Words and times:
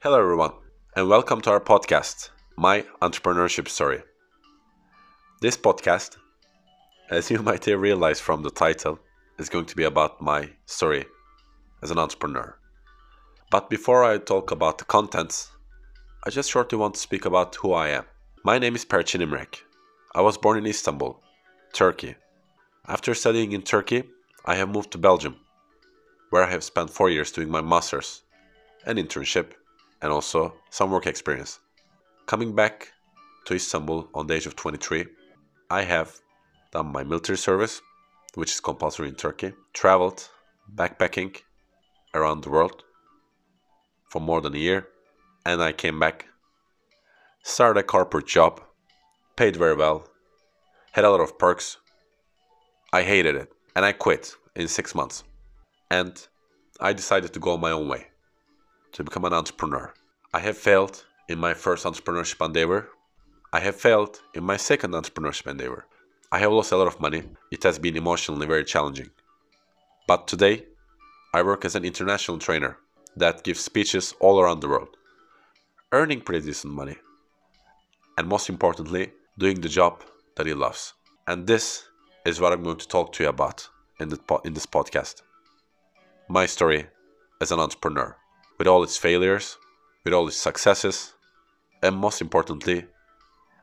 Hello, 0.00 0.20
everyone, 0.20 0.52
and 0.94 1.08
welcome 1.08 1.40
to 1.40 1.50
our 1.50 1.58
podcast, 1.58 2.30
My 2.56 2.84
Entrepreneurship 3.02 3.66
Story. 3.66 4.00
This 5.40 5.56
podcast, 5.56 6.18
as 7.10 7.32
you 7.32 7.38
might 7.42 7.64
have 7.64 7.80
realized 7.80 8.22
from 8.22 8.44
the 8.44 8.50
title, 8.50 9.00
is 9.40 9.48
going 9.48 9.64
to 9.64 9.74
be 9.74 9.82
about 9.82 10.22
my 10.22 10.50
story 10.66 11.04
as 11.82 11.90
an 11.90 11.98
entrepreneur. 11.98 12.56
But 13.50 13.68
before 13.68 14.04
I 14.04 14.18
talk 14.18 14.52
about 14.52 14.78
the 14.78 14.84
contents, 14.84 15.50
I 16.24 16.30
just 16.30 16.48
shortly 16.48 16.78
want 16.78 16.94
to 16.94 17.00
speak 17.00 17.24
about 17.24 17.56
who 17.56 17.72
I 17.72 17.88
am. 17.88 18.04
My 18.44 18.60
name 18.60 18.76
is 18.76 18.84
Perçin 18.84 19.20
İmrek. 19.20 19.62
I 20.14 20.20
was 20.20 20.38
born 20.38 20.58
in 20.58 20.66
Istanbul, 20.68 21.20
Turkey. 21.72 22.14
After 22.86 23.14
studying 23.14 23.50
in 23.50 23.62
Turkey, 23.62 24.04
I 24.44 24.54
have 24.54 24.68
moved 24.68 24.92
to 24.92 24.98
Belgium, 24.98 25.40
where 26.30 26.44
I 26.44 26.50
have 26.50 26.62
spent 26.62 26.88
four 26.88 27.10
years 27.10 27.32
doing 27.32 27.50
my 27.50 27.62
master's, 27.62 28.22
an 28.86 28.96
internship, 28.96 29.54
and 30.02 30.12
also 30.12 30.54
some 30.70 30.90
work 30.90 31.06
experience. 31.06 31.58
Coming 32.26 32.54
back 32.54 32.92
to 33.46 33.54
Istanbul 33.54 34.08
on 34.14 34.26
the 34.26 34.34
age 34.34 34.46
of 34.46 34.56
23, 34.56 35.06
I 35.70 35.82
have 35.82 36.20
done 36.72 36.92
my 36.92 37.04
military 37.04 37.38
service, 37.38 37.80
which 38.34 38.52
is 38.52 38.60
compulsory 38.60 39.08
in 39.08 39.14
Turkey, 39.14 39.52
traveled 39.72 40.28
backpacking 40.74 41.36
around 42.14 42.42
the 42.42 42.50
world 42.50 42.84
for 44.08 44.20
more 44.20 44.40
than 44.40 44.54
a 44.54 44.58
year, 44.58 44.88
and 45.44 45.62
I 45.62 45.72
came 45.72 45.98
back, 45.98 46.26
started 47.42 47.80
a 47.80 47.82
corporate 47.82 48.26
job, 48.26 48.60
paid 49.36 49.56
very 49.56 49.76
well, 49.76 50.06
had 50.92 51.04
a 51.04 51.10
lot 51.10 51.20
of 51.20 51.38
perks. 51.38 51.78
I 52.92 53.02
hated 53.02 53.34
it, 53.34 53.52
and 53.76 53.84
I 53.84 53.92
quit 53.92 54.34
in 54.54 54.68
six 54.68 54.94
months. 54.94 55.24
And 55.90 56.26
I 56.80 56.92
decided 56.92 57.32
to 57.32 57.40
go 57.40 57.56
my 57.56 57.70
own 57.70 57.88
way 57.88 58.07
to 58.98 59.04
become 59.04 59.24
an 59.24 59.32
entrepreneur. 59.32 59.94
I 60.34 60.40
have 60.40 60.58
failed 60.58 61.04
in 61.28 61.38
my 61.38 61.54
first 61.54 61.84
entrepreneurship 61.84 62.44
endeavor. 62.44 62.88
I 63.52 63.60
have 63.60 63.76
failed 63.76 64.20
in 64.34 64.42
my 64.42 64.56
second 64.56 64.92
entrepreneurship 64.92 65.48
endeavor. 65.48 65.86
I 66.32 66.40
have 66.40 66.50
lost 66.50 66.72
a 66.72 66.76
lot 66.76 66.88
of 66.88 67.00
money. 67.00 67.22
It 67.52 67.62
has 67.62 67.78
been 67.78 67.96
emotionally 67.96 68.48
very 68.48 68.64
challenging. 68.64 69.10
But 70.08 70.26
today, 70.26 70.64
I 71.32 71.42
work 71.42 71.64
as 71.64 71.76
an 71.76 71.84
international 71.84 72.38
trainer 72.38 72.78
that 73.14 73.44
gives 73.44 73.60
speeches 73.60 74.14
all 74.18 74.40
around 74.40 74.60
the 74.60 74.68
world, 74.68 74.96
earning 75.92 76.20
pretty 76.20 76.44
decent 76.44 76.74
money. 76.74 76.96
And 78.16 78.26
most 78.26 78.48
importantly, 78.48 79.12
doing 79.38 79.60
the 79.60 79.68
job 79.68 80.02
that 80.34 80.46
he 80.46 80.54
loves. 80.54 80.94
And 81.28 81.46
this 81.46 81.84
is 82.26 82.40
what 82.40 82.52
I'm 82.52 82.64
going 82.64 82.78
to 82.78 82.88
talk 82.88 83.12
to 83.12 83.22
you 83.22 83.28
about 83.28 83.68
in, 84.00 84.08
the, 84.08 84.18
in 84.44 84.54
this 84.54 84.66
podcast. 84.66 85.22
My 86.28 86.46
story 86.46 86.88
as 87.40 87.52
an 87.52 87.60
entrepreneur 87.60 88.16
with 88.58 88.66
all 88.66 88.82
its 88.82 88.96
failures, 88.96 89.56
with 90.04 90.12
all 90.12 90.26
its 90.26 90.36
successes, 90.36 91.14
and 91.82 91.96
most 91.96 92.20
importantly, 92.20 92.86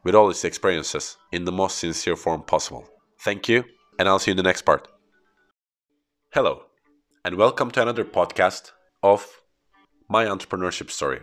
with 0.03 0.15
all 0.15 0.29
its 0.29 0.45
experiences 0.45 1.17
in 1.31 1.43
the 1.43 1.51
most 1.51 1.77
sincere 1.77 2.15
form 2.15 2.41
possible. 2.41 2.88
Thank 3.19 3.49
you, 3.49 3.66
and 3.99 4.07
I'll 4.07 4.19
see 4.19 4.31
you 4.31 4.33
in 4.33 4.38
the 4.38 4.43
next 4.43 4.61
part. 4.61 4.88
Hello, 6.33 6.63
and 7.25 7.35
welcome 7.35 7.71
to 7.71 7.81
another 7.81 8.05
podcast 8.05 8.71
of 9.03 9.41
My 10.07 10.25
Entrepreneurship 10.25 10.89
Story. 10.89 11.21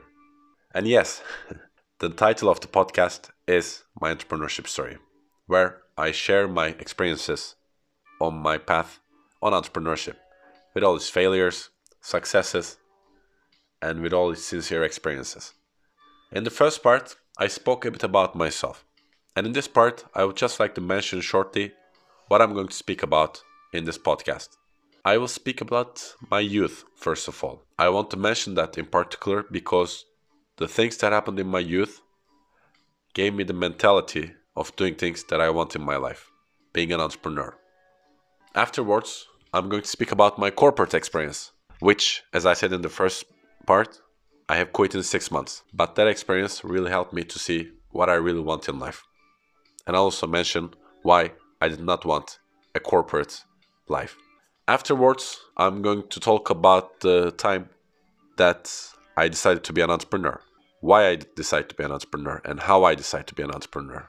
And 0.74 0.86
yes, 0.86 1.22
the 1.98 2.10
title 2.10 2.50
of 2.50 2.60
the 2.60 2.66
podcast 2.66 3.30
is 3.46 3.84
My 4.00 4.14
Entrepreneurship 4.14 4.66
Story, 4.66 4.98
where 5.46 5.78
I 5.96 6.10
share 6.10 6.46
my 6.46 6.68
experiences 6.78 7.54
on 8.20 8.34
my 8.34 8.58
path 8.58 9.00
on 9.40 9.52
entrepreneurship 9.52 10.16
with 10.74 10.84
all 10.84 10.96
its 10.96 11.08
failures, 11.08 11.70
successes, 12.00 12.76
and 13.82 14.00
with 14.00 14.12
all 14.12 14.30
its 14.30 14.44
sincere 14.44 14.84
experiences. 14.84 15.52
In 16.30 16.44
the 16.44 16.50
first 16.50 16.82
part, 16.82 17.16
I 17.36 17.48
spoke 17.48 17.84
a 17.84 17.90
bit 17.90 18.04
about 18.04 18.36
myself. 18.36 18.84
And 19.36 19.46
in 19.46 19.52
this 19.52 19.68
part, 19.68 20.04
I 20.14 20.24
would 20.24 20.36
just 20.36 20.60
like 20.60 20.74
to 20.76 20.80
mention 20.80 21.20
shortly 21.20 21.72
what 22.28 22.40
I'm 22.40 22.54
going 22.54 22.68
to 22.68 22.74
speak 22.84 23.02
about 23.02 23.42
in 23.72 23.84
this 23.84 23.98
podcast. 23.98 24.48
I 25.04 25.18
will 25.18 25.28
speak 25.28 25.60
about 25.60 26.14
my 26.30 26.40
youth, 26.40 26.84
first 26.94 27.26
of 27.26 27.42
all. 27.42 27.64
I 27.78 27.88
want 27.88 28.10
to 28.10 28.16
mention 28.16 28.54
that 28.54 28.78
in 28.78 28.86
particular 28.86 29.44
because 29.50 30.04
the 30.58 30.68
things 30.68 30.96
that 30.98 31.12
happened 31.12 31.40
in 31.40 31.48
my 31.48 31.58
youth 31.58 32.00
gave 33.14 33.34
me 33.34 33.44
the 33.44 33.52
mentality 33.52 34.32
of 34.54 34.76
doing 34.76 34.94
things 34.94 35.24
that 35.24 35.40
I 35.40 35.50
want 35.50 35.74
in 35.74 35.82
my 35.82 35.96
life, 35.96 36.30
being 36.72 36.92
an 36.92 37.00
entrepreneur. 37.00 37.56
Afterwards, 38.54 39.26
I'm 39.52 39.68
going 39.68 39.82
to 39.82 39.88
speak 39.88 40.12
about 40.12 40.38
my 40.38 40.50
corporate 40.50 40.94
experience, 40.94 41.50
which, 41.80 42.22
as 42.32 42.46
I 42.46 42.54
said 42.54 42.72
in 42.72 42.82
the 42.82 42.88
first 42.88 43.24
part, 43.66 44.00
I 44.48 44.56
have 44.56 44.72
quit 44.72 44.94
in 44.94 45.02
six 45.02 45.30
months, 45.30 45.62
but 45.72 45.94
that 45.94 46.08
experience 46.08 46.64
really 46.64 46.90
helped 46.90 47.12
me 47.12 47.24
to 47.24 47.38
see 47.38 47.70
what 47.90 48.08
I 48.08 48.14
really 48.14 48.40
want 48.40 48.68
in 48.68 48.78
life. 48.78 49.04
And 49.86 49.96
I 49.96 49.98
also 49.98 50.26
mention 50.26 50.74
why 51.02 51.32
I 51.60 51.68
did 51.68 51.80
not 51.80 52.04
want 52.04 52.38
a 52.74 52.80
corporate 52.80 53.44
life. 53.88 54.16
Afterwards, 54.68 55.38
I'm 55.56 55.82
going 55.82 56.08
to 56.08 56.20
talk 56.20 56.50
about 56.50 57.00
the 57.00 57.32
time 57.32 57.68
that 58.36 58.72
I 59.16 59.28
decided 59.28 59.64
to 59.64 59.72
be 59.72 59.82
an 59.82 59.90
entrepreneur, 59.90 60.40
why 60.80 61.08
I 61.08 61.18
decided 61.36 61.68
to 61.70 61.74
be 61.74 61.84
an 61.84 61.92
entrepreneur, 61.92 62.40
and 62.44 62.60
how 62.60 62.84
I 62.84 62.94
decided 62.94 63.26
to 63.28 63.34
be 63.34 63.42
an 63.42 63.50
entrepreneur. 63.50 64.08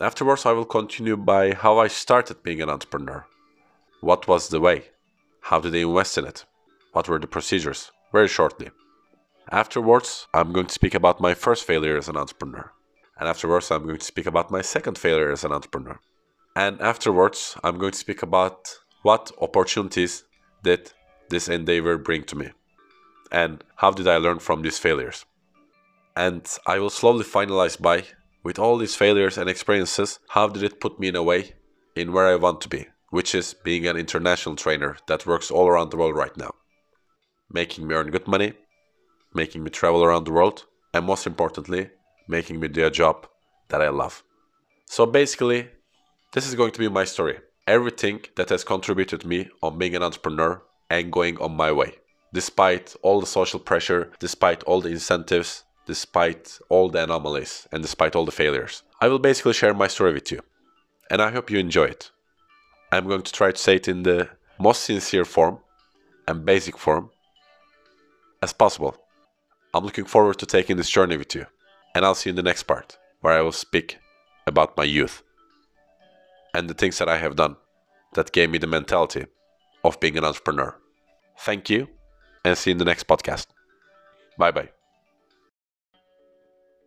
Afterwards, 0.00 0.46
I 0.46 0.52
will 0.52 0.64
continue 0.64 1.16
by 1.16 1.52
how 1.52 1.78
I 1.78 1.88
started 1.88 2.42
being 2.42 2.62
an 2.62 2.70
entrepreneur. 2.70 3.26
What 4.00 4.26
was 4.26 4.48
the 4.48 4.60
way? 4.60 4.84
How 5.42 5.60
did 5.60 5.74
I 5.74 5.78
invest 5.78 6.16
in 6.16 6.24
it? 6.24 6.44
What 6.92 7.08
were 7.08 7.18
the 7.18 7.26
procedures? 7.26 7.90
Very 8.12 8.28
shortly. 8.28 8.70
Afterwards, 9.52 10.28
I'm 10.32 10.52
going 10.52 10.66
to 10.66 10.72
speak 10.72 10.94
about 10.94 11.20
my 11.20 11.34
first 11.34 11.64
failure 11.64 11.98
as 11.98 12.08
an 12.08 12.16
entrepreneur. 12.16 12.70
And 13.18 13.28
afterwards, 13.28 13.72
I'm 13.72 13.82
going 13.84 13.98
to 13.98 14.04
speak 14.04 14.26
about 14.26 14.52
my 14.52 14.62
second 14.62 14.96
failure 14.96 15.32
as 15.32 15.42
an 15.42 15.50
entrepreneur. 15.50 15.98
And 16.54 16.80
afterwards, 16.80 17.56
I'm 17.64 17.76
going 17.76 17.90
to 17.90 17.98
speak 17.98 18.22
about 18.22 18.68
what 19.02 19.32
opportunities 19.40 20.22
did 20.62 20.92
this 21.30 21.48
endeavor 21.48 21.98
bring 21.98 22.22
to 22.24 22.36
me 22.36 22.50
and 23.32 23.64
how 23.76 23.90
did 23.90 24.06
I 24.06 24.18
learn 24.18 24.38
from 24.38 24.62
these 24.62 24.78
failures. 24.78 25.24
And 26.14 26.46
I 26.64 26.78
will 26.78 26.90
slowly 26.90 27.24
finalize 27.24 27.80
by, 27.80 28.04
with 28.44 28.58
all 28.58 28.76
these 28.76 28.94
failures 28.94 29.36
and 29.36 29.50
experiences, 29.50 30.20
how 30.28 30.46
did 30.46 30.62
it 30.62 30.80
put 30.80 31.00
me 31.00 31.08
in 31.08 31.16
a 31.16 31.24
way 31.24 31.54
in 31.96 32.12
where 32.12 32.28
I 32.28 32.36
want 32.36 32.60
to 32.60 32.68
be, 32.68 32.86
which 33.10 33.34
is 33.34 33.54
being 33.54 33.88
an 33.88 33.96
international 33.96 34.54
trainer 34.54 34.96
that 35.08 35.26
works 35.26 35.50
all 35.50 35.66
around 35.66 35.90
the 35.90 35.96
world 35.96 36.14
right 36.14 36.36
now, 36.36 36.52
making 37.50 37.88
me 37.88 37.96
earn 37.96 38.10
good 38.10 38.28
money, 38.28 38.54
making 39.34 39.62
me 39.62 39.70
travel 39.70 40.04
around 40.04 40.24
the 40.24 40.32
world, 40.32 40.66
and 40.92 41.04
most 41.04 41.26
importantly, 41.26 41.90
making 42.28 42.60
me 42.60 42.68
do 42.68 42.86
a 42.86 42.90
job 42.90 43.26
that 43.68 43.82
I 43.82 43.88
love. 43.88 44.22
So 44.86 45.06
basically, 45.06 45.68
this 46.32 46.46
is 46.46 46.54
going 46.54 46.72
to 46.72 46.78
be 46.78 46.88
my 46.88 47.04
story. 47.04 47.38
Everything 47.66 48.20
that 48.36 48.48
has 48.48 48.64
contributed 48.64 49.24
me 49.24 49.48
on 49.62 49.78
being 49.78 49.94
an 49.94 50.02
entrepreneur 50.02 50.62
and 50.88 51.12
going 51.12 51.38
on 51.38 51.56
my 51.56 51.70
way. 51.70 51.94
Despite 52.32 52.94
all 53.02 53.20
the 53.20 53.26
social 53.26 53.60
pressure, 53.60 54.10
despite 54.18 54.62
all 54.64 54.80
the 54.80 54.90
incentives, 54.90 55.64
despite 55.86 56.58
all 56.68 56.88
the 56.88 57.02
anomalies, 57.02 57.66
and 57.72 57.82
despite 57.82 58.14
all 58.14 58.24
the 58.24 58.32
failures. 58.32 58.82
I 59.00 59.08
will 59.08 59.18
basically 59.18 59.54
share 59.54 59.74
my 59.74 59.88
story 59.88 60.12
with 60.12 60.30
you. 60.30 60.40
And 61.10 61.20
I 61.20 61.30
hope 61.30 61.50
you 61.50 61.58
enjoy 61.58 61.84
it. 61.84 62.10
I'm 62.92 63.08
going 63.08 63.22
to 63.22 63.32
try 63.32 63.50
to 63.50 63.58
say 63.58 63.76
it 63.76 63.88
in 63.88 64.02
the 64.02 64.28
most 64.58 64.84
sincere 64.84 65.24
form 65.24 65.58
and 66.28 66.44
basic 66.44 66.76
form 66.78 67.10
as 68.42 68.52
possible. 68.52 68.96
I'm 69.72 69.84
looking 69.84 70.04
forward 70.04 70.36
to 70.40 70.46
taking 70.46 70.76
this 70.76 70.90
journey 70.90 71.16
with 71.16 71.32
you, 71.32 71.46
and 71.94 72.04
I'll 72.04 72.16
see 72.16 72.28
you 72.28 72.32
in 72.32 72.36
the 72.36 72.42
next 72.42 72.64
part, 72.64 72.98
where 73.20 73.34
I 73.34 73.40
will 73.40 73.52
speak 73.52 73.98
about 74.44 74.76
my 74.76 74.82
youth 74.82 75.22
and 76.52 76.68
the 76.68 76.74
things 76.74 76.98
that 76.98 77.08
I 77.08 77.18
have 77.18 77.36
done 77.36 77.54
that 78.14 78.32
gave 78.32 78.50
me 78.50 78.58
the 78.58 78.66
mentality 78.66 79.26
of 79.84 80.00
being 80.00 80.18
an 80.18 80.24
entrepreneur. 80.24 80.76
Thank 81.38 81.70
you, 81.70 81.86
and 82.44 82.58
see 82.58 82.70
you 82.70 82.72
in 82.72 82.78
the 82.78 82.84
next 82.84 83.06
podcast. 83.06 83.46
Bye 84.36 84.50
bye. 84.50 84.70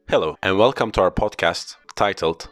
Hello, 0.10 0.36
and 0.44 0.58
welcome 0.58 0.92
to 0.92 1.02
our 1.04 1.12
podcast 1.12 1.78
titled 1.96 2.50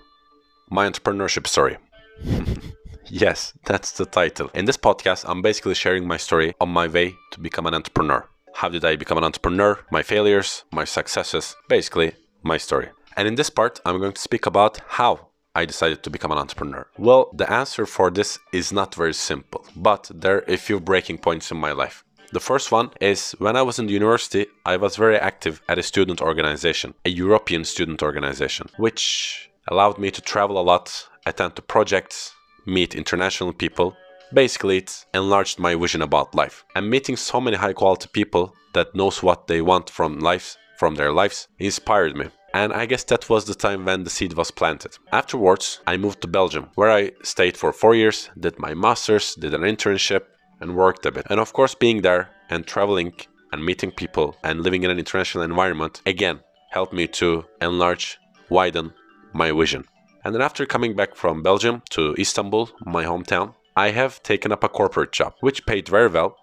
My 0.69 0.89
Entrepreneurship 0.89 1.45
Story. 1.45 1.77
yes, 3.07 3.51
that's 3.65 3.91
the 3.91 4.05
title. 4.05 4.49
In 4.53 4.63
this 4.63 4.77
podcast, 4.77 5.25
I'm 5.27 5.41
basically 5.41 5.75
sharing 5.75 6.07
my 6.07 6.15
story 6.15 6.53
on 6.61 6.69
my 6.69 6.87
way 6.87 7.15
to 7.31 7.41
become 7.41 7.65
an 7.65 7.73
entrepreneur. 7.73 8.25
How 8.55 8.69
did 8.69 8.85
I 8.85 8.95
become 8.95 9.17
an 9.17 9.23
entrepreneur? 9.23 9.79
My 9.91 10.03
failures, 10.03 10.63
my 10.71 10.85
successes, 10.85 11.55
basically 11.67 12.13
my 12.43 12.57
story. 12.57 12.89
And 13.17 13.27
in 13.27 13.35
this 13.35 13.49
part, 13.49 13.79
I'm 13.85 13.99
going 13.99 14.13
to 14.13 14.21
speak 14.21 14.45
about 14.45 14.79
how 14.87 15.27
I 15.53 15.65
decided 15.65 16.03
to 16.03 16.09
become 16.09 16.31
an 16.31 16.37
entrepreneur. 16.37 16.87
Well, 16.97 17.31
the 17.33 17.51
answer 17.51 17.85
for 17.85 18.09
this 18.09 18.39
is 18.53 18.71
not 18.71 18.95
very 18.95 19.13
simple, 19.13 19.65
but 19.75 20.09
there 20.13 20.37
are 20.37 20.45
a 20.47 20.57
few 20.57 20.79
breaking 20.79 21.17
points 21.17 21.51
in 21.51 21.57
my 21.57 21.71
life. 21.71 22.03
The 22.31 22.39
first 22.39 22.71
one 22.71 22.91
is 23.01 23.31
when 23.39 23.57
I 23.57 23.61
was 23.61 23.77
in 23.77 23.87
the 23.87 23.93
university, 23.93 24.45
I 24.65 24.77
was 24.77 24.95
very 24.95 25.17
active 25.17 25.61
at 25.67 25.77
a 25.77 25.83
student 25.83 26.21
organization, 26.21 26.93
a 27.03 27.09
European 27.09 27.65
student 27.65 28.01
organization, 28.01 28.69
which 28.77 29.49
allowed 29.67 29.97
me 29.97 30.11
to 30.11 30.21
travel 30.21 30.57
a 30.57 30.63
lot, 30.63 31.09
attend 31.25 31.57
to 31.57 31.61
projects, 31.61 32.33
meet 32.65 32.95
international 32.95 33.51
people, 33.51 33.97
Basically, 34.33 34.77
it 34.77 35.05
enlarged 35.13 35.59
my 35.59 35.75
vision 35.75 36.01
about 36.01 36.35
life. 36.35 36.65
And 36.75 36.89
meeting 36.89 37.17
so 37.17 37.41
many 37.41 37.57
high 37.57 37.73
quality 37.73 38.07
people 38.11 38.55
that 38.73 38.95
knows 38.95 39.21
what 39.21 39.47
they 39.47 39.61
want 39.61 39.89
from 39.89 40.19
life, 40.19 40.57
from 40.77 40.95
their 40.95 41.11
lives, 41.11 41.47
inspired 41.59 42.15
me. 42.15 42.27
And 42.53 42.73
I 42.73 42.85
guess 42.85 43.03
that 43.05 43.29
was 43.29 43.45
the 43.45 43.55
time 43.55 43.85
when 43.85 44.03
the 44.03 44.09
seed 44.09 44.33
was 44.33 44.51
planted. 44.51 44.97
Afterwards, 45.11 45.79
I 45.87 45.97
moved 45.97 46.21
to 46.21 46.27
Belgium, 46.27 46.69
where 46.75 46.91
I 46.91 47.11
stayed 47.23 47.55
for 47.55 47.71
four 47.71 47.95
years, 47.95 48.29
did 48.39 48.59
my 48.59 48.73
master's, 48.73 49.35
did 49.35 49.53
an 49.53 49.61
internship, 49.61 50.23
and 50.59 50.75
worked 50.75 51.05
a 51.05 51.11
bit. 51.11 51.27
And 51.29 51.39
of 51.39 51.53
course, 51.53 51.75
being 51.75 52.01
there 52.01 52.29
and 52.49 52.65
traveling 52.65 53.13
and 53.51 53.65
meeting 53.65 53.91
people 53.91 54.35
and 54.43 54.61
living 54.61 54.83
in 54.83 54.91
an 54.91 54.99
international 54.99 55.43
environment 55.43 56.01
again 56.05 56.39
helped 56.69 56.93
me 56.93 57.07
to 57.07 57.45
enlarge, 57.61 58.17
widen 58.49 58.93
my 59.33 59.51
vision. 59.51 59.85
And 60.23 60.35
then 60.35 60.41
after 60.41 60.65
coming 60.65 60.95
back 60.95 61.15
from 61.15 61.41
Belgium 61.41 61.81
to 61.91 62.15
Istanbul, 62.19 62.69
my 62.85 63.03
hometown, 63.03 63.55
I 63.75 63.91
have 63.91 64.21
taken 64.23 64.51
up 64.51 64.63
a 64.63 64.69
corporate 64.69 65.11
job, 65.11 65.33
which 65.39 65.65
paid 65.65 65.87
very 65.87 66.09
well 66.09 66.35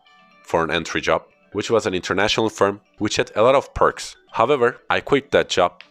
for 0.45 0.65
an 0.65 0.71
entry 0.71 1.01
job, 1.01 1.25
which 1.53 1.71
was 1.71 1.87
an 1.87 1.95
international 1.95 2.49
firm, 2.49 2.81
which 2.99 3.17
had 3.17 3.31
a 3.37 3.43
lot 3.43 3.55
of 3.55 3.75
perks. 3.75 4.17
However, 4.33 4.79
I 4.89 5.01
quit 5.01 5.31
that 5.33 5.49
job 5.49 5.83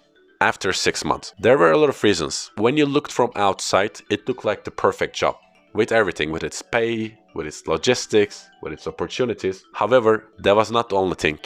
after 0.41 0.73
six 0.73 1.05
months. 1.05 1.33
There 1.39 1.57
were 1.57 1.71
a 1.71 1.77
lot 1.77 1.89
of 1.89 2.03
reasons. 2.03 2.51
When 2.57 2.77
you 2.77 2.85
looked 2.85 3.11
from 3.11 3.31
outside, 3.35 4.01
it 4.09 4.27
looked 4.27 4.45
like 4.45 4.63
the 4.63 4.71
perfect 4.71 5.15
job 5.15 5.35
with 5.73 5.91
everything, 5.91 6.31
with 6.31 6.43
its 6.43 6.61
pay, 6.61 7.17
with 7.35 7.45
its 7.45 7.67
logistics, 7.67 8.49
with 8.63 8.73
its 8.73 8.87
opportunities. 8.87 9.63
However, 9.73 10.25
that 10.39 10.55
was 10.55 10.71
not 10.71 10.89
the 10.89 10.95
only 10.95 11.15
thing 11.15 11.39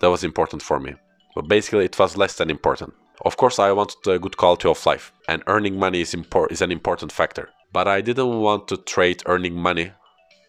that 0.00 0.10
was 0.10 0.24
important 0.24 0.62
for 0.62 0.80
me. 0.80 0.94
But 1.36 1.48
basically, 1.48 1.84
it 1.84 1.98
was 1.98 2.16
less 2.16 2.34
than 2.34 2.50
important. 2.50 2.94
Of 3.24 3.36
course, 3.36 3.58
I 3.58 3.72
wanted 3.72 4.06
a 4.06 4.18
good 4.18 4.36
quality 4.36 4.68
of 4.68 4.84
life, 4.86 5.12
and 5.28 5.42
earning 5.46 5.78
money 5.78 6.00
is, 6.00 6.14
impor- 6.14 6.50
is 6.50 6.62
an 6.62 6.72
important 6.72 7.12
factor. 7.12 7.48
But 7.76 7.88
I 7.88 8.00
didn't 8.00 8.40
want 8.40 8.68
to 8.68 8.78
trade 8.78 9.22
earning 9.26 9.54
money 9.54 9.92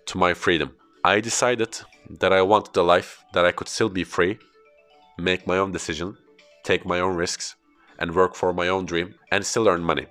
to 0.05 0.17
my 0.17 0.33
freedom. 0.33 0.77
I 1.03 1.19
decided 1.19 1.77
that 2.21 2.31
I 2.31 2.41
wanted 2.41 2.77
a 2.77 2.83
life 2.83 3.25
that 3.33 3.43
I 3.43 3.51
could 3.51 3.67
still 3.67 3.89
be 3.89 4.05
free, 4.05 4.39
make 5.17 5.45
my 5.45 5.57
own 5.57 5.73
decision, 5.73 6.15
take 6.63 6.85
my 6.85 7.01
own 7.01 7.17
risks, 7.17 7.57
and 7.99 8.15
work 8.15 8.33
for 8.33 8.53
my 8.53 8.69
own 8.69 8.85
dream 8.85 9.15
and 9.29 9.45
still 9.45 9.67
earn 9.67 9.83
money. 9.83 10.07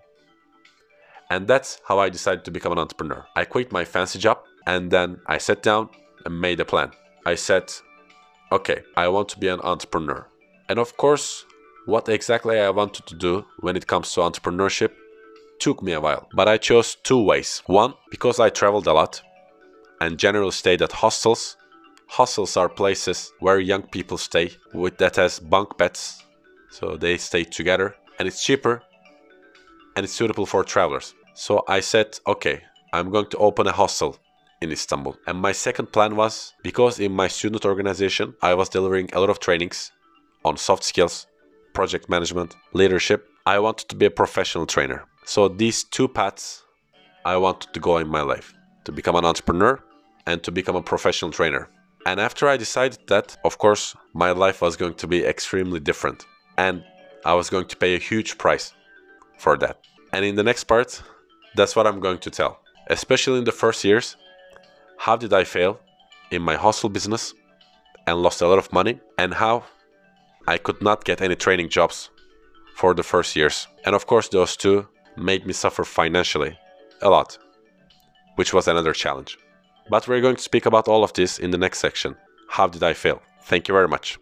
And 1.30 1.48
that's 1.48 1.80
how 1.88 1.98
I 2.00 2.10
decided 2.10 2.44
to 2.44 2.50
become 2.50 2.72
an 2.72 2.78
entrepreneur. 2.78 3.24
I 3.34 3.46
quit 3.46 3.72
my 3.72 3.86
fancy 3.86 4.18
job 4.18 4.40
and 4.66 4.90
then 4.90 5.18
I 5.26 5.38
sat 5.38 5.62
down 5.62 5.88
and 6.26 6.38
made 6.38 6.60
a 6.60 6.66
plan. 6.66 6.90
I 7.24 7.36
said, 7.36 7.72
okay, 8.52 8.82
I 8.94 9.08
want 9.08 9.30
to 9.30 9.38
be 9.38 9.48
an 9.48 9.62
entrepreneur. 9.62 10.28
And 10.68 10.78
of 10.78 10.98
course, 10.98 11.46
what 11.86 12.10
exactly 12.10 12.60
I 12.60 12.68
wanted 12.68 13.06
to 13.06 13.14
do 13.14 13.46
when 13.60 13.74
it 13.74 13.86
comes 13.86 14.12
to 14.12 14.20
entrepreneurship 14.20 14.90
took 15.60 15.82
me 15.82 15.92
a 15.92 16.00
while. 16.00 16.28
But 16.34 16.48
I 16.48 16.58
chose 16.58 16.96
two 17.02 17.22
ways. 17.22 17.62
One, 17.66 17.94
because 18.10 18.40
I 18.40 18.50
traveled 18.50 18.86
a 18.86 18.92
lot 18.92 19.22
and 20.00 20.18
generally 20.18 20.50
stayed 20.50 20.82
at 20.82 20.92
hostels. 20.92 21.56
Hostels 22.08 22.56
are 22.56 22.68
places 22.68 23.32
where 23.40 23.58
young 23.58 23.82
people 23.82 24.18
stay 24.18 24.50
with 24.72 24.98
that 24.98 25.16
has 25.16 25.40
bunk 25.40 25.76
beds 25.76 26.22
so 26.70 26.96
they 26.96 27.16
stay 27.16 27.44
together 27.44 27.96
and 28.18 28.28
it's 28.28 28.44
cheaper 28.44 28.82
and 29.96 30.04
it's 30.04 30.12
suitable 30.12 30.46
for 30.46 30.62
travelers. 30.62 31.14
So 31.34 31.64
I 31.68 31.80
said, 31.80 32.18
okay, 32.26 32.62
I'm 32.92 33.10
going 33.10 33.26
to 33.30 33.38
open 33.38 33.66
a 33.66 33.72
hostel 33.72 34.18
in 34.60 34.70
Istanbul. 34.70 35.16
And 35.26 35.38
my 35.38 35.52
second 35.52 35.92
plan 35.92 36.16
was 36.16 36.54
because 36.62 37.00
in 37.00 37.12
my 37.12 37.28
student 37.28 37.64
organization, 37.64 38.34
I 38.42 38.54
was 38.54 38.68
delivering 38.68 39.10
a 39.12 39.20
lot 39.20 39.30
of 39.30 39.40
trainings 39.40 39.92
on 40.44 40.56
soft 40.56 40.84
skills, 40.84 41.26
project 41.74 42.08
management, 42.08 42.56
leadership. 42.72 43.26
I 43.44 43.58
wanted 43.58 43.88
to 43.88 43.96
be 43.96 44.06
a 44.06 44.10
professional 44.10 44.66
trainer. 44.66 45.04
So 45.26 45.48
these 45.48 45.84
two 45.84 46.08
paths 46.08 46.62
I 47.24 47.36
wanted 47.36 47.74
to 47.74 47.80
go 47.80 47.98
in 47.98 48.08
my 48.08 48.22
life 48.22 48.54
to 48.84 48.92
become 48.92 49.16
an 49.16 49.24
entrepreneur 49.24 49.82
and 50.26 50.42
to 50.44 50.50
become 50.50 50.76
a 50.76 50.82
professional 50.82 51.30
trainer. 51.30 51.68
And 52.06 52.18
after 52.20 52.48
I 52.48 52.56
decided 52.56 53.00
that, 53.08 53.36
of 53.44 53.58
course, 53.58 53.94
my 54.14 54.30
life 54.30 54.62
was 54.62 54.76
going 54.76 54.94
to 54.94 55.06
be 55.06 55.24
extremely 55.24 55.80
different 55.80 56.24
and 56.56 56.82
I 57.24 57.34
was 57.34 57.50
going 57.50 57.66
to 57.66 57.76
pay 57.76 57.94
a 57.94 57.98
huge 57.98 58.38
price 58.38 58.72
for 59.36 59.58
that. 59.58 59.80
And 60.12 60.24
in 60.24 60.36
the 60.36 60.44
next 60.44 60.64
part, 60.64 61.02
that's 61.56 61.76
what 61.76 61.86
I'm 61.86 62.00
going 62.00 62.18
to 62.18 62.30
tell. 62.30 62.60
Especially 62.88 63.38
in 63.38 63.44
the 63.44 63.58
first 63.62 63.84
years, 63.84 64.16
how 64.96 65.16
did 65.16 65.32
I 65.32 65.44
fail 65.44 65.80
in 66.30 66.42
my 66.42 66.54
hostel 66.54 66.88
business 66.88 67.34
and 68.06 68.22
lost 68.22 68.40
a 68.40 68.48
lot 68.48 68.58
of 68.58 68.72
money, 68.72 69.00
and 69.18 69.34
how 69.34 69.64
I 70.46 70.58
could 70.58 70.80
not 70.80 71.04
get 71.04 71.20
any 71.20 71.34
training 71.34 71.68
jobs 71.68 72.10
for 72.76 72.94
the 72.94 73.02
first 73.02 73.34
years. 73.34 73.66
And 73.84 73.94
of 73.94 74.06
course, 74.06 74.28
those 74.28 74.56
two 74.56 74.86
made 75.16 75.46
me 75.46 75.52
suffer 75.52 75.84
financially 75.84 76.58
a 77.02 77.08
lot, 77.08 77.38
which 78.36 78.52
was 78.52 78.68
another 78.68 78.92
challenge. 78.92 79.38
But 79.88 80.08
we're 80.08 80.20
going 80.20 80.36
to 80.36 80.42
speak 80.42 80.66
about 80.66 80.88
all 80.88 81.04
of 81.04 81.12
this 81.12 81.38
in 81.38 81.50
the 81.50 81.58
next 81.58 81.78
section. 81.78 82.16
How 82.48 82.66
did 82.66 82.82
I 82.82 82.94
fail? 82.94 83.22
Thank 83.44 83.68
you 83.68 83.74
very 83.74 83.88
much, 83.88 84.18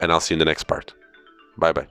and 0.00 0.12
I'll 0.12 0.20
see 0.20 0.34
you 0.34 0.36
in 0.36 0.40
the 0.40 0.44
next 0.44 0.64
part. 0.64 0.94
Bye 1.56 1.72
bye. 1.72 1.88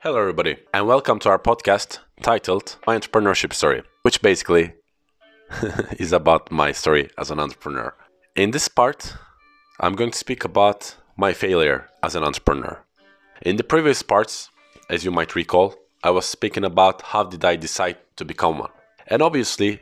Hello, 0.00 0.18
everybody, 0.20 0.56
and 0.74 0.86
welcome 0.86 1.18
to 1.20 1.30
our 1.30 1.38
podcast 1.38 1.98
titled 2.20 2.76
My 2.86 2.98
Entrepreneurship 2.98 3.52
Story, 3.52 3.82
which 4.02 4.20
basically 4.20 4.74
is 5.98 6.12
about 6.12 6.50
my 6.50 6.72
story 6.72 7.08
as 7.16 7.30
an 7.30 7.40
entrepreneur. 7.40 7.94
In 8.36 8.50
this 8.50 8.68
part, 8.68 9.14
I'm 9.80 9.94
going 9.94 10.10
to 10.10 10.18
speak 10.18 10.44
about 10.44 10.96
my 11.16 11.32
failure 11.32 11.88
as 12.02 12.14
an 12.14 12.24
entrepreneur. 12.24 12.84
In 13.42 13.56
the 13.56 13.64
previous 13.64 14.02
parts, 14.02 14.50
as 14.90 15.04
you 15.04 15.10
might 15.10 15.34
recall, 15.34 15.74
I 16.04 16.10
was 16.10 16.26
speaking 16.26 16.64
about 16.64 17.02
how 17.02 17.24
did 17.24 17.44
I 17.44 17.56
decide 17.56 17.96
to 18.16 18.24
become 18.24 18.58
one. 18.58 18.70
And 19.08 19.22
obviously, 19.22 19.80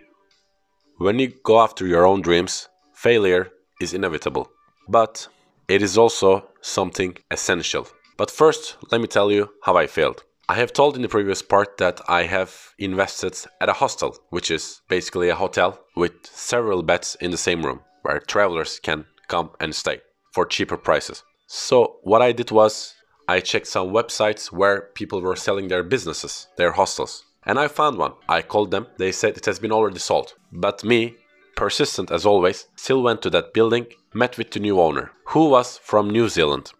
when 0.98 1.18
you 1.18 1.34
go 1.44 1.60
after 1.60 1.86
your 1.86 2.06
own 2.06 2.22
dreams, 2.22 2.68
failure 2.94 3.50
is 3.80 3.92
inevitable. 3.92 4.50
But 4.88 5.28
it 5.68 5.82
is 5.82 5.98
also 5.98 6.48
something 6.62 7.18
essential 7.30 7.86
but 8.22 8.30
first, 8.30 8.76
let 8.90 9.00
me 9.00 9.06
tell 9.06 9.32
you 9.32 9.50
how 9.64 9.76
I 9.76 9.86
failed. 9.86 10.22
I 10.48 10.54
have 10.54 10.72
told 10.72 10.96
in 10.96 11.02
the 11.02 11.08
previous 11.08 11.40
part 11.40 11.78
that 11.78 12.00
I 12.08 12.22
have 12.22 12.54
invested 12.78 13.36
at 13.60 13.68
a 13.68 13.72
hostel, 13.72 14.16
which 14.30 14.50
is 14.50 14.80
basically 14.88 15.28
a 15.28 15.34
hotel 15.34 15.80
with 15.96 16.12
several 16.24 16.82
beds 16.82 17.16
in 17.20 17.30
the 17.30 17.36
same 17.36 17.64
room 17.64 17.80
where 18.02 18.20
travelers 18.20 18.78
can 18.78 19.06
come 19.28 19.50
and 19.60 19.74
stay 19.74 20.00
for 20.32 20.44
cheaper 20.44 20.76
prices. 20.76 21.22
So, 21.46 21.96
what 22.02 22.22
I 22.22 22.32
did 22.32 22.50
was 22.50 22.94
I 23.28 23.40
checked 23.40 23.66
some 23.66 23.88
websites 23.88 24.52
where 24.52 24.90
people 24.94 25.20
were 25.20 25.36
selling 25.36 25.68
their 25.68 25.82
businesses, 25.82 26.48
their 26.56 26.72
hostels. 26.72 27.24
And 27.44 27.58
I 27.58 27.68
found 27.68 27.98
one. 27.98 28.12
I 28.28 28.42
called 28.42 28.70
them. 28.70 28.86
They 28.98 29.12
said 29.12 29.36
it 29.36 29.46
has 29.46 29.58
been 29.58 29.72
already 29.72 29.98
sold. 29.98 30.34
But 30.52 30.84
me, 30.84 31.16
persistent 31.56 32.10
as 32.10 32.26
always, 32.26 32.66
still 32.76 33.02
went 33.02 33.22
to 33.22 33.30
that 33.30 33.52
building, 33.52 33.86
met 34.14 34.38
with 34.38 34.50
the 34.50 34.60
new 34.60 34.80
owner, 34.80 35.12
who 35.26 35.48
was 35.48 35.78
from 35.78 36.10
New 36.10 36.28
Zealand. 36.28 36.72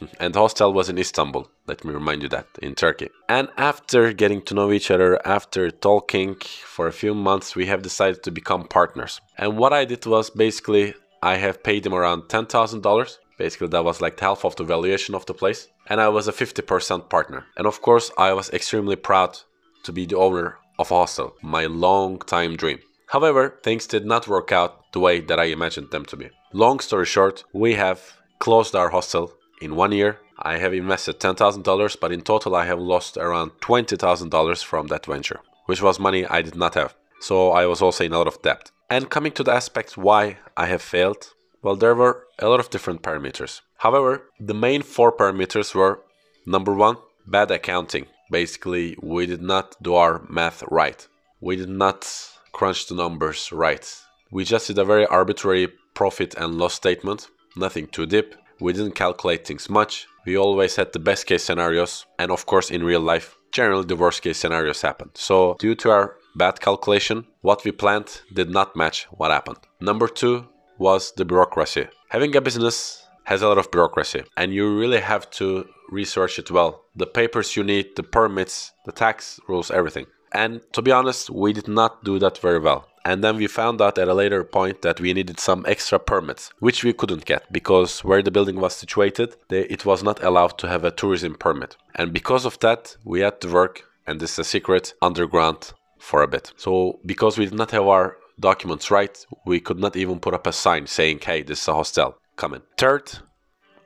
and 0.20 0.34
the 0.34 0.40
hostel 0.40 0.72
was 0.72 0.88
in 0.88 0.98
Istanbul. 0.98 1.48
Let 1.66 1.84
me 1.84 1.92
remind 1.92 2.22
you 2.22 2.28
that 2.30 2.46
in 2.62 2.74
Turkey. 2.74 3.10
And 3.28 3.48
after 3.56 4.12
getting 4.12 4.42
to 4.42 4.54
know 4.54 4.72
each 4.72 4.90
other, 4.90 5.20
after 5.26 5.70
talking 5.70 6.36
for 6.36 6.86
a 6.86 6.92
few 6.92 7.14
months, 7.14 7.54
we 7.54 7.66
have 7.66 7.82
decided 7.82 8.22
to 8.22 8.30
become 8.30 8.66
partners. 8.66 9.20
And 9.36 9.58
what 9.58 9.72
I 9.72 9.84
did 9.84 10.06
was 10.06 10.30
basically 10.30 10.94
I 11.22 11.36
have 11.36 11.62
paid 11.62 11.84
him 11.84 11.94
around 11.94 12.28
ten 12.28 12.46
thousand 12.46 12.82
dollars. 12.82 13.18
Basically, 13.38 13.68
that 13.68 13.84
was 13.84 14.00
like 14.00 14.18
half 14.20 14.44
of 14.44 14.56
the 14.56 14.64
valuation 14.64 15.14
of 15.14 15.24
the 15.26 15.34
place, 15.34 15.68
and 15.86 16.00
I 16.00 16.08
was 16.08 16.28
a 16.28 16.32
50% 16.32 17.08
partner. 17.08 17.46
And 17.56 17.66
of 17.66 17.80
course, 17.80 18.10
I 18.18 18.32
was 18.32 18.50
extremely 18.50 18.96
proud 18.96 19.38
to 19.84 19.92
be 19.92 20.04
the 20.06 20.16
owner 20.16 20.58
of 20.78 20.90
a 20.90 20.94
hostel, 20.94 21.36
my 21.42 21.66
long 21.66 22.18
time 22.18 22.56
dream. 22.56 22.80
However, 23.06 23.58
things 23.62 23.86
did 23.86 24.04
not 24.04 24.28
work 24.28 24.52
out 24.52 24.92
the 24.92 25.00
way 25.00 25.20
that 25.20 25.40
I 25.40 25.44
imagined 25.44 25.90
them 25.90 26.04
to 26.06 26.16
be. 26.16 26.28
Long 26.52 26.80
story 26.80 27.06
short, 27.06 27.44
we 27.54 27.74
have 27.74 28.00
closed 28.38 28.74
our 28.74 28.90
hostel 28.90 29.32
in 29.60 29.74
one 29.74 29.92
year, 29.92 30.18
I 30.40 30.58
have 30.58 30.72
invested 30.72 31.18
$10,000, 31.18 31.96
but 32.00 32.12
in 32.12 32.20
total, 32.20 32.54
I 32.54 32.64
have 32.64 32.78
lost 32.78 33.16
around 33.16 33.52
$20,000 33.60 34.64
from 34.64 34.86
that 34.86 35.06
venture, 35.06 35.40
which 35.66 35.82
was 35.82 35.98
money 35.98 36.24
I 36.26 36.42
did 36.42 36.54
not 36.54 36.74
have. 36.74 36.94
So 37.20 37.50
I 37.50 37.66
was 37.66 37.82
also 37.82 38.04
in 38.04 38.12
a 38.12 38.18
lot 38.18 38.28
of 38.28 38.40
debt. 38.42 38.70
And 38.88 39.10
coming 39.10 39.32
to 39.32 39.42
the 39.42 39.52
aspects 39.52 39.96
why 39.96 40.38
I 40.56 40.66
have 40.66 40.80
failed, 40.80 41.34
well, 41.62 41.76
there 41.76 41.94
were 41.94 42.26
a 42.38 42.48
lot 42.48 42.60
of 42.60 42.70
different 42.70 43.02
parameters. 43.02 43.60
However, 43.78 44.22
the 44.38 44.54
main 44.54 44.82
four 44.82 45.12
parameters 45.12 45.74
were 45.74 46.00
number 46.46 46.72
one, 46.72 46.96
bad 47.26 47.50
accounting. 47.50 48.06
Basically, 48.30 48.96
we 49.02 49.26
did 49.26 49.42
not 49.42 49.76
do 49.82 49.94
our 49.94 50.24
math 50.28 50.62
right. 50.70 51.06
We 51.40 51.56
did 51.56 51.68
not 51.68 52.06
crunch 52.52 52.86
the 52.86 52.94
numbers 52.94 53.52
right. 53.52 53.86
We 54.30 54.44
just 54.44 54.66
did 54.66 54.78
a 54.78 54.84
very 54.84 55.06
arbitrary 55.06 55.68
profit 55.94 56.34
and 56.34 56.58
loss 56.58 56.74
statement, 56.74 57.28
nothing 57.56 57.86
too 57.86 58.06
deep. 58.06 58.34
We 58.60 58.72
didn't 58.72 58.94
calculate 58.94 59.46
things 59.46 59.70
much. 59.70 60.06
We 60.26 60.36
always 60.36 60.76
had 60.76 60.92
the 60.92 60.98
best 60.98 61.26
case 61.26 61.44
scenarios, 61.44 62.04
and 62.18 62.30
of 62.30 62.44
course, 62.44 62.70
in 62.70 62.84
real 62.84 63.00
life, 63.00 63.38
generally 63.52 63.86
the 63.86 63.96
worst 63.96 64.22
case 64.22 64.38
scenarios 64.38 64.82
happened. 64.82 65.12
So, 65.14 65.56
due 65.58 65.74
to 65.76 65.90
our 65.90 66.16
bad 66.36 66.60
calculation, 66.60 67.26
what 67.40 67.64
we 67.64 67.72
planned 67.72 68.20
did 68.32 68.50
not 68.50 68.76
match 68.76 69.06
what 69.10 69.30
happened. 69.30 69.58
Number 69.80 70.08
two 70.08 70.46
was 70.78 71.12
the 71.12 71.24
bureaucracy. 71.24 71.88
Having 72.10 72.36
a 72.36 72.40
business 72.40 73.06
has 73.24 73.42
a 73.42 73.48
lot 73.48 73.58
of 73.58 73.70
bureaucracy, 73.70 74.22
and 74.36 74.54
you 74.54 74.78
really 74.78 75.00
have 75.00 75.28
to 75.30 75.68
research 75.90 76.38
it 76.38 76.50
well. 76.50 76.84
The 76.96 77.06
papers 77.06 77.56
you 77.56 77.64
need, 77.64 77.96
the 77.96 78.02
permits, 78.02 78.72
the 78.86 78.92
tax 78.92 79.38
rules, 79.48 79.70
everything. 79.70 80.06
And 80.32 80.60
to 80.72 80.82
be 80.82 80.92
honest, 80.92 81.30
we 81.30 81.52
did 81.52 81.68
not 81.68 82.04
do 82.04 82.18
that 82.18 82.38
very 82.38 82.58
well. 82.58 82.86
And 83.04 83.24
then 83.24 83.36
we 83.36 83.46
found 83.46 83.80
out 83.80 83.98
at 83.98 84.08
a 84.08 84.14
later 84.14 84.44
point 84.44 84.82
that 84.82 85.00
we 85.00 85.14
needed 85.14 85.40
some 85.40 85.64
extra 85.66 85.98
permits, 85.98 86.50
which 86.58 86.84
we 86.84 86.92
couldn't 86.92 87.24
get 87.24 87.50
because 87.50 88.04
where 88.04 88.22
the 88.22 88.30
building 88.30 88.60
was 88.60 88.74
situated, 88.74 89.34
they, 89.48 89.62
it 89.62 89.86
was 89.86 90.02
not 90.02 90.22
allowed 90.22 90.58
to 90.58 90.68
have 90.68 90.84
a 90.84 90.90
tourism 90.90 91.34
permit. 91.34 91.76
And 91.94 92.12
because 92.12 92.44
of 92.44 92.58
that, 92.60 92.96
we 93.04 93.20
had 93.20 93.40
to 93.40 93.52
work, 93.52 93.84
and 94.06 94.20
this 94.20 94.32
is 94.32 94.40
a 94.40 94.44
secret, 94.44 94.92
underground 95.00 95.72
for 95.98 96.22
a 96.22 96.28
bit. 96.28 96.52
So 96.56 97.00
because 97.06 97.38
we 97.38 97.46
did 97.46 97.54
not 97.54 97.70
have 97.70 97.86
our 97.86 98.16
documents 98.40 98.90
right, 98.90 99.24
we 99.46 99.60
could 99.60 99.78
not 99.78 99.96
even 99.96 100.20
put 100.20 100.34
up 100.34 100.46
a 100.46 100.52
sign 100.52 100.86
saying, 100.86 101.20
hey, 101.22 101.42
this 101.42 101.62
is 101.62 101.68
a 101.68 101.74
hostel, 101.74 102.16
come 102.36 102.54
in. 102.54 102.62
Third 102.76 103.10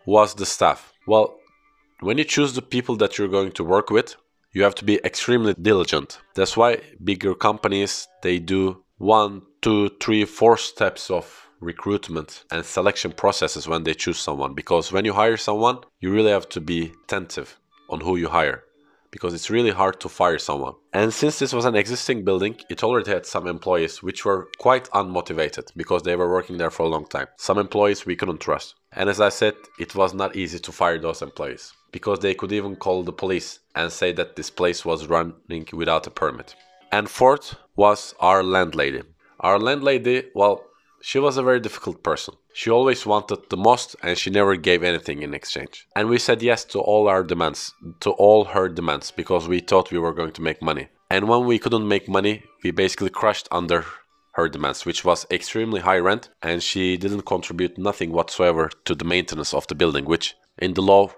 was 0.06 0.34
the 0.34 0.46
staff. 0.46 0.92
Well, 1.06 1.38
when 2.00 2.18
you 2.18 2.24
choose 2.24 2.54
the 2.54 2.62
people 2.62 2.96
that 2.96 3.16
you're 3.16 3.28
going 3.28 3.52
to 3.52 3.64
work 3.64 3.90
with, 3.90 4.16
you 4.52 4.62
have 4.64 4.74
to 4.76 4.84
be 4.84 5.00
extremely 5.04 5.54
diligent. 5.54 6.18
That's 6.34 6.56
why 6.56 6.80
bigger 7.02 7.34
companies 7.34 8.08
they 8.22 8.38
do 8.38 8.84
one, 8.98 9.42
two, 9.62 9.90
three, 10.00 10.24
four 10.24 10.56
steps 10.56 11.10
of 11.10 11.48
recruitment 11.60 12.44
and 12.50 12.64
selection 12.64 13.12
processes 13.12 13.68
when 13.68 13.84
they 13.84 13.94
choose 13.94 14.18
someone. 14.18 14.54
Because 14.54 14.92
when 14.92 15.04
you 15.04 15.14
hire 15.14 15.36
someone, 15.36 15.78
you 16.00 16.12
really 16.12 16.30
have 16.30 16.48
to 16.50 16.60
be 16.60 16.92
attentive 17.04 17.58
on 17.88 18.00
who 18.00 18.16
you 18.16 18.28
hire. 18.28 18.64
Because 19.12 19.34
it's 19.34 19.50
really 19.50 19.70
hard 19.70 20.00
to 20.00 20.08
fire 20.08 20.38
someone. 20.38 20.74
And 20.92 21.14
since 21.14 21.38
this 21.38 21.52
was 21.52 21.64
an 21.64 21.76
existing 21.76 22.24
building, 22.24 22.56
it 22.68 22.82
already 22.82 23.12
had 23.12 23.26
some 23.26 23.46
employees 23.46 24.02
which 24.02 24.24
were 24.24 24.48
quite 24.58 24.90
unmotivated 24.90 25.70
because 25.76 26.02
they 26.02 26.16
were 26.16 26.32
working 26.32 26.58
there 26.58 26.70
for 26.72 26.82
a 26.82 26.88
long 26.88 27.06
time. 27.06 27.28
Some 27.36 27.58
employees 27.58 28.04
we 28.04 28.16
couldn't 28.16 28.40
trust. 28.40 28.74
And 28.90 29.08
as 29.08 29.20
I 29.20 29.28
said, 29.28 29.54
it 29.78 29.94
was 29.94 30.12
not 30.12 30.34
easy 30.34 30.58
to 30.58 30.72
fire 30.72 30.98
those 30.98 31.22
employees 31.22 31.72
because 31.92 32.18
they 32.18 32.34
could 32.34 32.52
even 32.52 32.74
call 32.74 33.04
the 33.04 33.12
police 33.12 33.60
and 33.76 33.92
say 33.92 34.12
that 34.12 34.34
this 34.34 34.50
place 34.50 34.84
was 34.84 35.06
running 35.06 35.68
without 35.72 36.06
a 36.06 36.10
permit. 36.10 36.56
And 36.90 37.08
fourth 37.08 37.54
was 37.76 38.14
our 38.18 38.42
landlady. 38.42 39.02
Our 39.40 39.58
landlady, 39.58 40.30
well, 40.34 40.64
she 41.02 41.18
was 41.18 41.36
a 41.36 41.42
very 41.42 41.60
difficult 41.60 42.02
person. 42.02 42.34
She 42.54 42.70
always 42.70 43.06
wanted 43.06 43.48
the 43.48 43.56
most 43.56 43.96
and 44.02 44.18
she 44.18 44.30
never 44.30 44.56
gave 44.56 44.82
anything 44.82 45.22
in 45.22 45.34
exchange. 45.34 45.86
And 45.96 46.08
we 46.08 46.18
said 46.18 46.42
yes 46.42 46.64
to 46.66 46.80
all 46.80 47.08
our 47.08 47.22
demands, 47.22 47.72
to 48.00 48.10
all 48.10 48.44
her 48.44 48.68
demands, 48.68 49.10
because 49.10 49.48
we 49.48 49.60
thought 49.60 49.90
we 49.90 49.98
were 49.98 50.12
going 50.12 50.32
to 50.32 50.42
make 50.42 50.62
money. 50.62 50.88
And 51.10 51.28
when 51.28 51.46
we 51.46 51.58
couldn't 51.58 51.88
make 51.88 52.08
money, 52.08 52.42
we 52.62 52.70
basically 52.70 53.10
crushed 53.10 53.48
under 53.50 53.84
her 54.34 54.48
demands, 54.48 54.86
which 54.86 55.04
was 55.04 55.26
extremely 55.30 55.80
high 55.80 55.98
rent, 55.98 56.30
and 56.42 56.62
she 56.62 56.96
didn't 56.96 57.26
contribute 57.26 57.76
nothing 57.78 58.12
whatsoever 58.12 58.70
to 58.84 58.94
the 58.94 59.04
maintenance 59.04 59.52
of 59.52 59.66
the 59.66 59.74
building, 59.74 60.04
which 60.06 60.34
in 60.58 60.74
the 60.74 60.82
law 60.82 61.10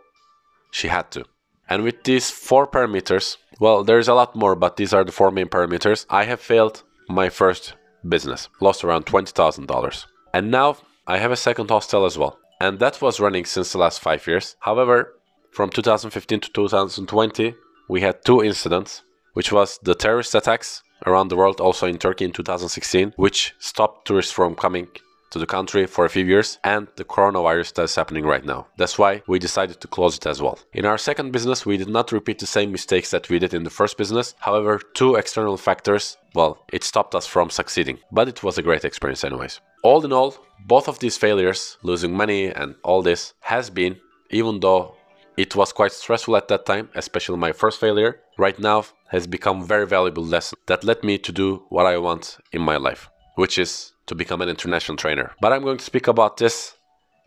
she 0.73 0.89
had 0.89 1.11
to. 1.13 1.25
And 1.69 1.83
with 1.83 2.03
these 2.05 2.31
four 2.31 2.67
parameters, 2.67 3.37
well, 3.61 3.85
there's 3.85 4.09
a 4.09 4.15
lot 4.15 4.37
more, 4.37 4.55
but 4.55 4.77
these 4.77 4.93
are 4.93 5.05
the 5.05 5.13
four 5.13 5.31
main 5.31 5.47
parameters. 5.47 6.07
I 6.11 6.25
have 6.25 6.41
failed 6.41 6.83
my 7.09 7.29
first 7.29 7.75
business, 8.07 8.49
lost 8.61 8.85
around 8.85 9.07
$20,000. 9.07 10.05
And 10.35 10.51
now 10.51 10.77
I 11.07 11.19
have 11.19 11.33
a 11.33 11.37
second 11.37 11.71
hostel 11.71 12.05
as 12.07 12.17
well. 12.17 12.39
And 12.61 12.79
that 12.79 13.03
was 13.03 13.21
running 13.21 13.45
since 13.45 13.73
the 13.73 13.79
last 13.79 14.01
five 14.01 14.27
years. 14.27 14.57
However, 14.61 15.15
from 15.51 15.71
2015 15.71 16.41
to 16.41 16.51
2020, 16.51 17.55
we 17.89 18.01
had 18.01 18.25
two 18.25 18.43
incidents, 18.43 19.03
which 19.35 19.53
was 19.53 19.79
the 19.83 19.95
terrorist 19.95 20.35
attacks 20.35 20.83
around 21.07 21.29
the 21.29 21.37
world, 21.37 21.61
also 21.61 21.87
in 21.87 21.99
Turkey 21.99 22.25
in 22.25 22.33
2016, 22.33 23.13
which 23.17 23.55
stopped 23.59 24.07
tourists 24.07 24.33
from 24.33 24.55
coming 24.55 24.89
to 25.35 25.39
the 25.41 25.47
country 25.47 25.85
for 25.87 26.05
a 26.05 26.09
few 26.09 26.25
years 26.25 26.59
and 26.63 26.87
the 26.97 27.05
coronavirus 27.05 27.75
that's 27.75 27.97
happening 27.97 28.25
right 28.25 28.45
now. 28.45 28.69
That's 28.79 28.99
why 28.99 29.23
we 29.27 29.39
decided 29.39 29.81
to 29.81 29.89
close 29.89 30.17
it 30.17 30.27
as 30.27 30.41
well. 30.41 30.59
In 30.73 30.87
our 30.87 30.97
second 30.97 31.33
business, 31.33 31.67
we 31.67 31.77
did 31.77 31.89
not 31.89 32.13
repeat 32.13 32.39
the 32.39 32.47
same 32.47 32.71
mistakes 32.71 33.11
that 33.11 33.29
we 33.29 33.41
did 33.41 33.53
in 33.53 33.65
the 33.65 33.77
first 33.79 33.99
business. 33.99 34.37
However, 34.39 34.81
two 34.95 35.17
external 35.17 35.57
factors, 35.57 36.17
well, 36.35 36.65
it 36.73 36.85
stopped 36.85 37.17
us 37.17 37.27
from 37.27 37.51
succeeding. 37.51 37.99
But 38.13 38.29
it 38.29 38.45
was 38.45 38.59
a 38.59 38.63
great 38.63 38.85
experience 38.85 39.25
anyways. 39.25 39.61
All 39.83 40.05
in 40.05 40.13
all, 40.13 40.37
both 40.67 40.87
of 40.89 41.01
these 41.01 41.17
failures, 41.17 41.79
losing 41.83 42.17
money 42.17 42.47
and 42.47 42.77
all 42.85 43.03
this, 43.03 43.35
has 43.41 43.71
been, 43.71 43.97
even 44.31 44.61
though 44.61 44.95
it 45.37 45.57
was 45.57 45.73
quite 45.73 45.93
stressful 45.93 46.37
at 46.37 46.47
that 46.47 46.65
time, 46.65 46.91
especially 46.95 47.39
my 47.39 47.51
first 47.51 47.81
failure, 47.81 48.21
right 48.39 48.59
now 48.59 48.85
has 49.09 49.27
become 49.27 49.67
very 49.67 49.87
valuable 49.87 50.25
lesson 50.25 50.57
that 50.67 50.85
led 50.85 51.03
me 51.03 51.19
to 51.19 51.33
do 51.33 51.65
what 51.71 51.87
I 51.87 51.99
want 51.99 52.39
in 52.53 52.63
my 52.63 52.77
life, 52.77 53.11
which 53.35 53.59
is 53.59 53.94
to 54.07 54.15
become 54.15 54.43
an 54.43 54.49
international 54.49 54.97
trainer. 54.97 55.33
But 55.41 55.53
I'm 55.53 55.63
going 55.63 55.79
to 55.79 55.85
speak 55.85 56.09
about 56.09 56.37
this 56.37 56.77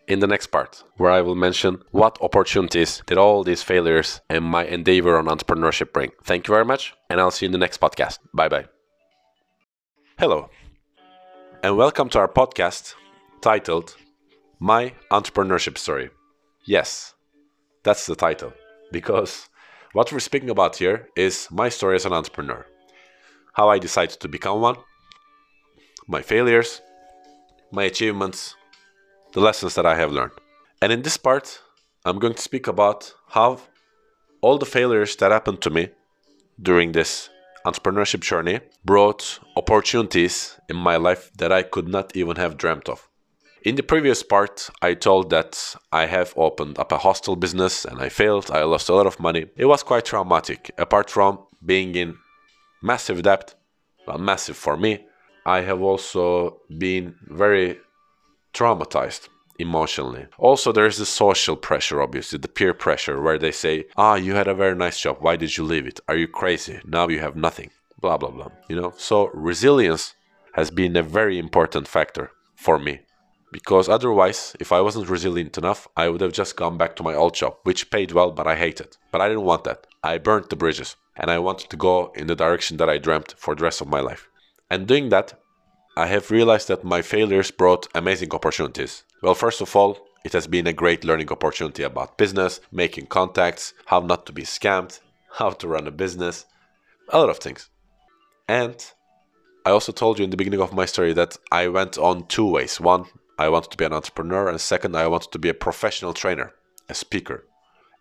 in 0.08 0.20
the 0.20 0.28
next 0.28 0.48
part, 0.48 0.84
where 0.96 1.12
I 1.12 1.22
will 1.22 1.36
mention 1.36 1.82
what 1.92 2.18
opportunities 2.22 3.02
did 3.06 3.18
all 3.18 3.44
these 3.44 3.62
failures 3.62 4.22
and 4.30 4.46
my 4.46 4.66
endeavor 4.66 5.18
on 5.18 5.26
entrepreneurship 5.26 5.92
bring. 5.92 6.12
Thank 6.24 6.48
you 6.48 6.54
very 6.54 6.66
much, 6.66 6.94
and 7.10 7.20
I'll 7.20 7.32
see 7.32 7.46
you 7.46 7.48
in 7.48 7.52
the 7.52 7.58
next 7.58 7.82
podcast. 7.82 8.20
Bye 8.34 8.48
bye. 8.48 8.68
Hello, 10.18 10.50
and 11.62 11.78
welcome 11.78 12.10
to 12.10 12.20
our 12.20 12.28
podcast 12.28 12.96
titled 13.42 13.96
My 14.60 14.94
Entrepreneurship 15.12 15.78
Story. 15.78 16.10
Yes, 16.64 17.14
that's 17.84 18.06
the 18.06 18.16
title, 18.16 18.54
because 18.92 19.50
what 19.94 20.12
we're 20.12 20.20
speaking 20.20 20.50
about 20.50 20.78
here 20.78 21.10
is 21.16 21.50
my 21.52 21.70
story 21.70 21.96
as 21.96 22.06
an 22.06 22.14
entrepreneur, 22.14 22.66
how 23.54 23.68
I 23.70 23.78
decided 23.78 24.20
to 24.22 24.28
become 24.28 24.62
one, 24.62 24.78
my 26.08 26.22
failures, 26.22 26.82
my 27.72 27.84
achievements, 27.84 28.56
the 29.34 29.42
lessons 29.42 29.76
that 29.76 29.86
I 29.86 29.96
have 29.96 30.12
learned. 30.12 30.32
And 30.82 30.92
in 30.92 31.02
this 31.02 31.18
part, 31.18 31.62
I'm 32.06 32.20
going 32.20 32.34
to 32.34 32.42
speak 32.42 32.68
about 32.68 33.14
how 33.28 33.60
all 34.42 34.58
the 34.58 34.66
failures 34.66 35.16
that 35.18 35.32
happened 35.32 35.62
to 35.62 35.70
me 35.70 35.90
during 36.62 36.94
this 36.94 37.30
entrepreneurship 37.66 38.22
journey 38.22 38.62
brought 38.86 39.40
opportunities 39.58 40.58
in 40.70 40.78
my 40.78 40.96
life 40.96 41.32
that 41.38 41.52
I 41.52 41.64
could 41.64 41.88
not 41.88 42.16
even 42.16 42.38
have 42.38 42.58
dreamt 42.58 42.88
of. 42.88 43.10
In 43.64 43.76
the 43.76 43.84
previous 43.84 44.24
part, 44.24 44.70
I 44.82 44.94
told 44.94 45.30
that 45.32 45.76
I 45.92 46.06
have 46.06 46.34
opened 46.38 46.80
up 46.80 46.94
a 46.94 47.00
hostel 47.00 47.36
business 47.36 47.84
and 47.84 48.00
I 48.00 48.08
failed. 48.08 48.50
I 48.50 48.64
lost 48.64 48.88
a 48.88 48.94
lot 48.96 49.08
of 49.08 49.20
money. 49.20 49.48
It 49.58 49.66
was 49.66 49.84
quite 49.84 50.06
traumatic. 50.06 50.72
Apart 50.78 51.10
from 51.10 51.40
being 51.66 51.96
in 51.96 52.18
massive 52.82 53.24
debt, 53.24 53.56
well, 54.08 54.20
massive 54.20 54.56
for 54.56 54.78
me, 54.78 55.07
I 55.48 55.62
have 55.62 55.82
also 55.82 56.60
been 56.78 57.16
very 57.26 57.80
traumatized 58.54 59.30
emotionally. 59.58 60.28
Also, 60.38 60.74
there's 60.74 60.98
the 60.98 61.06
social 61.06 61.56
pressure, 61.56 62.02
obviously, 62.02 62.38
the 62.38 62.50
peer 62.50 62.74
pressure, 62.74 63.22
where 63.22 63.38
they 63.38 63.54
say, 63.54 63.86
Ah, 63.96 64.16
you 64.16 64.36
had 64.36 64.50
a 64.50 64.54
very 64.54 64.76
nice 64.76 65.00
job. 65.00 65.18
Why 65.22 65.38
did 65.38 65.56
you 65.56 65.64
leave 65.64 65.88
it? 65.88 66.02
Are 66.10 66.18
you 66.18 66.28
crazy? 66.28 66.82
Now 66.86 67.08
you 67.08 67.22
have 67.22 67.38
nothing. 67.38 67.72
Blah, 68.02 68.18
blah, 68.18 68.30
blah. 68.30 68.52
You 68.68 68.76
know? 68.76 68.94
So, 68.98 69.30
resilience 69.34 70.16
has 70.54 70.70
been 70.70 70.98
a 70.98 71.02
very 71.02 71.40
important 71.40 71.88
factor 71.88 72.32
for 72.56 72.78
me. 72.78 73.00
Because 73.50 73.88
otherwise, 73.88 74.54
if 74.60 74.74
I 74.74 74.82
wasn't 74.82 75.10
resilient 75.10 75.58
enough, 75.58 75.88
I 75.96 76.10
would 76.10 76.20
have 76.20 76.34
just 76.34 76.58
gone 76.58 76.78
back 76.78 76.98
to 76.98 77.04
my 77.04 77.16
old 77.16 77.36
job, 77.36 77.56
which 77.64 77.90
paid 77.90 78.12
well, 78.12 78.32
but 78.32 78.48
I 78.48 78.58
hated. 78.58 78.98
But 79.14 79.22
I 79.22 79.30
didn't 79.30 79.46
want 79.46 79.64
that. 79.64 79.88
I 80.04 80.18
burnt 80.18 80.50
the 80.50 80.58
bridges, 80.58 80.98
and 81.16 81.32
I 81.32 81.40
wanted 81.40 81.70
to 81.70 81.78
go 81.78 82.12
in 82.16 82.28
the 82.28 82.36
direction 82.36 82.76
that 82.78 82.90
I 82.90 82.98
dreamt 82.98 83.34
for 83.38 83.56
the 83.56 83.64
rest 83.64 83.80
of 83.80 83.88
my 83.88 84.02
life. 84.02 84.28
And 84.70 84.88
doing 84.88 85.10
that, 85.10 85.40
I 85.96 86.08
have 86.08 86.30
realized 86.30 86.68
that 86.68 86.84
my 86.84 87.02
failures 87.02 87.52
brought 87.52 87.88
amazing 87.96 88.32
opportunities. 88.34 89.04
Well, 89.24 89.34
first 89.34 89.62
of 89.62 89.76
all, 89.76 89.98
it 90.24 90.34
has 90.34 90.46
been 90.46 90.68
a 90.68 90.74
great 90.74 91.04
learning 91.04 91.32
opportunity 91.32 91.84
about 91.84 92.18
business, 92.18 92.60
making 92.72 93.08
contacts, 93.08 93.74
how 93.86 94.02
not 94.02 94.26
to 94.26 94.34
be 94.34 94.44
scammed, 94.44 95.00
how 95.38 95.52
to 95.52 95.68
run 95.68 95.88
a 95.88 95.92
business, 95.92 96.46
a 97.10 97.18
lot 97.18 97.30
of 97.30 97.38
things. 97.38 97.70
And 98.48 98.76
I 99.66 99.72
also 99.72 99.92
told 99.92 100.20
you 100.20 100.24
in 100.24 100.30
the 100.30 100.38
beginning 100.38 100.62
of 100.62 100.74
my 100.74 100.86
story 100.86 101.14
that 101.14 101.38
I 101.52 101.68
went 101.68 101.98
on 101.98 102.28
two 102.28 102.50
ways. 102.50 102.80
One, 102.80 103.06
I 103.40 103.50
wanted 103.50 103.72
to 103.72 103.78
be 103.78 103.86
an 103.86 103.94
entrepreneur, 103.94 104.50
and 104.50 104.60
second, 104.60 104.96
I 104.96 105.08
wanted 105.08 105.32
to 105.32 105.40
be 105.40 105.50
a 105.50 105.54
professional 105.54 106.14
trainer, 106.14 106.54
a 106.90 106.94
speaker. 106.94 107.46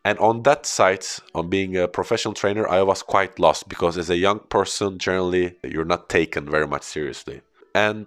And 0.07 0.21
on 0.21 0.45
that 0.45 0.67
side, 0.67 1.05
on 1.35 1.51
being 1.51 1.77
a 1.77 1.89
professional 1.89 2.33
trainer, 2.33 2.69
I 2.69 2.83
was 2.83 3.03
quite 3.03 3.41
lost 3.41 3.69
because 3.69 3.99
as 3.99 4.09
a 4.09 4.17
young 4.17 4.39
person, 4.39 4.99
generally, 4.99 5.57
you're 5.65 5.93
not 5.95 6.09
taken 6.09 6.49
very 6.49 6.69
much 6.69 6.85
seriously. 6.85 7.41
And 7.75 8.07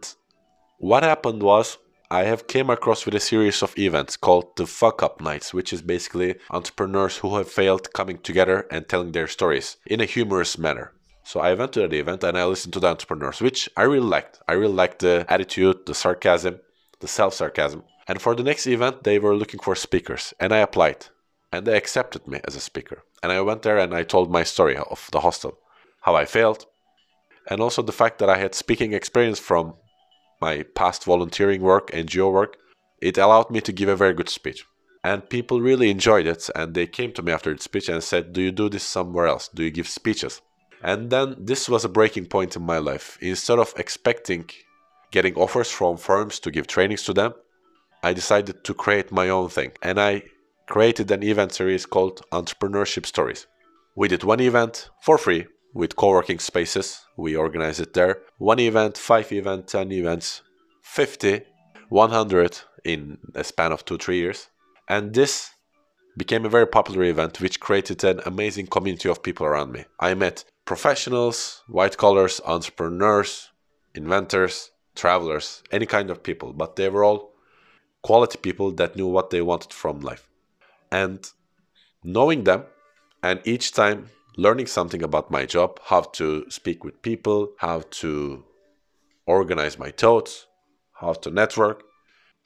what 0.77 1.03
happened 1.03 1.43
was 1.43 1.77
I 2.09 2.23
have 2.23 2.47
came 2.47 2.69
across 2.69 3.05
with 3.05 3.15
a 3.15 3.19
series 3.19 3.61
of 3.61 3.77
events 3.77 4.15
called 4.15 4.55
the 4.55 4.65
Fuck 4.65 5.03
Up 5.03 5.19
Nights, 5.19 5.53
which 5.53 5.73
is 5.73 5.81
basically 5.81 6.35
entrepreneurs 6.51 7.17
who 7.17 7.35
have 7.35 7.51
failed 7.51 7.91
coming 7.91 8.19
together 8.19 8.65
and 8.71 8.87
telling 8.87 9.11
their 9.11 9.27
stories 9.27 9.75
in 9.85 9.99
a 9.99 10.05
humorous 10.05 10.57
manner. 10.57 10.93
So 11.25 11.41
I 11.41 11.53
went 11.53 11.73
to 11.73 11.81
that 11.81 11.93
event 11.93 12.23
and 12.23 12.37
I 12.37 12.45
listened 12.45 12.71
to 12.75 12.79
the 12.79 12.87
entrepreneurs, 12.87 13.41
which 13.41 13.67
I 13.75 13.81
really 13.81 14.07
liked. 14.07 14.39
I 14.47 14.53
really 14.53 14.73
liked 14.73 14.99
the 14.99 15.25
attitude, 15.27 15.85
the 15.85 15.93
sarcasm, 15.93 16.61
the 17.01 17.09
self 17.09 17.33
sarcasm. 17.33 17.83
And 18.07 18.21
for 18.21 18.35
the 18.35 18.43
next 18.43 18.67
event, 18.67 19.03
they 19.03 19.19
were 19.19 19.35
looking 19.35 19.59
for 19.59 19.75
speakers, 19.75 20.33
and 20.39 20.53
I 20.53 20.59
applied 20.59 21.07
and 21.51 21.65
they 21.65 21.77
accepted 21.77 22.27
me 22.27 22.39
as 22.45 22.55
a 22.55 22.61
speaker. 22.61 23.03
And 23.23 23.31
I 23.31 23.41
went 23.41 23.63
there 23.63 23.77
and 23.77 23.93
I 23.93 24.03
told 24.03 24.31
my 24.31 24.43
story 24.43 24.77
of 24.77 25.09
the 25.11 25.21
hostel, 25.21 25.57
how 26.01 26.15
I 26.15 26.25
failed, 26.25 26.65
and 27.49 27.61
also 27.61 27.81
the 27.81 27.91
fact 27.91 28.19
that 28.19 28.29
I 28.29 28.37
had 28.37 28.55
speaking 28.55 28.93
experience 28.93 29.39
from 29.39 29.75
my 30.39 30.63
past 30.75 31.03
volunteering 31.03 31.61
work, 31.61 31.91
NGO 31.91 32.31
work. 32.31 32.57
It 33.01 33.17
allowed 33.17 33.49
me 33.49 33.61
to 33.61 33.71
give 33.71 33.89
a 33.89 33.95
very 33.95 34.13
good 34.13 34.29
speech. 34.29 34.65
And 35.03 35.29
people 35.29 35.61
really 35.61 35.89
enjoyed 35.89 36.27
it, 36.27 36.49
and 36.55 36.73
they 36.73 36.85
came 36.85 37.13
to 37.13 37.21
me 37.21 37.31
after 37.31 37.53
the 37.53 37.61
speech 37.61 37.87
and 37.87 38.03
said, 38.03 38.33
Do 38.33 38.41
you 38.41 38.51
do 38.51 38.69
this 38.69 38.83
somewhere 38.83 39.27
else? 39.27 39.47
Do 39.47 39.63
you 39.63 39.71
give 39.71 39.87
speeches? 39.87 40.41
And 40.81 41.09
then 41.09 41.35
this 41.39 41.69
was 41.69 41.85
a 41.85 41.89
breaking 41.89 42.25
point 42.25 42.55
in 42.55 42.63
my 42.63 42.77
life. 42.77 43.17
Instead 43.21 43.59
of 43.59 43.73
expecting 43.77 44.49
getting 45.11 45.35
offers 45.35 45.71
from 45.71 45.97
firms 45.97 46.39
to 46.39 46.51
give 46.51 46.67
trainings 46.67 47.03
to 47.03 47.13
them, 47.13 47.33
I 48.03 48.13
decided 48.13 48.63
to 48.63 48.73
create 48.73 49.11
my 49.11 49.29
own 49.29 49.49
thing. 49.49 49.71
And 49.81 49.99
I 49.99 50.23
created 50.69 51.09
an 51.09 51.23
event 51.23 51.51
series 51.51 51.87
called 51.87 52.21
Entrepreneurship 52.31 53.03
Stories. 53.03 53.47
We 53.95 54.07
did 54.07 54.23
one 54.23 54.39
event 54.39 54.91
for 55.01 55.17
free 55.17 55.47
with 55.73 55.95
co-working 55.95 56.37
spaces. 56.37 57.01
We 57.17 57.35
organized 57.35 57.79
it 57.79 57.93
there. 57.93 58.21
One 58.37 58.59
event, 58.59 58.95
five 58.95 59.31
events, 59.31 59.71
10 59.71 59.91
events, 59.91 60.41
50, 60.83 61.41
100 61.89 62.59
in 62.85 63.17
a 63.33 63.43
span 63.43 63.71
of 63.71 63.83
two, 63.83 63.97
three 63.97 64.17
years. 64.17 64.49
And 64.87 65.13
this 65.15 65.49
became 66.15 66.45
a 66.45 66.49
very 66.49 66.67
popular 66.67 67.03
event 67.05 67.41
which 67.41 67.59
created 67.59 68.03
an 68.03 68.21
amazing 68.27 68.67
community 68.67 69.09
of 69.09 69.23
people 69.23 69.47
around 69.47 69.71
me. 69.71 69.85
I 69.99 70.13
met 70.13 70.45
professionals, 70.65 71.63
white 71.67 71.97
collars, 71.97 72.41
entrepreneurs, 72.45 73.49
inventors, 73.95 74.69
travelers, 74.95 75.63
any 75.71 75.87
kind 75.87 76.11
of 76.11 76.21
people, 76.21 76.53
but 76.53 76.75
they 76.75 76.89
were 76.89 77.03
all 77.03 77.31
quality 78.03 78.37
people 78.37 78.71
that 78.73 78.95
knew 78.95 79.07
what 79.07 79.31
they 79.31 79.41
wanted 79.41 79.73
from 79.73 80.01
life. 80.01 80.28
And 80.91 81.29
knowing 82.03 82.43
them 82.43 82.63
and 83.21 83.41
each 83.43 83.73
time 83.73 84.09
learning 84.37 84.67
something 84.67 85.03
about 85.03 85.31
my 85.31 85.45
job, 85.45 85.79
how 85.83 86.01
to 86.01 86.49
speak 86.49 86.83
with 86.83 87.01
people, 87.01 87.53
how 87.57 87.83
to 88.01 88.43
organize 89.25 89.77
my 89.77 89.91
thoughts, 89.91 90.47
how 90.93 91.13
to 91.13 91.29
network, 91.29 91.83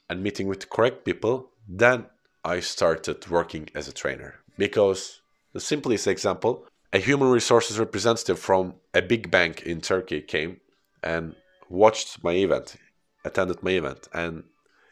and 0.08 0.22
meeting 0.22 0.48
with 0.48 0.60
the 0.60 0.66
correct 0.66 1.04
people, 1.04 1.50
then 1.68 2.06
I 2.44 2.60
started 2.60 3.28
working 3.30 3.68
as 3.74 3.88
a 3.88 3.92
trainer. 3.92 4.34
Because 4.58 5.20
the 5.52 5.60
simplest 5.60 6.06
example, 6.06 6.66
a 6.92 6.98
human 6.98 7.30
resources 7.30 7.78
representative 7.78 8.38
from 8.38 8.74
a 8.92 9.02
big 9.02 9.30
bank 9.30 9.62
in 9.62 9.80
Turkey 9.80 10.20
came 10.20 10.60
and 11.02 11.34
watched 11.68 12.22
my 12.22 12.32
event, 12.32 12.76
attended 13.24 13.62
my 13.62 13.72
event, 13.72 14.08
and 14.12 14.44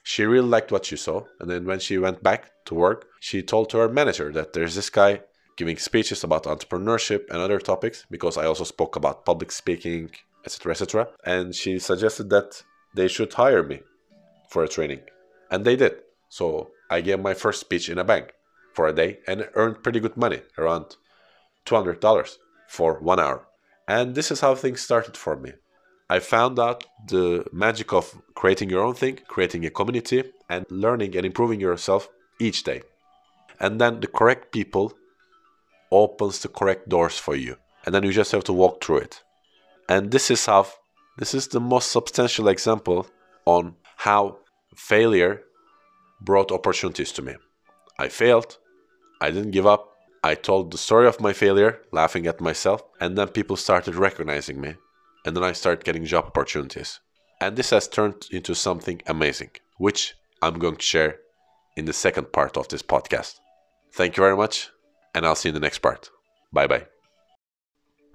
she 0.03 0.25
really 0.25 0.49
liked 0.49 0.73
what 0.73 0.87
she 0.87 0.97
saw. 0.97 1.25
And 1.41 1.51
then 1.51 1.65
when 1.65 1.81
she 1.81 1.99
went 1.99 2.23
back 2.23 2.51
to 2.67 2.75
work, 2.75 3.07
she 3.21 3.43
told 3.43 3.71
to 3.71 3.79
her 3.79 3.89
manager 3.89 4.33
that 4.33 4.53
there's 4.53 4.75
this 4.75 4.91
guy 4.91 5.23
giving 5.57 5.77
speeches 5.77 6.25
about 6.25 6.45
entrepreneurship 6.45 7.29
and 7.31 7.39
other 7.39 7.59
topics 7.59 8.05
because 8.11 8.37
I 8.37 8.47
also 8.47 8.65
spoke 8.65 8.97
about 8.97 9.25
public 9.25 9.53
speaking, 9.53 10.11
etc., 10.45 10.73
etc. 10.73 11.09
And 11.25 11.55
she 11.55 11.79
suggested 11.79 12.31
that 12.31 12.63
they 12.95 13.09
should 13.09 13.33
hire 13.33 13.63
me 13.63 13.81
for 14.51 14.65
a 14.65 14.69
training, 14.69 15.01
and 15.51 15.65
they 15.65 15.77
did. 15.77 15.95
So 16.29 16.71
I 16.91 17.01
gave 17.01 17.21
my 17.21 17.35
first 17.35 17.61
speech 17.61 17.89
in 17.89 17.99
a 17.99 18.05
bank 18.05 18.33
for 18.75 18.87
a 18.87 18.93
day 18.93 19.19
and 19.27 19.49
earned 19.55 19.83
pretty 19.83 20.01
good 20.01 20.17
money, 20.17 20.41
around 20.59 20.97
$200 21.67 22.37
for 22.69 23.01
one 23.01 23.21
hour. 23.21 23.47
And 23.87 24.15
this 24.15 24.31
is 24.31 24.41
how 24.41 24.55
things 24.55 24.81
started 24.81 25.17
for 25.17 25.37
me. 25.37 25.53
I 26.15 26.19
found 26.21 26.59
out 26.59 26.85
the 27.07 27.47
magic 27.53 27.91
of 27.95 28.05
creating 28.35 28.69
your 28.69 28.85
own 28.85 28.93
thing, 28.93 29.21
creating 29.29 29.65
a 29.65 29.71
community, 29.71 30.25
and 30.51 30.67
learning 30.69 31.17
and 31.17 31.25
improving 31.25 31.59
yourself 31.59 32.11
each 32.39 32.65
day. 32.65 32.83
And 33.59 33.81
then 33.81 34.01
the 34.01 34.09
correct 34.19 34.53
people 34.53 34.93
opens 35.91 36.41
the 36.41 36.49
correct 36.49 36.91
doors 36.91 37.17
for 37.19 37.35
you. 37.35 37.57
And 37.87 37.95
then 37.95 38.03
you 38.03 38.13
just 38.13 38.33
have 38.33 38.45
to 38.45 38.53
walk 38.53 38.85
through 38.85 38.99
it. 39.07 39.23
And 39.89 40.11
this 40.11 40.31
is 40.31 40.45
how 40.45 40.67
this 41.17 41.33
is 41.33 41.49
the 41.49 41.61
most 41.61 41.91
substantial 41.91 42.49
example 42.49 43.07
on 43.47 43.75
how 43.97 44.37
failure 44.77 45.35
brought 46.21 46.53
opportunities 46.53 47.13
to 47.13 47.23
me. 47.23 47.37
I 47.99 48.09
failed. 48.09 48.59
I 49.23 49.31
didn't 49.31 49.53
give 49.53 49.67
up. 49.67 49.83
I 50.23 50.35
told 50.35 50.73
the 50.73 50.85
story 50.87 51.07
of 51.07 51.23
my 51.23 51.33
failure, 51.33 51.81
laughing 51.91 52.27
at 52.27 52.43
myself, 52.49 52.83
and 53.01 53.17
then 53.17 53.29
people 53.29 53.57
started 53.57 53.95
recognizing 53.95 54.61
me. 54.61 54.75
And 55.25 55.37
then 55.37 55.45
I 55.45 55.53
start 55.53 55.85
getting 55.85 56.05
job 56.05 56.27
opportunities. 56.27 56.99
And 57.41 57.57
this 57.57 57.71
has 57.71 57.87
turned 57.87 58.27
into 58.33 58.55
something 58.55 59.01
amazing, 59.07 59.51
which 59.79 60.15
I'm 60.43 60.59
going 60.59 60.77
to 60.77 60.83
share 60.83 61.17
in 61.77 61.85
the 61.85 61.93
second 61.93 62.33
part 62.33 62.57
of 62.57 62.69
this 62.69 62.83
podcast. 62.83 63.37
Thank 63.95 64.17
you 64.17 64.23
very 64.23 64.37
much, 64.37 64.71
and 65.15 65.25
I'll 65.25 65.37
see 65.37 65.49
you 65.49 65.51
in 65.51 65.55
the 65.55 65.65
next 65.65 65.79
part. 65.79 66.11
Bye 66.53 66.67
bye. 66.67 66.87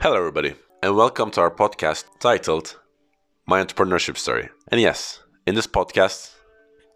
Hello, 0.01 0.17
everybody, 0.17 0.55
and 0.84 0.95
welcome 0.95 1.31
to 1.31 1.41
our 1.41 1.51
podcast 1.51 2.05
titled 2.19 2.79
My 3.45 3.63
Entrepreneurship 3.63 4.17
Story. 4.17 4.49
And 4.69 4.81
yes, 4.81 5.21
in 5.45 5.55
this 5.55 5.67
podcast, 5.67 6.34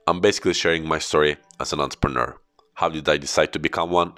I'm 0.07 0.19
basically 0.19 0.53
sharing 0.53 0.85
my 0.85 0.99
story 0.99 1.37
as 1.59 1.71
an 1.71 1.79
entrepreneur. 1.79 2.37
How 2.73 2.89
did 2.89 3.07
I 3.07 3.17
decide 3.17 3.53
to 3.53 3.59
become 3.59 3.91
one? 3.91 4.13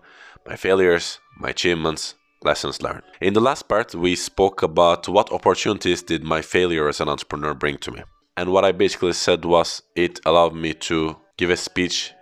My 0.48 0.56
failures, 0.56 1.20
my 1.38 1.50
achievements, 1.50 2.16
lessons 2.46 2.82
learned. 2.82 3.04
In 3.22 3.34
the 3.34 3.42
last 3.42 3.68
part, 3.68 3.96
we 3.96 4.16
spoke 4.16 4.62
about 4.62 5.08
what 5.08 5.32
opportunities 5.32 6.02
did 6.04 6.24
my 6.24 6.42
failure 6.42 6.88
as 6.88 7.00
an 7.00 7.10
entrepreneur 7.10 7.54
bring 7.54 7.78
to 7.80 7.92
me. 7.92 8.04
And 8.36 8.52
what 8.52 8.66
I 8.66 8.72
basically 8.72 9.14
said 9.14 9.46
was 9.46 9.84
it 9.96 10.20
allowed 10.26 10.56
me 10.56 10.74
to 10.74 11.18
give 11.38 11.50
a 11.50 11.58
speech 11.58 12.14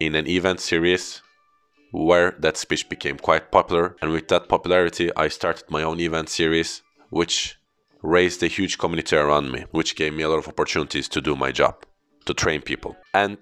in 0.00 0.14
an 0.14 0.26
event 0.26 0.60
series 0.60 1.22
where 1.92 2.32
that 2.40 2.56
speech 2.56 2.88
became 2.88 3.16
quite 3.16 3.50
popular. 3.50 3.96
And 4.02 4.10
with 4.10 4.28
that 4.28 4.48
popularity, 4.48 5.10
I 5.16 5.28
started 5.28 5.70
my 5.70 5.82
own 5.82 6.00
event 6.00 6.28
series, 6.28 6.82
which 7.10 7.56
raised 8.02 8.42
a 8.42 8.48
huge 8.48 8.78
community 8.78 9.16
around 9.16 9.50
me, 9.52 9.64
which 9.70 9.96
gave 9.96 10.12
me 10.12 10.24
a 10.24 10.28
lot 10.28 10.38
of 10.38 10.48
opportunities 10.48 11.08
to 11.08 11.20
do 11.20 11.36
my 11.36 11.52
job 11.52 11.86
to 12.26 12.34
train 12.34 12.60
people. 12.60 12.96
And 13.14 13.38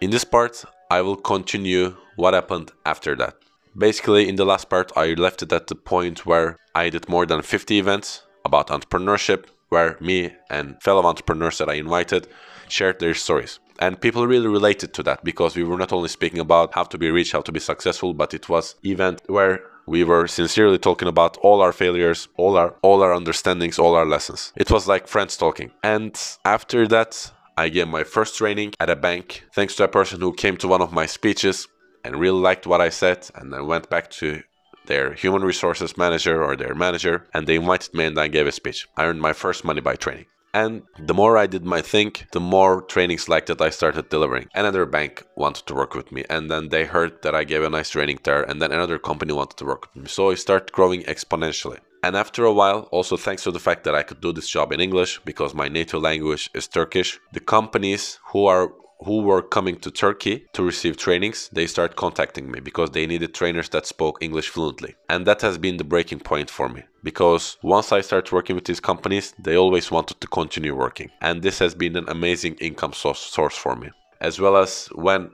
in 0.00 0.10
this 0.10 0.24
part, 0.24 0.64
I 0.90 1.02
will 1.02 1.16
continue 1.16 1.96
what 2.16 2.34
happened 2.34 2.72
after 2.84 3.14
that. 3.16 3.34
Basically, 3.78 4.26
in 4.26 4.36
the 4.36 4.44
last 4.46 4.70
part, 4.70 4.90
I 4.96 5.12
left 5.12 5.42
it 5.42 5.52
at 5.52 5.66
the 5.66 5.74
point 5.74 6.24
where 6.24 6.56
I 6.74 6.88
did 6.88 7.10
more 7.10 7.26
than 7.26 7.42
50 7.42 7.78
events 7.78 8.22
about 8.44 8.68
entrepreneurship, 8.68 9.44
where 9.68 9.98
me 10.00 10.32
and 10.48 10.82
fellow 10.82 11.04
entrepreneurs 11.04 11.58
that 11.58 11.68
I 11.68 11.74
invited 11.74 12.26
shared 12.68 13.00
their 13.00 13.12
stories. 13.12 13.58
And 13.78 14.00
people 14.00 14.26
really 14.26 14.46
related 14.46 14.94
to 14.94 15.02
that 15.02 15.22
because 15.24 15.56
we 15.56 15.64
were 15.64 15.76
not 15.76 15.92
only 15.92 16.08
speaking 16.08 16.38
about 16.38 16.72
how 16.74 16.84
to 16.84 16.96
be 16.96 17.10
rich, 17.10 17.32
how 17.32 17.42
to 17.42 17.52
be 17.52 17.60
successful, 17.60 18.14
but 18.14 18.32
it 18.32 18.48
was 18.48 18.76
event 18.82 19.20
where 19.26 19.60
we 19.86 20.04
were 20.04 20.26
sincerely 20.26 20.78
talking 20.78 21.06
about 21.06 21.36
all 21.38 21.60
our 21.60 21.72
failures, 21.72 22.28
all 22.36 22.56
our 22.56 22.74
all 22.80 23.02
our 23.02 23.12
understandings, 23.12 23.78
all 23.78 23.94
our 23.94 24.06
lessons. 24.06 24.52
It 24.56 24.70
was 24.70 24.88
like 24.88 25.06
friends 25.06 25.36
talking. 25.36 25.70
And 25.82 26.18
after 26.46 26.88
that, 26.88 27.30
I 27.58 27.68
gave 27.68 27.88
my 27.88 28.04
first 28.04 28.36
training 28.36 28.72
at 28.80 28.90
a 28.90 28.96
bank 28.96 29.44
thanks 29.52 29.76
to 29.76 29.84
a 29.84 29.88
person 29.88 30.20
who 30.20 30.32
came 30.32 30.56
to 30.58 30.68
one 30.68 30.82
of 30.82 30.92
my 30.92 31.06
speeches 31.06 31.68
and 32.06 32.20
really 32.20 32.40
liked 32.40 32.66
what 32.66 32.80
I 32.80 32.88
said 32.88 33.28
and 33.34 33.52
then 33.52 33.66
went 33.66 33.90
back 33.90 34.10
to 34.22 34.42
their 34.86 35.14
human 35.14 35.42
resources 35.42 35.96
manager 35.96 36.42
or 36.42 36.56
their 36.56 36.74
manager 36.74 37.26
and 37.34 37.46
they 37.46 37.56
invited 37.56 37.92
me 37.92 38.04
and 38.06 38.18
I 38.18 38.28
gave 38.28 38.46
a 38.46 38.52
speech. 38.52 38.88
I 38.96 39.04
earned 39.06 39.20
my 39.20 39.32
first 39.32 39.64
money 39.64 39.80
by 39.80 39.96
training. 39.96 40.26
And 40.54 40.84
the 40.98 41.12
more 41.12 41.36
I 41.36 41.46
did 41.46 41.66
my 41.66 41.82
thing, 41.82 42.14
the 42.32 42.40
more 42.40 42.80
trainings 42.80 43.28
like 43.28 43.44
that 43.46 43.60
I 43.60 43.68
started 43.68 44.08
delivering. 44.08 44.48
Another 44.54 44.86
bank 44.86 45.22
wanted 45.36 45.66
to 45.66 45.74
work 45.74 45.94
with 45.94 46.10
me, 46.10 46.24
and 46.30 46.50
then 46.50 46.70
they 46.70 46.86
heard 46.86 47.20
that 47.20 47.34
I 47.34 47.44
gave 47.44 47.62
a 47.62 47.68
nice 47.68 47.90
training 47.90 48.20
there, 48.22 48.42
and 48.42 48.62
then 48.62 48.72
another 48.72 48.98
company 48.98 49.34
wanted 49.34 49.58
to 49.58 49.66
work 49.66 49.82
with 49.82 50.04
me. 50.04 50.08
So 50.08 50.30
I 50.30 50.34
started 50.36 50.72
growing 50.72 51.02
exponentially. 51.02 51.80
And 52.02 52.16
after 52.16 52.44
a 52.44 52.54
while, 52.54 52.88
also 52.90 53.18
thanks 53.18 53.42
to 53.42 53.50
the 53.50 53.58
fact 53.58 53.84
that 53.84 53.94
I 53.94 54.02
could 54.02 54.22
do 54.22 54.32
this 54.32 54.48
job 54.48 54.72
in 54.72 54.80
English 54.80 55.20
because 55.26 55.52
my 55.52 55.68
native 55.68 56.00
language 56.00 56.48
is 56.54 56.68
Turkish, 56.68 57.20
the 57.32 57.40
companies 57.40 58.18
who 58.28 58.46
are 58.46 58.72
who 59.04 59.20
were 59.22 59.42
coming 59.42 59.76
to 59.80 59.90
Turkey 59.90 60.46
to 60.52 60.62
receive 60.62 60.96
trainings, 60.96 61.48
they 61.52 61.66
start 61.66 61.96
contacting 61.96 62.50
me 62.50 62.60
because 62.60 62.90
they 62.90 63.06
needed 63.06 63.34
trainers 63.34 63.68
that 63.70 63.86
spoke 63.86 64.22
English 64.22 64.48
fluently. 64.48 64.94
And 65.08 65.26
that 65.26 65.42
has 65.42 65.58
been 65.58 65.76
the 65.76 65.84
breaking 65.84 66.20
point 66.20 66.50
for 66.50 66.68
me 66.68 66.84
because 67.02 67.56
once 67.62 67.92
I 67.92 68.00
started 68.00 68.32
working 68.32 68.56
with 68.56 68.64
these 68.64 68.80
companies, 68.80 69.34
they 69.38 69.56
always 69.56 69.90
wanted 69.90 70.20
to 70.20 70.26
continue 70.26 70.74
working. 70.74 71.10
And 71.20 71.42
this 71.42 71.58
has 71.58 71.74
been 71.74 71.96
an 71.96 72.08
amazing 72.08 72.54
income 72.54 72.92
source 72.92 73.56
for 73.56 73.76
me. 73.76 73.90
As 74.20 74.40
well 74.40 74.56
as 74.56 74.88
when 74.94 75.30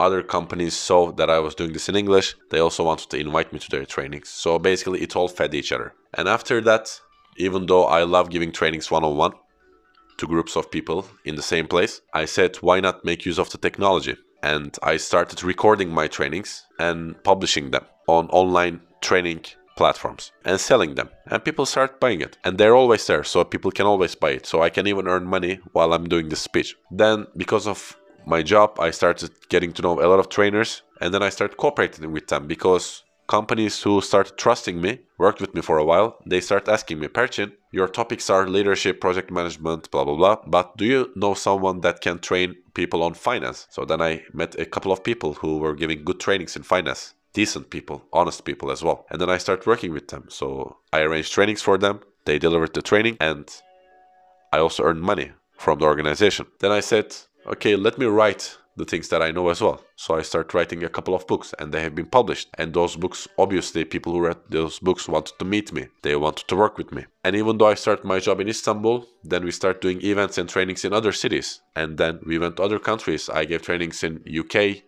other 0.00 0.22
companies 0.22 0.74
saw 0.74 1.12
that 1.12 1.30
I 1.30 1.38
was 1.38 1.54
doing 1.54 1.72
this 1.72 1.88
in 1.88 1.96
English, 1.96 2.34
they 2.50 2.58
also 2.58 2.84
wanted 2.84 3.10
to 3.10 3.18
invite 3.18 3.52
me 3.52 3.58
to 3.58 3.70
their 3.70 3.86
trainings. 3.86 4.28
So 4.28 4.58
basically, 4.58 5.00
it 5.02 5.16
all 5.16 5.28
fed 5.28 5.54
each 5.54 5.72
other. 5.72 5.94
And 6.14 6.28
after 6.28 6.60
that, 6.62 7.00
even 7.36 7.66
though 7.66 7.84
I 7.84 8.04
love 8.04 8.30
giving 8.30 8.52
trainings 8.52 8.90
one 8.90 9.04
on 9.04 9.16
one 9.16 9.32
to 10.18 10.26
groups 10.26 10.56
of 10.56 10.70
people 10.70 11.06
in 11.24 11.36
the 11.36 11.42
same 11.42 11.66
place, 11.66 12.00
I 12.12 12.24
said, 12.24 12.56
why 12.56 12.80
not 12.80 13.04
make 13.04 13.26
use 13.26 13.38
of 13.38 13.50
the 13.50 13.58
technology? 13.58 14.16
And 14.42 14.76
I 14.82 14.96
started 14.96 15.42
recording 15.42 15.90
my 15.90 16.08
trainings 16.08 16.66
and 16.78 17.22
publishing 17.24 17.70
them 17.70 17.84
on 18.06 18.28
online 18.28 18.80
training 19.00 19.44
platforms 19.76 20.32
and 20.44 20.60
selling 20.60 20.94
them. 20.94 21.10
And 21.26 21.44
people 21.44 21.66
start 21.66 22.00
buying 22.00 22.20
it. 22.20 22.38
And 22.44 22.58
they're 22.58 22.74
always 22.74 23.06
there 23.06 23.24
so 23.24 23.44
people 23.44 23.70
can 23.70 23.86
always 23.86 24.14
buy 24.14 24.30
it. 24.30 24.46
So 24.46 24.62
i 24.62 24.70
can 24.70 24.86
even 24.86 25.06
earn 25.06 25.26
money 25.26 25.60
while 25.72 25.92
i'm 25.92 26.08
doing 26.08 26.28
this 26.28 26.40
speech. 26.40 26.74
Then 26.90 27.26
because 27.36 27.66
of 27.66 27.96
my 28.26 28.42
job, 28.42 28.80
I 28.80 28.90
started 28.90 29.30
getting 29.48 29.72
to 29.74 29.82
know 29.82 30.00
a 30.00 30.08
lot 30.08 30.18
of 30.18 30.28
trainers. 30.28 30.82
And 31.00 31.12
then 31.12 31.22
I 31.22 31.28
started 31.28 31.56
cooperating 31.56 32.10
with 32.10 32.26
them 32.28 32.46
because 32.46 33.04
companies 33.26 33.82
who 33.82 34.00
started 34.00 34.36
trusting 34.36 34.80
me, 34.80 35.00
worked 35.18 35.40
with 35.40 35.54
me 35.54 35.60
for 35.60 35.78
a 35.78 35.84
while, 35.84 36.18
they 36.26 36.40
start 36.40 36.68
asking 36.68 36.98
me, 36.98 37.08
Perçin, 37.08 37.52
your 37.72 37.88
topics 37.88 38.30
are 38.30 38.48
leadership, 38.48 39.00
project 39.00 39.30
management, 39.30 39.90
blah, 39.90 40.04
blah, 40.04 40.14
blah, 40.14 40.36
but 40.46 40.76
do 40.76 40.84
you 40.84 41.10
know 41.16 41.34
someone 41.34 41.80
that 41.80 42.00
can 42.00 42.18
train 42.18 42.56
people 42.74 43.02
on 43.02 43.14
finance? 43.14 43.66
So 43.70 43.84
then 43.84 44.00
I 44.00 44.22
met 44.32 44.58
a 44.58 44.66
couple 44.66 44.92
of 44.92 45.04
people 45.04 45.34
who 45.34 45.58
were 45.58 45.74
giving 45.74 46.04
good 46.04 46.20
trainings 46.20 46.56
in 46.56 46.62
finance 46.62 47.14
decent 47.36 47.68
people, 47.68 48.02
honest 48.14 48.46
people 48.46 48.70
as 48.70 48.82
well. 48.82 49.04
And 49.10 49.20
then 49.20 49.28
I 49.28 49.36
start 49.36 49.66
working 49.66 49.92
with 49.92 50.08
them. 50.08 50.24
So 50.28 50.78
I 50.90 51.00
arrange 51.00 51.30
trainings 51.30 51.60
for 51.60 51.76
them. 51.76 52.00
They 52.24 52.38
delivered 52.38 52.72
the 52.72 52.80
training 52.80 53.18
and 53.20 53.46
I 54.54 54.58
also 54.58 54.84
earned 54.84 55.02
money 55.02 55.32
from 55.58 55.78
the 55.78 55.84
organization. 55.84 56.46
Then 56.60 56.72
I 56.72 56.80
said, 56.80 57.14
okay, 57.46 57.76
let 57.76 57.98
me 57.98 58.06
write 58.06 58.56
the 58.76 58.84
things 58.84 59.08
that 59.08 59.22
I 59.22 59.30
know 59.30 59.48
as 59.48 59.60
well. 59.60 59.82
So 59.96 60.16
I 60.16 60.22
start 60.22 60.52
writing 60.52 60.84
a 60.84 60.88
couple 60.88 61.14
of 61.14 61.26
books 61.26 61.54
and 61.58 61.72
they 61.72 61.80
have 61.80 61.94
been 61.94 62.06
published. 62.06 62.48
And 62.58 62.74
those 62.74 62.94
books, 62.94 63.26
obviously, 63.38 63.84
people 63.84 64.12
who 64.12 64.20
read 64.20 64.36
those 64.50 64.78
books 64.78 65.08
wanted 65.08 65.38
to 65.38 65.44
meet 65.44 65.72
me. 65.72 65.88
They 66.02 66.16
wanted 66.16 66.46
to 66.48 66.56
work 66.56 66.76
with 66.76 66.92
me. 66.92 67.06
And 67.24 67.34
even 67.34 67.56
though 67.56 67.68
I 67.68 67.74
start 67.74 68.04
my 68.04 68.20
job 68.20 68.40
in 68.40 68.48
Istanbul, 68.48 69.06
then 69.24 69.44
we 69.44 69.50
start 69.50 69.80
doing 69.80 70.02
events 70.02 70.36
and 70.38 70.48
trainings 70.48 70.84
in 70.84 70.92
other 70.92 71.12
cities. 71.12 71.62
And 71.74 71.96
then 71.96 72.20
we 72.26 72.38
went 72.38 72.56
to 72.58 72.62
other 72.62 72.78
countries. 72.78 73.30
I 73.30 73.46
gave 73.46 73.62
trainings 73.62 74.02
in 74.04 74.22
UK, 74.28 74.82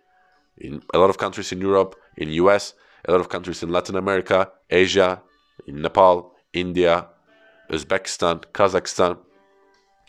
in 0.59 0.83
a 0.92 0.98
lot 0.98 1.11
of 1.11 1.18
countries 1.18 1.51
in 1.53 1.61
Europe, 1.61 1.96
in 2.16 2.29
US, 2.31 2.74
a 3.07 3.12
lot 3.12 3.20
of 3.20 3.31
countries 3.31 3.62
in 3.62 3.70
Latin 3.70 3.96
America, 3.96 4.51
Asia, 4.68 5.22
in 5.66 5.81
Nepal, 5.81 6.35
India, 6.53 7.09
Uzbekistan, 7.70 8.44
Kazakhstan, 8.53 9.18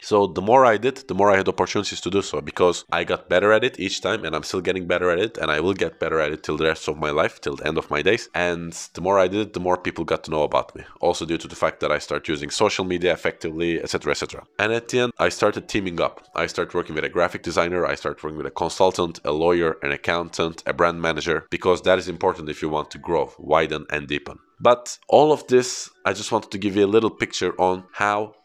so 0.01 0.27
the 0.27 0.41
more 0.41 0.65
I 0.65 0.77
did, 0.77 0.97
the 1.07 1.13
more 1.13 1.31
I 1.31 1.37
had 1.37 1.47
opportunities 1.47 2.01
to 2.01 2.09
do 2.09 2.21
so 2.21 2.41
because 2.41 2.85
I 2.91 3.03
got 3.03 3.29
better 3.29 3.51
at 3.51 3.63
it 3.63 3.79
each 3.79 4.01
time 4.01 4.25
and 4.25 4.35
I'm 4.35 4.43
still 4.43 4.61
getting 4.61 4.87
better 4.87 5.09
at 5.09 5.19
it 5.19 5.37
and 5.37 5.51
I 5.51 5.59
will 5.59 5.73
get 5.73 5.99
better 5.99 6.19
at 6.19 6.31
it 6.31 6.43
till 6.43 6.57
the 6.57 6.65
rest 6.65 6.87
of 6.87 6.97
my 6.97 7.11
life, 7.11 7.41
till 7.41 7.55
the 7.55 7.67
end 7.67 7.77
of 7.77 7.89
my 7.89 8.01
days. 8.01 8.29
And 8.33 8.73
the 8.93 9.01
more 9.01 9.19
I 9.19 9.27
did 9.27 9.41
it, 9.41 9.53
the 9.53 9.59
more 9.59 9.77
people 9.77 10.05
got 10.05 10.23
to 10.25 10.31
know 10.31 10.43
about 10.43 10.75
me. 10.75 10.83
Also 11.01 11.25
due 11.25 11.37
to 11.37 11.47
the 11.47 11.55
fact 11.55 11.79
that 11.81 11.91
I 11.91 11.99
start 11.99 12.27
using 12.27 12.49
social 12.49 12.85
media 12.85 13.13
effectively, 13.13 13.81
etc., 13.81 14.11
etc. 14.11 14.43
And 14.57 14.71
at 14.73 14.87
the 14.89 14.99
end, 14.99 15.13
I 15.17 15.29
started 15.29 15.67
teaming 15.67 15.99
up. 16.01 16.27
I 16.35 16.47
started 16.47 16.73
working 16.73 16.95
with 16.95 17.03
a 17.03 17.09
graphic 17.09 17.43
designer, 17.43 17.85
I 17.85 17.95
started 17.95 18.23
working 18.23 18.37
with 18.37 18.47
a 18.47 18.51
consultant, 18.51 19.19
a 19.25 19.31
lawyer, 19.31 19.77
an 19.81 19.91
accountant, 19.91 20.63
a 20.65 20.73
brand 20.73 21.01
manager 21.01 21.47
because 21.49 21.81
that 21.83 21.99
is 21.99 22.07
important 22.07 22.49
if 22.49 22.61
you 22.61 22.69
want 22.69 22.91
to 22.91 22.97
grow, 22.97 23.33
widen 23.37 23.85
and 23.91 24.07
deepen. 24.07 24.39
But 24.61 24.97
all 25.07 25.31
of 25.31 25.47
this, 25.47 25.89
I 26.05 26.11
just 26.13 26.31
wanted 26.31 26.51
to 26.51 26.57
give 26.57 26.75
you 26.75 26.85
a 26.85 26.93
little 26.95 27.09
picture 27.09 27.53
on 27.59 27.85
how 27.93 28.35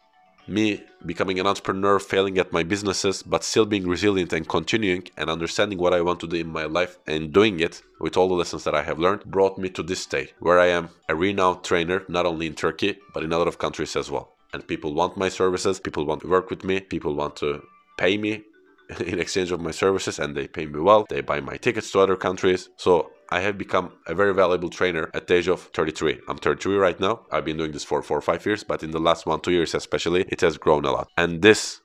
me 0.47 0.83
becoming 1.05 1.39
an 1.39 1.47
entrepreneur, 1.47 1.99
failing 1.99 2.39
at 2.39 2.53
my 2.53 2.63
businesses, 2.63 3.23
but 3.23 3.45
still 3.45 3.67
being 3.67 3.87
resilient 3.87 4.33
and 4.33 4.49
continuing 4.49 5.07
and 5.17 5.31
understanding 5.31 5.79
what 5.79 5.95
I 5.95 6.01
want 6.01 6.21
to 6.21 6.27
do 6.27 6.37
in 6.37 6.49
my 6.49 6.65
life 6.65 6.99
and 7.07 7.33
doing 7.33 7.61
it 7.61 7.83
with 8.01 8.17
all 8.17 8.29
the 8.29 8.35
lessons 8.35 8.65
that 8.65 8.75
I 8.75 8.83
have 8.83 8.99
learned 8.99 9.25
brought 9.25 9.59
me 9.59 9.69
to 9.71 9.83
this 9.83 10.01
state 10.01 10.33
where 10.41 10.61
I 10.61 10.67
am 10.67 10.91
a 11.09 11.15
renowned 11.15 11.65
trainer, 11.65 12.05
not 12.09 12.27
only 12.27 12.47
in 12.47 12.55
Turkey, 12.55 12.99
but 13.13 13.23
in 13.23 13.33
a 13.33 13.39
lot 13.39 13.49
of 13.49 13.59
countries 13.59 13.97
as 13.97 14.11
well. 14.11 14.33
And 14.53 14.67
people 14.67 14.95
want 14.95 15.17
my 15.17 15.29
services, 15.29 15.81
people 15.81 16.05
want 16.05 16.21
to 16.23 16.29
work 16.29 16.51
with 16.51 16.65
me, 16.65 16.81
people 16.81 17.15
want 17.15 17.37
to 17.37 17.63
pay 17.97 18.17
me 18.17 18.43
in 19.01 19.19
exchange 19.19 19.51
of 19.51 19.61
my 19.61 19.71
services 19.71 20.19
and 20.19 20.37
they 20.37 20.47
pay 20.47 20.67
me 20.67 20.81
well. 20.81 21.07
They 21.09 21.21
buy 21.21 21.41
my 21.41 21.57
tickets 21.57 21.91
to 21.93 22.01
other 22.01 22.17
countries. 22.17 22.69
So 22.77 23.11
I 23.31 23.41
have 23.41 23.59
become 23.59 23.93
a 24.07 24.15
very 24.15 24.35
valuable 24.35 24.71
trainer 24.71 25.11
at 25.15 25.27
the 25.27 25.35
age 25.35 25.49
of 25.49 25.63
33. 25.75 26.21
I'm 26.29 26.39
33 26.39 26.77
right 26.77 27.01
now. 27.01 27.27
I've 27.31 27.45
been 27.45 27.57
doing 27.57 27.73
this 27.73 27.85
for 27.85 28.03
four 28.03 28.19
or 28.19 28.23
five 28.23 28.45
years, 28.47 28.65
but 28.65 28.83
in 28.83 28.91
the 28.91 29.01
last 29.01 29.27
one, 29.27 29.41
two 29.41 29.53
years 29.53 29.75
especially, 29.75 30.25
it 30.29 30.41
has 30.41 30.59
grown 30.59 30.85
a 30.85 30.93
lot. 30.93 31.09
And 31.17 31.43
this, 31.43 31.81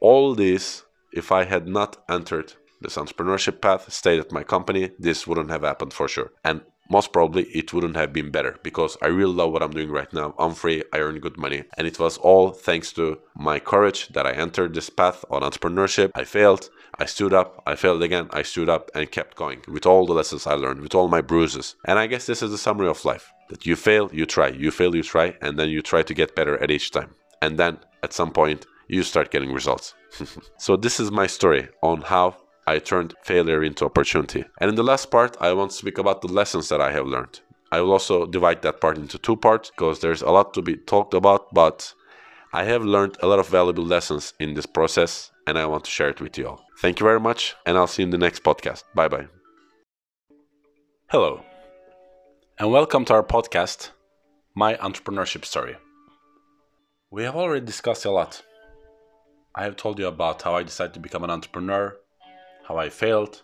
all 0.00 0.34
this, 0.34 0.84
if 1.12 1.30
I 1.32 1.44
had 1.44 1.68
not 1.68 2.02
entered 2.08 2.54
this 2.80 2.96
entrepreneurship 2.96 3.60
path, 3.60 3.92
stayed 3.92 4.20
at 4.20 4.32
my 4.32 4.42
company, 4.42 4.90
this 4.98 5.26
wouldn't 5.26 5.50
have 5.50 5.62
happened 5.62 5.92
for 5.92 6.08
sure. 6.08 6.32
And 6.44 6.62
most 6.88 7.12
probably 7.12 7.44
it 7.44 7.72
wouldn't 7.72 7.96
have 7.96 8.12
been 8.12 8.30
better 8.30 8.56
because 8.62 8.96
I 9.02 9.06
really 9.06 9.34
love 9.34 9.52
what 9.52 9.62
I'm 9.62 9.70
doing 9.70 9.90
right 9.90 10.12
now. 10.12 10.34
I'm 10.38 10.54
free, 10.54 10.82
I 10.92 10.98
earn 10.98 11.20
good 11.20 11.36
money, 11.36 11.64
and 11.76 11.86
it 11.86 11.98
was 11.98 12.16
all 12.18 12.50
thanks 12.50 12.92
to 12.94 13.18
my 13.34 13.58
courage 13.58 14.08
that 14.08 14.26
I 14.26 14.32
entered 14.32 14.74
this 14.74 14.90
path 14.90 15.24
on 15.30 15.42
entrepreneurship. 15.42 16.10
I 16.14 16.24
failed, 16.24 16.70
I 16.98 17.04
stood 17.04 17.32
up, 17.32 17.62
I 17.66 17.76
failed 17.76 18.02
again, 18.02 18.28
I 18.30 18.42
stood 18.42 18.68
up 18.68 18.90
and 18.94 19.10
kept 19.10 19.36
going 19.36 19.62
with 19.68 19.86
all 19.86 20.06
the 20.06 20.14
lessons 20.14 20.46
I 20.46 20.54
learned, 20.54 20.80
with 20.80 20.94
all 20.94 21.08
my 21.08 21.20
bruises. 21.20 21.76
And 21.84 21.98
I 21.98 22.06
guess 22.06 22.26
this 22.26 22.42
is 22.42 22.50
the 22.50 22.58
summary 22.58 22.88
of 22.88 23.04
life 23.04 23.32
that 23.50 23.66
you 23.66 23.76
fail, 23.76 24.10
you 24.12 24.26
try, 24.26 24.48
you 24.48 24.70
fail, 24.70 24.94
you 24.94 25.02
try, 25.02 25.36
and 25.42 25.58
then 25.58 25.68
you 25.68 25.82
try 25.82 26.02
to 26.02 26.14
get 26.14 26.34
better 26.34 26.62
at 26.62 26.70
each 26.70 26.90
time. 26.90 27.14
And 27.42 27.58
then 27.58 27.78
at 28.02 28.12
some 28.12 28.32
point, 28.32 28.66
you 28.88 29.02
start 29.02 29.30
getting 29.30 29.52
results. 29.52 29.94
so, 30.58 30.76
this 30.76 30.98
is 30.98 31.10
my 31.10 31.26
story 31.26 31.68
on 31.82 32.00
how 32.00 32.36
I 32.68 32.78
turned 32.80 33.14
failure 33.22 33.64
into 33.64 33.86
opportunity. 33.86 34.44
And 34.60 34.68
in 34.68 34.74
the 34.74 34.82
last 34.82 35.10
part, 35.10 35.38
I 35.40 35.54
want 35.54 35.70
to 35.70 35.76
speak 35.78 35.96
about 35.96 36.20
the 36.20 36.28
lessons 36.28 36.68
that 36.68 36.82
I 36.82 36.92
have 36.92 37.06
learned. 37.06 37.40
I 37.72 37.80
will 37.80 37.92
also 37.92 38.26
divide 38.26 38.60
that 38.60 38.82
part 38.82 38.98
into 38.98 39.18
two 39.18 39.36
parts 39.36 39.70
because 39.70 40.00
there's 40.00 40.20
a 40.20 40.30
lot 40.30 40.52
to 40.52 40.60
be 40.60 40.76
talked 40.76 41.14
about, 41.14 41.54
but 41.54 41.94
I 42.52 42.64
have 42.64 42.84
learned 42.84 43.16
a 43.22 43.26
lot 43.26 43.38
of 43.38 43.48
valuable 43.48 43.84
lessons 43.84 44.34
in 44.38 44.52
this 44.52 44.66
process 44.66 45.30
and 45.46 45.58
I 45.58 45.64
want 45.64 45.84
to 45.84 45.90
share 45.90 46.10
it 46.10 46.20
with 46.20 46.36
you 46.36 46.46
all. 46.46 46.62
Thank 46.82 47.00
you 47.00 47.04
very 47.04 47.20
much, 47.20 47.56
and 47.64 47.78
I'll 47.78 47.86
see 47.86 48.02
you 48.02 48.08
in 48.08 48.10
the 48.10 48.18
next 48.18 48.42
podcast. 48.42 48.82
Bye 48.94 49.08
bye. 49.08 49.28
Hello, 51.06 51.42
and 52.58 52.70
welcome 52.70 53.06
to 53.06 53.14
our 53.14 53.22
podcast, 53.22 53.92
My 54.54 54.74
Entrepreneurship 54.74 55.46
Story. 55.46 55.76
We 57.10 57.22
have 57.22 57.34
already 57.34 57.64
discussed 57.64 58.04
a 58.04 58.10
lot. 58.10 58.42
I 59.54 59.64
have 59.64 59.76
told 59.76 59.98
you 59.98 60.06
about 60.06 60.42
how 60.42 60.54
I 60.54 60.64
decided 60.64 60.92
to 60.94 61.00
become 61.00 61.24
an 61.24 61.30
entrepreneur, 61.30 61.96
how 62.68 62.76
I 62.76 62.90
failed, 62.90 63.42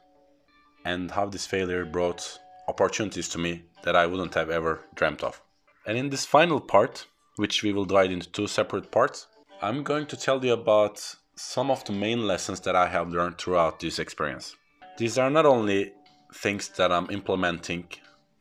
and 0.85 1.11
how 1.11 1.25
this 1.27 1.47
failure 1.47 1.87
brought 1.87 2.39
opportunities 2.69 3.29
to 3.31 3.39
me 3.39 3.65
that 3.83 3.97
I 3.97 4.07
wouldn't 4.07 4.35
have 4.35 4.51
ever 4.51 4.85
dreamt 4.95 5.25
of. 5.25 5.41
And 5.87 5.97
in 5.97 6.11
this 6.11 6.27
final 6.27 6.61
part, 6.61 7.07
which 7.37 7.63
we 7.63 7.73
will 7.73 7.87
divide 7.87 8.13
into 8.13 8.31
two 8.31 8.47
separate 8.47 8.91
parts, 8.91 9.27
I'm 9.63 9.83
going 9.83 10.07
to 10.07 10.17
tell 10.17 10.45
you 10.45 10.53
about 10.53 11.17
some 11.37 11.71
of 11.71 11.85
the 11.85 11.93
main 11.93 12.27
lessons 12.27 12.61
that 12.61 12.77
I 12.77 12.87
have 12.89 13.09
learned 13.09 13.39
throughout 13.39 13.81
this 13.81 13.99
experience. 13.99 14.57
These 14.99 15.19
are 15.19 15.31
not 15.31 15.47
only 15.47 15.93
things 16.35 16.69
that 16.77 16.93
I'm 16.93 17.11
implementing 17.11 17.89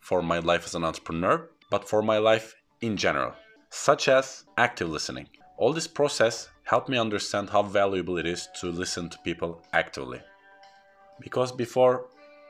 for 0.02 0.22
my 0.22 0.40
life 0.40 0.66
as 0.66 0.76
an 0.76 0.84
entrepreneur, 0.84 1.50
but 1.72 1.88
for 1.88 2.02
my 2.02 2.18
life 2.18 2.56
in 2.82 2.98
general, 2.98 3.34
such 3.70 4.10
as 4.10 4.44
active 4.58 4.90
listening. 4.90 5.30
All 5.58 5.72
this 5.72 5.88
process 5.88 6.50
helped 6.64 6.90
me 6.90 6.98
understand 6.98 7.50
how 7.50 7.64
valuable 7.64 8.18
it 8.18 8.26
is 8.26 8.50
to 8.60 8.68
listen 8.68 9.10
to 9.10 9.18
people 9.20 9.62
actively. 9.72 10.22
Because 11.20 11.52
before, 11.52 12.08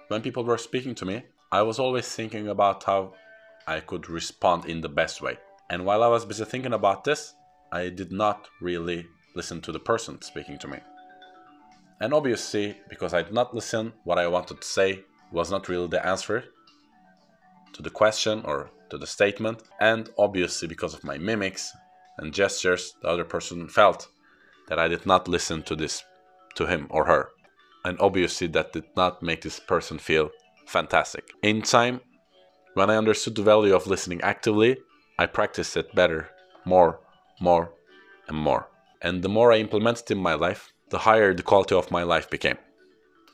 when 0.08 0.22
people 0.22 0.44
were 0.44 0.58
speaking 0.58 0.96
to 0.96 1.06
me, 1.06 1.24
I 1.52 1.62
was 1.62 1.80
always 1.80 2.08
thinking 2.08 2.48
about 2.48 2.84
how 2.84 3.14
I 3.68 3.80
could 3.80 4.10
respond 4.10 4.66
in 4.66 4.82
the 4.82 4.90
best 4.90 5.22
way. 5.22 5.38
And 5.70 5.86
while 5.86 6.04
I 6.04 6.08
was 6.08 6.26
busy 6.26 6.46
thinking 6.46 6.74
about 6.74 7.04
this, 7.04 7.34
I 7.72 7.90
did 7.90 8.12
not 8.12 8.48
really 8.62 9.06
listen 9.36 9.62
to 9.62 9.72
the 9.72 9.80
person 9.80 10.22
speaking 10.22 10.58
to 10.60 10.68
me. 10.68 10.80
And 12.02 12.14
obviously, 12.14 12.78
because 12.90 13.14
I 13.14 13.22
did 13.22 13.34
not 13.34 13.54
listen, 13.54 13.94
what 14.04 14.20
I 14.20 14.28
wanted 14.28 14.62
to 14.62 14.68
say 14.68 15.04
was 15.32 15.50
not 15.52 15.70
really 15.70 15.88
the 15.88 16.06
answer 16.06 16.44
to 17.74 17.82
the 17.82 17.90
question 17.90 18.42
or 18.46 18.70
to 18.90 18.98
the 18.98 19.08
statement. 19.08 19.64
And 19.80 20.10
obviously, 20.18 20.68
because 20.68 20.94
of 20.94 21.04
my 21.04 21.18
mimics 21.18 21.72
and 22.18 22.34
gestures, 22.34 22.94
the 23.02 23.08
other 23.08 23.24
person 23.24 23.68
felt 23.68 24.08
that 24.68 24.80
I 24.80 24.88
did 24.88 25.06
not 25.06 25.28
listen 25.28 25.64
to 25.64 25.76
this, 25.76 26.04
to 26.56 26.66
him 26.66 26.88
or 26.90 27.06
her 27.06 27.30
and 27.86 28.00
obviously 28.00 28.48
that 28.48 28.74
did 28.74 28.86
not 28.96 29.22
make 29.22 29.42
this 29.42 29.60
person 29.60 29.98
feel 29.98 30.30
fantastic. 30.68 31.32
In 31.42 31.62
time, 31.62 32.02
when 32.74 32.90
I 32.90 32.98
understood 32.98 33.36
the 33.36 33.44
value 33.44 33.76
of 33.76 33.88
listening 33.88 34.22
actively, 34.22 34.78
I 35.20 35.26
practiced 35.28 35.78
it 35.78 35.94
better, 35.94 36.30
more, 36.66 37.00
more, 37.40 37.72
and 38.28 38.38
more. 38.38 38.68
And 39.02 39.22
the 39.22 39.30
more 39.30 39.52
I 39.52 39.58
implemented 39.58 40.10
in 40.12 40.18
my 40.18 40.34
life, 40.34 40.74
the 40.90 41.00
higher 41.00 41.34
the 41.34 41.44
quality 41.44 41.76
of 41.76 41.92
my 41.92 42.04
life 42.04 42.30
became. 42.30 42.58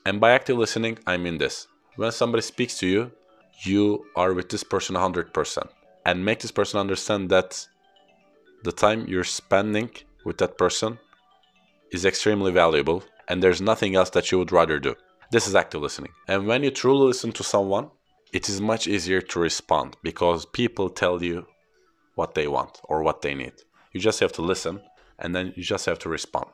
And 0.06 0.20
by 0.20 0.32
active 0.32 0.58
listening, 0.58 1.00
I 1.06 1.18
mean 1.18 1.38
this. 1.38 1.68
When 1.96 2.12
somebody 2.12 2.42
speaks 2.42 2.78
to 2.80 2.88
you, 2.88 3.12
you 3.64 4.06
are 4.16 4.34
with 4.34 4.50
this 4.50 4.64
person 4.64 4.96
100% 4.96 5.70
and 6.06 6.26
make 6.26 6.40
this 6.40 6.52
person 6.52 6.80
understand 6.80 7.30
that 7.30 7.68
the 8.64 8.72
time 8.72 9.06
you're 9.08 9.24
spending 9.24 9.90
with 10.26 10.38
that 10.38 10.58
person 10.58 10.98
is 11.92 12.06
extremely 12.06 12.52
valuable 12.52 13.04
and 13.30 13.42
there's 13.42 13.62
nothing 13.62 13.96
else 13.96 14.10
that 14.10 14.32
you 14.32 14.40
would 14.40 14.52
rather 14.52 14.80
do. 14.80 14.96
This 15.32 15.48
is 15.48 15.56
active 15.56 15.82
listening. 15.82 16.12
And 16.28 16.48
when 16.48 16.64
you 16.64 16.72
truly 16.72 17.08
listen 17.08 17.32
to 17.34 17.44
someone, 17.44 17.92
it 18.34 18.50
is 18.50 18.60
much 18.60 18.88
easier 18.88 19.22
to 19.22 19.40
respond 19.40 19.96
because 20.04 20.46
people 20.48 20.90
tell 20.90 21.24
you 21.24 21.46
what 22.16 22.34
they 22.34 22.48
want 22.48 22.82
or 22.84 23.04
what 23.04 23.22
they 23.22 23.36
need. 23.36 23.54
You 23.94 24.00
just 24.00 24.20
have 24.20 24.34
to 24.34 24.42
listen 24.42 24.82
and 25.20 25.36
then 25.36 25.54
you 25.56 25.64
just 25.64 25.86
have 25.86 26.00
to 26.00 26.10
respond. 26.10 26.50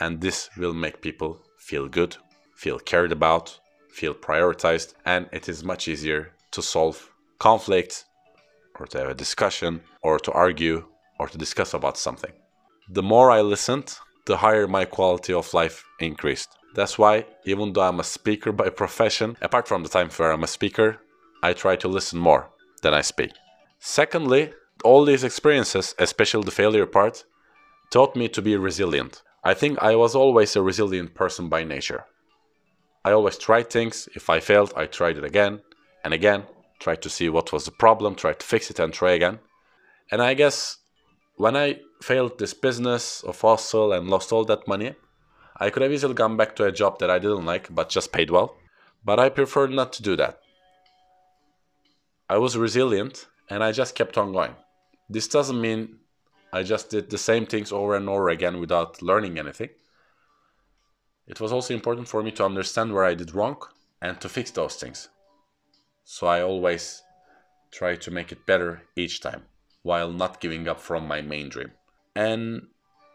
And 0.00 0.20
this 0.20 0.50
will 0.56 0.74
make 0.74 1.00
people 1.00 1.40
feel 1.58 1.86
good, 1.88 2.16
feel 2.56 2.78
cared 2.78 3.12
about, 3.12 3.58
feel 3.90 4.14
prioritized, 4.14 4.94
and 5.04 5.28
it 5.32 5.48
is 5.48 5.62
much 5.62 5.88
easier 5.88 6.32
to 6.52 6.62
solve 6.62 7.12
conflicts 7.38 8.04
or 8.78 8.86
to 8.86 8.98
have 8.98 9.08
a 9.08 9.14
discussion 9.14 9.82
or 10.02 10.18
to 10.18 10.32
argue 10.32 10.86
or 11.18 11.28
to 11.28 11.38
discuss 11.38 11.74
about 11.74 11.98
something. 11.98 12.32
The 12.88 13.02
more 13.02 13.30
I 13.30 13.42
listened, 13.42 13.94
the 14.26 14.38
higher 14.38 14.66
my 14.66 14.84
quality 14.84 15.32
of 15.32 15.52
life 15.54 15.84
increased. 15.98 16.48
That's 16.74 16.98
why, 16.98 17.26
even 17.44 17.72
though 17.72 17.82
I'm 17.82 18.00
a 18.00 18.04
speaker 18.04 18.52
by 18.52 18.68
profession, 18.82 19.36
apart 19.40 19.66
from 19.66 19.82
the 19.82 19.88
times 19.88 20.18
where 20.18 20.32
I'm 20.32 20.44
a 20.44 20.48
speaker, 20.48 20.98
I 21.42 21.52
try 21.52 21.76
to 21.76 21.88
listen 21.88 22.18
more 22.18 22.50
than 22.82 22.94
I 22.94 23.00
speak. 23.00 23.32
Secondly, 23.78 24.52
all 24.84 25.04
these 25.04 25.24
experiences, 25.24 25.94
especially 25.98 26.44
the 26.44 26.50
failure 26.50 26.86
part, 26.86 27.24
taught 27.90 28.14
me 28.16 28.28
to 28.28 28.42
be 28.42 28.56
resilient. 28.56 29.22
I 29.42 29.54
think 29.54 29.78
I 29.82 29.96
was 29.96 30.14
always 30.14 30.54
a 30.54 30.62
resilient 30.62 31.14
person 31.14 31.48
by 31.48 31.64
nature. 31.64 32.04
I 33.04 33.12
always 33.12 33.38
tried 33.38 33.70
things. 33.70 34.08
If 34.14 34.28
I 34.28 34.40
failed, 34.40 34.72
I 34.76 34.86
tried 34.86 35.16
it 35.16 35.24
again. 35.24 35.60
and 36.02 36.14
again, 36.14 36.44
tried 36.78 37.02
to 37.02 37.10
see 37.10 37.28
what 37.28 37.52
was 37.52 37.66
the 37.66 37.70
problem, 37.70 38.14
tried 38.14 38.40
to 38.40 38.46
fix 38.46 38.70
it, 38.70 38.78
and 38.78 38.92
try 38.92 39.12
again. 39.12 39.38
And 40.10 40.22
I 40.22 40.34
guess 40.34 40.78
when 41.36 41.56
I 41.56 41.80
failed 42.02 42.38
this 42.38 42.54
business 42.54 43.22
of 43.22 43.40
hustle 43.40 43.92
and 43.92 44.08
lost 44.08 44.32
all 44.32 44.44
that 44.44 44.68
money, 44.68 44.94
I 45.56 45.70
could 45.70 45.82
have 45.82 45.92
easily 45.92 46.14
gone 46.14 46.36
back 46.36 46.56
to 46.56 46.64
a 46.64 46.72
job 46.72 46.98
that 46.98 47.10
I 47.10 47.18
didn't 47.18 47.44
like 47.44 47.74
but 47.74 47.88
just 47.88 48.12
paid 48.12 48.30
well. 48.30 48.56
But 49.04 49.18
I 49.18 49.28
preferred 49.28 49.70
not 49.70 49.92
to 49.94 50.02
do 50.02 50.16
that. 50.16 50.40
I 52.28 52.38
was 52.38 52.56
resilient 52.56 53.26
and 53.48 53.64
I 53.64 53.72
just 53.72 53.94
kept 53.94 54.16
on 54.18 54.32
going. 54.32 54.54
This 55.08 55.28
doesn't 55.28 55.60
mean 55.60 55.98
I 56.52 56.62
just 56.62 56.90
did 56.90 57.10
the 57.10 57.18
same 57.18 57.46
things 57.46 57.72
over 57.72 57.96
and 57.96 58.08
over 58.08 58.28
again 58.28 58.60
without 58.60 59.02
learning 59.02 59.38
anything. 59.38 59.70
It 61.26 61.40
was 61.40 61.52
also 61.52 61.74
important 61.74 62.08
for 62.08 62.22
me 62.22 62.32
to 62.32 62.44
understand 62.44 62.92
where 62.92 63.04
I 63.04 63.14
did 63.14 63.34
wrong 63.34 63.56
and 64.02 64.20
to 64.20 64.28
fix 64.28 64.50
those 64.50 64.76
things. 64.76 65.08
So 66.04 66.26
I 66.26 66.42
always 66.42 67.02
try 67.70 67.96
to 67.96 68.10
make 68.10 68.32
it 68.32 68.46
better 68.46 68.82
each 68.96 69.20
time 69.20 69.42
while 69.82 70.10
not 70.10 70.40
giving 70.40 70.68
up 70.68 70.80
from 70.80 71.06
my 71.06 71.20
main 71.20 71.48
dream. 71.48 71.72
And 72.14 72.68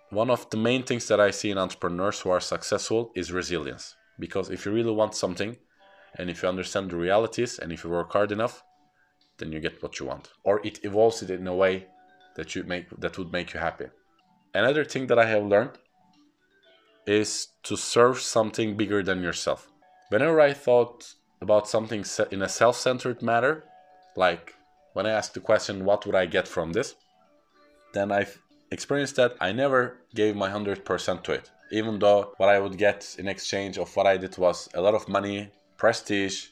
one 0.10 0.30
of 0.30 0.50
the 0.50 0.58
main 0.58 0.84
things 0.84 1.08
that 1.08 1.20
I 1.20 1.32
see 1.32 1.52
in 1.52 1.58
entrepreneurs 1.58 2.22
who 2.22 2.30
are 2.30 2.40
successful 2.40 3.12
is 3.16 3.32
resilience. 3.32 3.96
Because 4.20 4.50
if 4.50 4.66
you 4.66 4.72
really 4.72 4.92
want 4.92 5.16
something, 5.16 5.58
and 6.18 6.30
if 6.30 6.42
you 6.42 6.50
understand 6.50 6.92
the 6.92 6.96
realities, 6.96 7.60
and 7.60 7.72
if 7.72 7.84
you 7.84 7.90
work 7.90 8.14
hard 8.14 8.32
enough, 8.32 8.64
then 9.38 9.52
you 9.52 9.60
get 9.60 9.84
what 9.84 10.00
you 10.00 10.06
want. 10.06 10.32
Or 10.44 10.66
it 10.66 10.84
evolves 10.84 11.22
it 11.22 11.30
in 11.30 11.48
a 11.48 11.56
way 11.56 11.88
that 12.36 12.56
you 12.56 12.64
make 12.64 12.90
that 13.00 13.18
would 13.18 13.32
make 13.32 13.54
you 13.54 13.60
happy. 13.60 13.86
Another 14.54 14.86
thing 14.86 15.08
that 15.08 15.20
I 15.20 15.26
have 15.26 15.44
learned 15.44 15.78
is 17.06 17.50
to 17.64 17.76
serve 17.76 18.20
something 18.20 18.78
bigger 18.78 19.04
than 19.04 19.22
yourself. 19.22 19.68
Whenever 20.10 20.40
I 20.40 20.54
thought 20.54 21.14
about 21.42 21.68
something 21.68 22.06
in 22.32 22.42
a 22.42 22.50
self-centered 22.50 23.22
manner, 23.22 23.66
like 24.16 24.56
when 24.96 25.06
I 25.06 25.10
asked 25.10 25.34
the 25.34 25.42
question, 25.42 25.84
what 25.84 26.06
would 26.06 26.16
I 26.16 26.26
get 26.26 26.48
from 26.48 26.72
this? 26.72 26.96
Then 27.94 28.14
I've 28.14 28.42
experienced 28.72 29.18
that 29.18 29.36
I 29.42 29.52
never 29.52 29.98
gave 30.16 30.38
my 30.38 30.50
100% 30.50 31.24
to 31.24 31.32
it. 31.34 31.52
Even 31.70 32.00
though 32.00 32.34
what 32.38 32.48
I 32.48 32.60
would 32.60 32.78
get 32.78 33.16
in 33.20 33.28
exchange 33.28 33.78
of 33.78 33.94
what 33.96 34.08
I 34.08 34.16
did 34.16 34.38
was 34.38 34.70
a 34.74 34.80
lot 34.80 34.94
of 34.94 35.10
money, 35.10 35.52
prestige, 35.78 36.48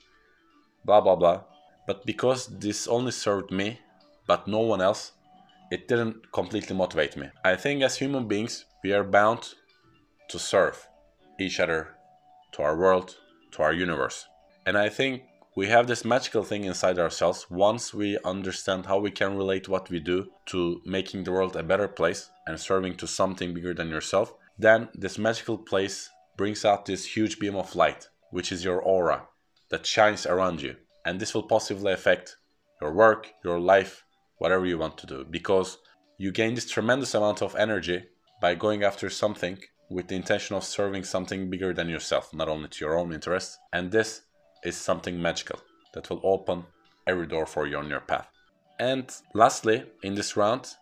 blah 0.83 0.99
blah 0.99 1.15
blah. 1.15 1.43
But 1.87 2.05
because 2.05 2.47
this 2.47 2.85
only 2.87 3.11
served 3.11 3.49
me, 3.49 3.79
but 4.27 4.45
no 4.45 4.59
one 4.59 4.81
else, 4.81 5.13
it 5.71 5.87
didn't 5.87 6.31
completely 6.33 6.75
motivate 6.75 7.15
me. 7.15 7.27
I 7.45 7.55
think 7.55 7.81
as 7.81 7.95
human 7.95 8.27
beings, 8.27 8.65
we 8.83 8.91
are 8.91 9.05
bound 9.05 9.53
to 10.27 10.37
serve 10.37 10.89
each 11.39 11.61
other, 11.61 11.95
to 12.53 12.61
our 12.61 12.75
world, 12.75 13.15
to 13.51 13.63
our 13.63 13.73
universe. 13.73 14.27
And 14.65 14.77
I 14.77 14.89
think 14.89 15.23
we 15.55 15.67
have 15.67 15.87
this 15.87 16.03
magical 16.03 16.43
thing 16.43 16.63
inside 16.63 16.97
ourselves. 16.97 17.45
Once 17.49 17.93
we 17.93 18.17
understand 18.25 18.85
how 18.85 18.99
we 18.99 19.11
can 19.11 19.37
relate 19.37 19.69
what 19.69 19.89
we 19.89 19.99
do 19.99 20.27
to 20.47 20.81
making 20.85 21.23
the 21.23 21.31
world 21.31 21.55
a 21.55 21.63
better 21.63 21.87
place 21.87 22.29
and 22.47 22.59
serving 22.59 22.95
to 22.97 23.07
something 23.07 23.53
bigger 23.53 23.73
than 23.73 23.89
yourself 23.89 24.33
then 24.57 24.89
this 24.93 25.17
magical 25.17 25.57
place 25.57 26.09
brings 26.37 26.63
out 26.63 26.85
this 26.85 27.15
huge 27.15 27.39
beam 27.39 27.55
of 27.55 27.75
light 27.75 28.07
which 28.31 28.51
is 28.51 28.63
your 28.63 28.79
aura 28.81 29.27
that 29.69 29.85
shines 29.85 30.25
around 30.25 30.61
you. 30.61 30.75
And 31.05 31.19
this 31.19 31.33
will 31.33 31.43
positively 31.43 31.93
affect 31.93 32.37
your 32.81 32.93
work 32.93 33.33
your 33.43 33.59
life 33.59 34.05
whatever 34.37 34.65
you 34.65 34.77
want 34.77 34.97
to 34.97 35.07
do 35.07 35.25
because 35.29 35.77
you 36.17 36.31
gain 36.31 36.53
this 36.55 36.69
tremendous 36.69 37.13
amount 37.13 37.41
of 37.41 37.55
energy 37.55 38.03
by 38.41 38.55
going 38.55 38.83
after 38.83 39.09
something 39.09 39.57
with 39.89 40.07
the 40.07 40.15
intention 40.15 40.55
of 40.55 40.63
serving 40.63 41.03
something 41.03 41.49
bigger 41.49 41.73
than 41.73 41.89
yourself 41.89 42.33
not 42.33 42.49
only 42.49 42.67
to 42.67 42.85
your 42.85 42.97
own 42.97 43.13
interests. 43.13 43.57
And 43.71 43.91
this 43.91 44.21
is 44.65 44.77
something 44.77 45.21
magical 45.21 45.59
that 45.93 46.09
will 46.09 46.21
open 46.23 46.63
every 47.07 47.27
door 47.27 47.45
for 47.45 47.67
you 47.67 47.77
on 47.77 47.89
your 47.89 48.01
path. 48.01 48.27
And 48.79 49.13
lastly, 49.33 49.83
in 50.03 50.15
this 50.15 50.35
round, 50.35 50.75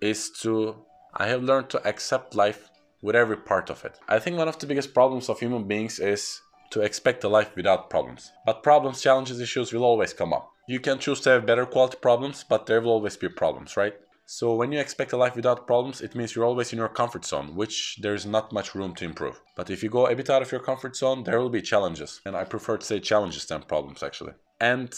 is 0.00 0.30
to 0.42 0.76
I 1.14 1.26
have 1.26 1.42
learned 1.42 1.70
to 1.70 1.86
accept 1.86 2.34
life 2.36 2.70
with 3.02 3.16
every 3.16 3.36
part 3.36 3.70
of 3.70 3.84
it. 3.84 3.98
I 4.08 4.18
think 4.18 4.36
one 4.36 4.48
of 4.48 4.58
the 4.58 4.66
biggest 4.66 4.94
problems 4.94 5.28
of 5.28 5.40
human 5.40 5.66
beings 5.66 5.98
is 5.98 6.40
to 6.70 6.82
expect 6.82 7.24
a 7.24 7.28
life 7.28 7.56
without 7.56 7.90
problems. 7.90 8.30
But 8.46 8.62
problems, 8.62 9.02
challenges, 9.02 9.40
issues 9.40 9.72
will 9.72 9.84
always 9.84 10.12
come 10.12 10.32
up. 10.32 10.48
You 10.68 10.78
can 10.78 10.98
choose 10.98 11.20
to 11.22 11.30
have 11.30 11.46
better 11.46 11.66
quality 11.66 11.98
problems, 12.00 12.44
but 12.48 12.66
there 12.66 12.80
will 12.80 12.92
always 12.92 13.16
be 13.16 13.28
problems, 13.28 13.76
right? 13.76 13.94
So 14.32 14.54
when 14.54 14.70
you 14.70 14.78
expect 14.78 15.12
a 15.12 15.16
life 15.16 15.34
without 15.34 15.66
problems, 15.66 16.00
it 16.00 16.14
means 16.14 16.36
you're 16.36 16.44
always 16.44 16.72
in 16.72 16.78
your 16.78 16.88
comfort 16.88 17.24
zone, 17.24 17.56
which 17.56 17.98
there's 18.00 18.24
not 18.24 18.52
much 18.52 18.76
room 18.76 18.94
to 18.94 19.04
improve. 19.04 19.40
But 19.56 19.70
if 19.70 19.82
you 19.82 19.90
go 19.90 20.06
a 20.06 20.14
bit 20.14 20.30
out 20.30 20.40
of 20.40 20.52
your 20.52 20.60
comfort 20.60 20.94
zone, 20.94 21.24
there 21.24 21.40
will 21.40 21.50
be 21.50 21.60
challenges. 21.60 22.20
And 22.24 22.36
I 22.36 22.44
prefer 22.44 22.78
to 22.78 22.86
say 22.86 23.00
challenges 23.00 23.46
than 23.46 23.62
problems 23.62 24.04
actually. 24.04 24.34
And 24.60 24.94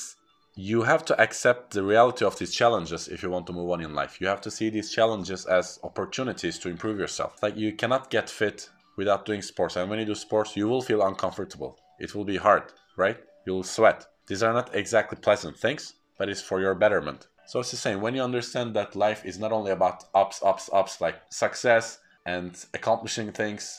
you 0.55 0.83
have 0.83 1.03
to 1.07 1.19
accept 1.19 1.73
the 1.73 1.83
reality 1.83 2.27
of 2.27 2.39
these 2.39 2.55
challenges 2.55 3.09
if 3.09 3.23
you 3.23 3.31
want 3.31 3.47
to 3.47 3.55
move 3.55 3.71
on 3.71 3.81
in 3.81 3.95
life. 3.95 4.21
You 4.21 4.27
have 4.27 4.43
to 4.43 4.51
see 4.51 4.69
these 4.69 4.93
challenges 4.93 5.47
as 5.47 5.79
opportunities 5.83 6.59
to 6.59 6.69
improve 6.69 6.99
yourself. 6.99 7.43
Like 7.43 7.57
you 7.57 7.73
cannot 7.73 8.11
get 8.11 8.29
fit 8.29 8.69
without 8.99 9.25
doing 9.25 9.41
sports. 9.41 9.77
And 9.77 9.89
when 9.89 9.99
you 9.99 10.05
do 10.05 10.15
sports, 10.15 10.59
you 10.59 10.69
will 10.69 10.83
feel 10.83 11.01
uncomfortable. 11.01 11.79
It 11.99 12.15
will 12.15 12.27
be 12.27 12.37
hard, 12.37 12.65
right? 12.99 13.17
You'll 13.47 13.63
sweat. 13.63 14.05
These 14.27 14.43
are 14.43 14.53
not 14.53 14.75
exactly 14.75 15.17
pleasant 15.17 15.57
things, 15.59 15.95
but 16.19 16.29
it's 16.29 16.43
for 16.43 16.61
your 16.61 16.75
betterment. 16.75 17.29
So 17.53 17.61
it's 17.61 17.71
the 17.71 17.77
same. 17.77 18.01
When 18.01 18.15
you 18.15 18.23
understand 18.23 18.73
that 18.77 18.97
life 18.97 19.27
is 19.27 19.39
not 19.39 19.53
only 19.53 19.73
about 19.73 20.05
ups, 20.15 20.41
ups, 20.43 20.71
ups, 20.73 21.03
like 21.03 21.17
success 21.29 21.99
and 22.25 22.57
accomplishing 22.73 23.31
things 23.31 23.79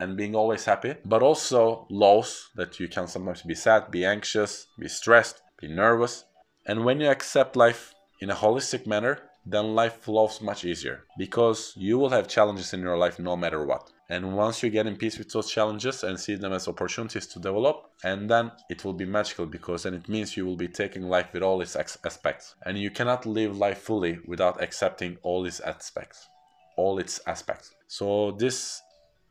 and 0.00 0.16
being 0.16 0.34
always 0.34 0.64
happy, 0.64 0.94
but 1.04 1.22
also 1.22 1.86
lows 1.90 2.48
that 2.54 2.80
you 2.80 2.88
can 2.88 3.06
sometimes 3.06 3.42
be 3.42 3.54
sad, 3.54 3.90
be 3.90 4.06
anxious, 4.06 4.68
be 4.78 4.88
stressed, 4.88 5.42
be 5.60 5.68
nervous. 5.68 6.24
And 6.66 6.86
when 6.86 6.98
you 6.98 7.10
accept 7.10 7.56
life 7.56 7.92
in 8.22 8.30
a 8.30 8.34
holistic 8.34 8.86
manner, 8.86 9.18
then 9.44 9.74
life 9.74 9.96
flows 9.96 10.40
much 10.40 10.64
easier 10.64 11.04
because 11.18 11.74
you 11.76 11.98
will 11.98 12.08
have 12.08 12.26
challenges 12.26 12.72
in 12.72 12.80
your 12.80 12.96
life 12.96 13.18
no 13.18 13.36
matter 13.36 13.66
what. 13.66 13.92
And 14.10 14.36
once 14.36 14.60
you 14.60 14.70
get 14.70 14.88
in 14.88 14.96
peace 14.96 15.18
with 15.18 15.32
those 15.32 15.48
challenges 15.48 16.02
and 16.02 16.18
see 16.18 16.34
them 16.34 16.52
as 16.52 16.66
opportunities 16.66 17.28
to 17.28 17.38
develop, 17.38 17.92
and 18.02 18.28
then 18.28 18.50
it 18.68 18.84
will 18.84 18.92
be 18.92 19.04
magical 19.04 19.46
because 19.46 19.84
then 19.84 19.94
it 19.94 20.08
means 20.08 20.36
you 20.36 20.44
will 20.44 20.56
be 20.56 20.66
taking 20.66 21.04
life 21.04 21.28
with 21.32 21.44
all 21.44 21.60
its 21.60 21.76
aspects. 21.76 22.56
And 22.66 22.76
you 22.76 22.90
cannot 22.90 23.24
live 23.24 23.56
life 23.56 23.78
fully 23.78 24.18
without 24.26 24.60
accepting 24.60 25.16
all 25.22 25.46
its 25.46 25.60
aspects. 25.60 26.28
All 26.76 26.98
its 26.98 27.20
aspects. 27.28 27.72
So 27.86 28.32
this 28.32 28.82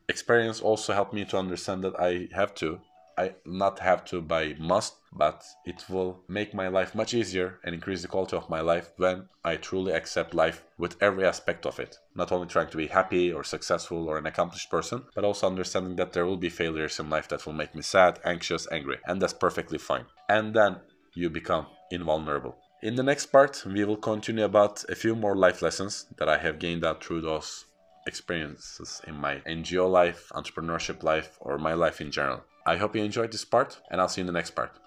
experience 0.08 0.62
also 0.62 0.94
helped 0.94 1.12
me 1.12 1.26
to 1.26 1.36
understand 1.36 1.84
that 1.84 2.00
I 2.00 2.28
have 2.34 2.54
to 2.56 2.80
I 3.20 3.34
not 3.44 3.80
have 3.80 4.06
to 4.06 4.22
by 4.22 4.54
must, 4.58 4.94
but 5.12 5.44
it 5.66 5.84
will 5.90 6.24
make 6.26 6.54
my 6.54 6.68
life 6.68 6.94
much 6.94 7.12
easier 7.12 7.58
and 7.64 7.74
increase 7.74 8.00
the 8.00 8.08
quality 8.08 8.34
of 8.34 8.48
my 8.48 8.62
life 8.62 8.92
when 8.96 9.28
I 9.44 9.56
truly 9.56 9.92
accept 9.92 10.32
life 10.32 10.64
with 10.78 10.96
every 11.02 11.26
aspect 11.26 11.66
of 11.66 11.78
it. 11.78 11.98
Not 12.14 12.32
only 12.32 12.46
trying 12.46 12.70
to 12.70 12.78
be 12.78 12.86
happy 12.86 13.30
or 13.30 13.44
successful 13.44 14.08
or 14.08 14.16
an 14.16 14.24
accomplished 14.24 14.70
person, 14.70 15.02
but 15.14 15.24
also 15.24 15.46
understanding 15.46 15.96
that 15.96 16.14
there 16.14 16.24
will 16.24 16.38
be 16.38 16.48
failures 16.48 16.98
in 16.98 17.10
life 17.10 17.28
that 17.28 17.44
will 17.44 17.52
make 17.52 17.74
me 17.74 17.82
sad, 17.82 18.20
anxious, 18.24 18.66
angry, 18.72 18.98
and 19.06 19.20
that's 19.20 19.34
perfectly 19.34 19.78
fine. 19.78 20.06
And 20.30 20.54
then 20.54 20.76
you 21.12 21.28
become 21.28 21.66
invulnerable. 21.90 22.56
In 22.82 22.94
the 22.94 23.02
next 23.02 23.26
part, 23.26 23.62
we 23.66 23.84
will 23.84 23.98
continue 23.98 24.44
about 24.44 24.82
a 24.88 24.94
few 24.94 25.14
more 25.14 25.36
life 25.36 25.60
lessons 25.60 26.06
that 26.16 26.30
I 26.30 26.38
have 26.38 26.58
gained 26.58 26.86
out 26.86 27.04
through 27.04 27.20
those 27.20 27.66
experiences 28.06 29.02
in 29.06 29.14
my 29.14 29.42
NGO 29.46 29.90
life, 29.90 30.30
entrepreneurship 30.34 31.02
life, 31.02 31.36
or 31.40 31.58
my 31.58 31.74
life 31.74 32.00
in 32.00 32.10
general. 32.10 32.44
I 32.66 32.76
hope 32.76 32.94
you 32.94 33.02
enjoyed 33.02 33.32
this 33.32 33.44
part, 33.44 33.80
and 33.90 34.00
I'll 34.00 34.08
see 34.08 34.20
you 34.20 34.24
in 34.24 34.26
the 34.26 34.38
next 34.38 34.50
part. 34.50 34.78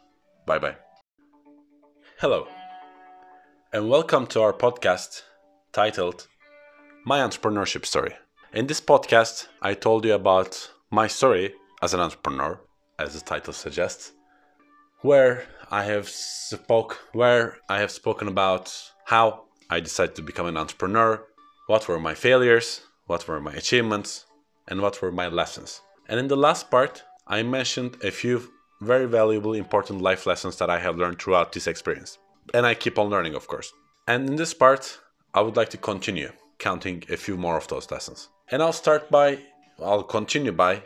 Bye 0.46 0.60
bye. 0.60 0.76
Hello, 2.20 2.48
and 3.74 3.90
welcome 3.90 4.28
to 4.28 4.42
our 4.42 4.54
podcast 4.54 5.24
titled 5.72 6.28
My 7.04 7.20
Entrepreneurship 7.20 7.84
Story. 7.88 8.14
In 8.54 8.68
this 8.68 8.80
podcast, 8.80 9.48
I 9.64 9.74
told 9.74 10.06
you 10.06 10.14
about 10.14 10.70
my 10.92 11.08
story 11.08 11.56
as 11.82 11.96
an 11.96 12.00
entrepreneur, 12.00 12.62
as 13.00 13.16
the 13.16 13.22
title 13.22 13.54
suggests, 13.54 14.12
where 15.02 15.48
I 15.72 15.84
have 15.86 16.08
spoke 16.08 17.00
where 17.14 17.58
I 17.70 17.80
have 17.80 17.90
spoken 17.90 18.28
about 18.28 18.72
how 19.06 19.46
I 19.72 19.80
decided 19.80 20.16
to 20.18 20.22
become 20.22 20.46
an 20.46 20.58
entrepreneur, 20.58 21.26
what 21.66 21.88
were 21.88 22.00
my 22.00 22.14
failures, 22.14 22.82
what 23.08 23.28
were 23.28 23.42
my 23.42 23.54
achievements, 23.54 24.26
and 24.68 24.80
what 24.80 25.02
were 25.02 25.12
my 25.12 25.28
lessons. 25.28 25.82
And 26.08 26.20
in 26.20 26.28
the 26.28 26.38
last 26.38 26.70
part, 26.70 27.04
I 27.28 27.44
mentioned 27.44 27.98
a 28.04 28.12
few 28.12 28.52
very 28.82 29.06
valuable, 29.06 29.54
important 29.54 30.02
life 30.02 30.26
lessons 30.26 30.58
that 30.58 30.70
I 30.70 30.80
have 30.80 30.98
learned 30.98 31.22
throughout 31.22 31.54
this 31.54 31.68
experience. 31.68 32.18
And 32.54 32.66
I 32.66 32.74
keep 32.74 33.00
on 33.00 33.10
learning, 33.10 33.36
of 33.36 33.48
course. 33.48 33.72
And 34.08 34.30
in 34.30 34.36
this 34.36 34.54
part, 34.54 35.00
I 35.34 35.42
would 35.42 35.56
like 35.56 35.70
to 35.70 35.78
continue 35.78 36.32
counting 36.60 37.04
a 37.10 37.18
few 37.18 37.38
more 37.38 37.58
of 37.58 37.68
those 37.68 37.90
lessons. 37.92 38.30
And 38.52 38.62
I'll 38.62 38.74
start 38.74 39.10
by, 39.10 39.40
I'll 39.80 40.04
continue 40.04 40.52
by 40.52 40.84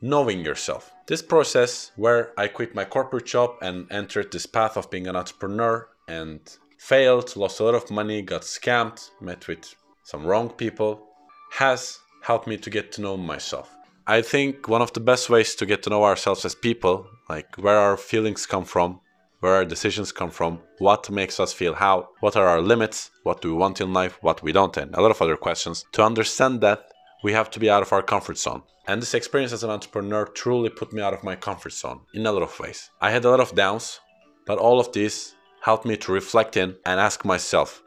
knowing 0.00 0.44
yourself. 0.44 0.92
This 1.06 1.22
process 1.22 1.90
where 1.96 2.32
I 2.38 2.48
quit 2.48 2.74
my 2.74 2.84
corporate 2.84 3.26
job 3.26 3.56
and 3.60 3.90
entered 3.90 4.30
this 4.30 4.46
path 4.46 4.76
of 4.76 4.90
being 4.90 5.08
an 5.08 5.16
entrepreneur 5.16 5.88
and 6.08 6.40
failed, 6.78 7.36
lost 7.36 7.60
a 7.60 7.64
lot 7.64 7.74
of 7.74 7.90
money, 7.90 8.22
got 8.22 8.42
scammed, 8.42 9.10
met 9.20 9.48
with 9.48 9.74
some 10.04 10.24
wrong 10.24 10.50
people, 10.50 11.08
has 11.52 11.98
helped 12.22 12.46
me 12.46 12.56
to 12.56 12.70
get 12.70 12.92
to 12.92 13.00
know 13.00 13.16
myself. 13.16 13.76
I 14.06 14.20
think 14.20 14.66
one 14.66 14.82
of 14.82 14.92
the 14.92 15.00
best 15.00 15.30
ways 15.30 15.54
to 15.54 15.66
get 15.66 15.84
to 15.84 15.90
know 15.90 16.02
ourselves 16.02 16.44
as 16.44 16.56
people, 16.56 17.06
like 17.28 17.54
where 17.56 17.78
our 17.78 17.96
feelings 17.96 18.46
come 18.46 18.64
from, 18.64 19.00
where 19.38 19.54
our 19.54 19.64
decisions 19.64 20.10
come 20.10 20.30
from, 20.30 20.60
what 20.78 21.08
makes 21.08 21.38
us 21.38 21.52
feel 21.52 21.74
how, 21.74 22.08
what 22.18 22.34
are 22.36 22.48
our 22.48 22.60
limits, 22.60 23.10
what 23.22 23.40
do 23.40 23.52
we 23.52 23.58
want 23.58 23.80
in 23.80 23.92
life, 23.92 24.18
what 24.20 24.42
we 24.42 24.50
don't, 24.50 24.76
and 24.76 24.92
a 24.94 25.00
lot 25.00 25.12
of 25.12 25.22
other 25.22 25.36
questions. 25.36 25.84
To 25.92 26.04
understand 26.04 26.60
that, 26.62 26.88
we 27.22 27.32
have 27.32 27.48
to 27.50 27.60
be 27.60 27.70
out 27.70 27.82
of 27.82 27.92
our 27.92 28.02
comfort 28.02 28.38
zone. 28.38 28.62
And 28.88 29.00
this 29.00 29.14
experience 29.14 29.52
as 29.52 29.62
an 29.62 29.70
entrepreneur 29.70 30.26
truly 30.26 30.68
put 30.68 30.92
me 30.92 31.00
out 31.00 31.14
of 31.14 31.22
my 31.22 31.36
comfort 31.36 31.72
zone 31.72 32.00
in 32.12 32.26
a 32.26 32.32
lot 32.32 32.42
of 32.42 32.58
ways. 32.58 32.90
I 33.00 33.12
had 33.12 33.24
a 33.24 33.30
lot 33.30 33.38
of 33.38 33.54
downs, 33.54 34.00
but 34.46 34.58
all 34.58 34.80
of 34.80 34.92
these 34.92 35.36
helped 35.60 35.86
me 35.86 35.96
to 35.98 36.12
reflect 36.12 36.56
in 36.56 36.74
and 36.84 36.98
ask 36.98 37.24
myself, 37.24 37.82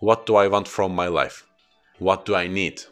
what 0.00 0.24
do 0.24 0.36
I 0.36 0.48
want 0.48 0.66
from 0.66 0.94
my 0.94 1.08
life? 1.08 1.46
What 1.98 2.24
do 2.24 2.34
I 2.34 2.46
need? 2.46 2.82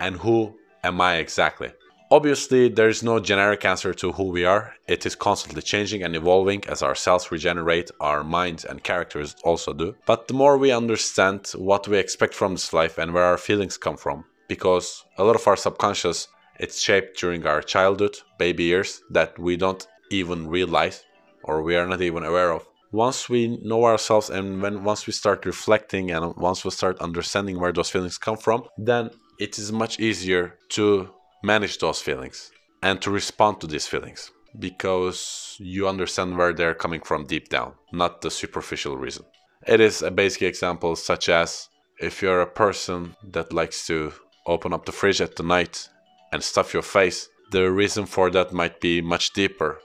And 0.00 0.16
who 0.16 0.56
am 0.86 1.00
I 1.00 1.16
exactly? 1.16 1.72
Obviously, 2.10 2.68
there 2.68 2.88
is 2.88 3.02
no 3.02 3.18
generic 3.18 3.64
answer 3.64 3.92
to 3.94 4.12
who 4.12 4.24
we 4.30 4.44
are. 4.44 4.74
It 4.86 5.04
is 5.04 5.16
constantly 5.16 5.60
changing 5.60 6.04
and 6.04 6.14
evolving 6.14 6.62
as 6.68 6.80
our 6.80 6.94
cells 6.94 7.32
regenerate, 7.32 7.90
our 7.98 8.22
minds 8.22 8.64
and 8.64 8.84
characters 8.84 9.34
also 9.42 9.72
do. 9.72 9.96
But 10.06 10.28
the 10.28 10.34
more 10.34 10.56
we 10.56 10.70
understand 10.70 11.50
what 11.56 11.88
we 11.88 11.98
expect 11.98 12.34
from 12.34 12.52
this 12.52 12.72
life 12.72 12.98
and 12.98 13.12
where 13.12 13.24
our 13.24 13.38
feelings 13.38 13.76
come 13.76 13.96
from, 13.96 14.24
because 14.46 15.04
a 15.18 15.24
lot 15.24 15.34
of 15.34 15.48
our 15.48 15.56
subconscious 15.56 16.28
it's 16.58 16.80
shaped 16.80 17.18
during 17.20 17.44
our 17.46 17.60
childhood, 17.60 18.16
baby 18.38 18.64
years 18.64 19.02
that 19.10 19.38
we 19.38 19.56
don't 19.56 19.86
even 20.10 20.48
realize 20.48 21.04
or 21.42 21.62
we 21.62 21.76
are 21.76 21.86
not 21.86 22.00
even 22.00 22.22
aware 22.24 22.52
of. 22.52 22.66
Once 22.92 23.28
we 23.28 23.58
know 23.62 23.84
ourselves 23.84 24.30
and 24.30 24.62
when 24.62 24.84
once 24.84 25.06
we 25.06 25.12
start 25.12 25.44
reflecting 25.44 26.12
and 26.12 26.34
once 26.36 26.64
we 26.64 26.70
start 26.70 26.98
understanding 27.00 27.58
where 27.58 27.72
those 27.72 27.90
feelings 27.90 28.16
come 28.16 28.36
from, 28.36 28.64
then 28.78 29.10
it 29.38 29.58
is 29.58 29.72
much 29.72 30.00
easier 30.00 30.58
to 30.70 31.10
manage 31.42 31.78
those 31.78 32.00
feelings 32.00 32.50
and 32.82 33.00
to 33.02 33.10
respond 33.10 33.60
to 33.60 33.66
these 33.66 33.86
feelings 33.86 34.30
because 34.58 35.56
you 35.58 35.86
understand 35.88 36.36
where 36.36 36.52
they're 36.52 36.74
coming 36.74 37.00
from 37.00 37.26
deep 37.26 37.48
down, 37.48 37.74
not 37.92 38.20
the 38.20 38.30
superficial 38.30 38.96
reason. 38.96 39.24
It 39.66 39.80
is 39.80 40.02
a 40.02 40.10
basic 40.10 40.42
example, 40.42 40.96
such 40.96 41.28
as 41.28 41.68
if 42.00 42.22
you're 42.22 42.42
a 42.42 42.46
person 42.46 43.16
that 43.32 43.52
likes 43.52 43.86
to 43.86 44.12
open 44.46 44.72
up 44.72 44.86
the 44.86 44.92
fridge 44.92 45.20
at 45.20 45.36
the 45.36 45.42
night 45.42 45.88
and 46.32 46.42
stuff 46.42 46.72
your 46.72 46.82
face, 46.82 47.28
the 47.50 47.70
reason 47.70 48.06
for 48.06 48.30
that 48.30 48.52
might 48.52 48.80
be 48.80 49.00
much 49.00 49.32
deeper. 49.32 49.80